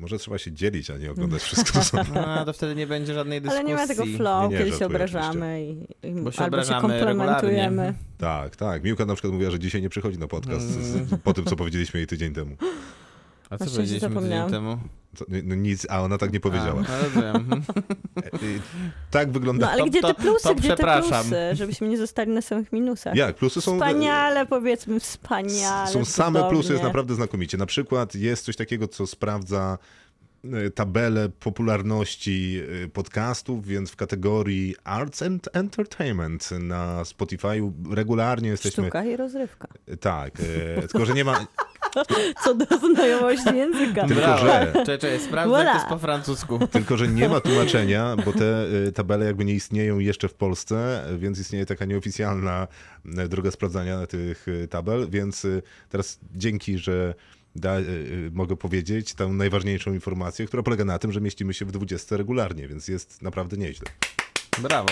Może 0.00 0.18
trzeba 0.18 0.38
się 0.38 0.52
dzielić, 0.52 0.90
a 0.90 0.96
nie 0.98 1.10
oglądać 1.10 1.42
wszystko 1.42 1.82
samo. 1.84 2.04
No, 2.36 2.44
to 2.44 2.52
wtedy 2.52 2.74
nie 2.74 2.86
będzie 2.86 3.14
żadnej 3.14 3.40
dyskusji. 3.40 3.60
Ale 3.60 3.68
nie 3.68 3.74
ma 3.74 3.86
tego 3.86 4.04
flow, 4.16 4.50
Nie, 4.50 4.58
nie, 4.58 4.64
kiedy 4.64 4.76
się 4.78 4.86
obrażamy 4.86 5.64
i, 5.64 5.86
i 6.08 6.12
Bo 6.12 6.32
się 6.32 6.42
albo 6.42 6.56
się 6.56 6.62
obrażamy 6.62 6.80
komplementujemy. 6.80 7.60
regularnie. 7.82 7.94
Tak, 8.18 8.56
tak. 8.56 8.84
Miłka 8.84 9.04
na 9.04 9.14
przykład 9.14 9.32
mówiła, 9.32 9.50
że 9.50 9.58
dzisiaj 9.58 9.82
nie 9.82 9.88
przychodzi 9.88 10.18
na 10.18 10.26
podcast 10.28 10.66
z, 10.66 10.78
z, 10.78 11.10
po 11.24 11.32
tym, 11.34 11.44
co 11.44 11.56
powiedzieliśmy 11.56 12.00
jej 12.00 12.06
tydzień 12.06 12.34
temu. 12.34 12.56
A 13.50 13.58
co 13.58 13.64
powiedzieliśmy 13.64 14.08
tydzień 14.22 14.50
temu? 14.50 14.78
To, 15.18 15.24
no 15.44 15.54
nic, 15.54 15.86
a 15.90 16.00
ona 16.02 16.18
tak 16.18 16.32
nie 16.32 16.40
powiedziała. 16.40 16.82
A, 16.88 16.92
no 16.92 17.02
rozumiem. 17.04 17.62
Y, 18.42 18.60
Tak 19.10 19.30
wygląda. 19.32 19.66
No 19.66 19.72
ale 19.72 19.78
To- 19.82 19.86
gdzie 19.90 20.00
to- 20.00 20.14
te 20.14 20.22
plusy, 20.22 20.42
to 20.48 20.54
gdzie 20.54 20.68
te 20.68 20.74
przepraszam. 20.74 21.22
plusy, 21.22 21.36
żebyśmy 21.52 21.88
nie 21.88 21.98
zostali 21.98 22.30
na 22.32 22.42
samych 22.42 22.72
minusach. 22.72 23.14
Jak? 23.16 23.36
Plusy 23.36 23.60
są... 23.60 23.72
Wspaniale, 23.74 24.46
powiedzmy, 24.46 25.00
wspaniale. 25.00 25.90
Są 25.90 26.04
same 26.04 26.48
plusy, 26.48 26.72
jest 26.72 26.84
naprawdę 26.84 27.14
znakomicie. 27.14 27.58
Na 27.58 27.66
przykład 27.66 28.14
jest 28.14 28.44
coś 28.44 28.56
takiego, 28.56 28.88
co 28.88 29.06
sprawdza 29.06 29.78
e, 30.44 30.70
tabelę 30.70 31.28
popularności 31.28 32.60
e, 32.84 32.88
podcastów, 32.88 33.66
więc 33.66 33.90
w 33.90 33.96
kategorii 33.96 34.74
Arts 34.84 35.22
and 35.22 35.48
Entertainment 35.52 36.50
na 36.60 37.04
Spotify 37.04 37.72
regularnie 37.90 38.48
jesteśmy... 38.48 38.84
Sztuka 38.84 39.04
i 39.04 39.16
rozrywka. 39.16 39.68
Tak, 40.00 40.32
e, 40.76 40.80
tylko 40.88 41.04
że 41.06 41.14
nie 41.14 41.24
ma... 41.24 41.46
Co 42.44 42.54
do 42.54 42.66
znajomości 42.94 43.56
języka. 43.56 44.06
Tylko, 44.06 44.38
że- 44.38 44.72
Czekaj, 44.72 44.98
czekaj, 44.98 45.20
sprawdzę, 45.20 45.56
jak 45.58 45.66
to 45.66 45.70
Voilà. 45.72 45.74
jest 45.74 45.86
po 45.86 45.98
francusku. 45.98 46.58
Tylko, 46.72 46.96
że 46.96 47.08
nie 47.08 47.28
ma 47.28 47.40
tłumaczenia, 47.40 48.16
bo 48.24 48.32
te 48.32 48.66
e, 48.88 48.92
tabele 48.92 49.26
jakby 49.26 49.44
nie 49.44 49.54
istnieją 49.54 49.98
jeszcze 49.98 50.28
w 50.28 50.34
Polsce, 50.34 51.04
więc 51.18 51.38
istnieje 51.38 51.66
taka 51.66 51.84
nieoficjalna 51.84 52.68
e, 53.18 53.28
droga 53.28 53.50
sprawdzania 53.50 54.06
tych 54.06 54.46
e, 54.64 54.68
tabel, 54.68 55.06
więc 55.10 55.46
teraz 55.88 56.18
dzięki, 56.34 56.78
że 56.78 57.14
da, 57.56 57.76
mogę 58.32 58.56
powiedzieć 58.56 59.14
tę 59.14 59.28
najważniejszą 59.28 59.92
informację, 59.92 60.46
która 60.46 60.62
polega 60.62 60.84
na 60.84 60.98
tym, 60.98 61.12
że 61.12 61.20
mieścimy 61.20 61.54
się 61.54 61.64
w 61.64 61.72
20 61.72 62.16
regularnie, 62.16 62.68
więc 62.68 62.88
jest 62.88 63.22
naprawdę 63.22 63.56
nieźle. 63.56 63.86
Brawo. 64.62 64.88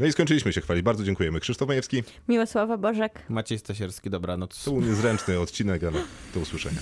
No 0.00 0.06
i 0.06 0.12
skończyliśmy 0.12 0.52
się 0.52 0.60
chwalić. 0.60 0.82
Bardzo 0.84 1.04
dziękujemy. 1.04 1.40
Krzysztof 1.40 1.68
Majewski. 1.68 2.02
Miłosława 2.28 2.76
Bożek. 2.78 3.22
Maciej 3.28 3.58
Stasierski, 3.58 4.10
dobranoc. 4.10 4.64
To 4.64 4.70
był 4.70 4.80
niezręczny 4.80 5.40
odcinek, 5.40 5.84
ale 5.84 5.98
do 6.34 6.40
usłyszenia. 6.40 6.80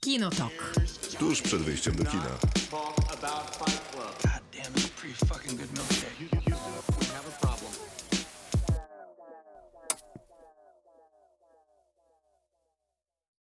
Kinotok. 0.00 0.72
tuż 1.18 1.42
przed 1.42 1.62
wyjściem 1.62 1.94
do 1.94 2.04
kina. 2.04 2.38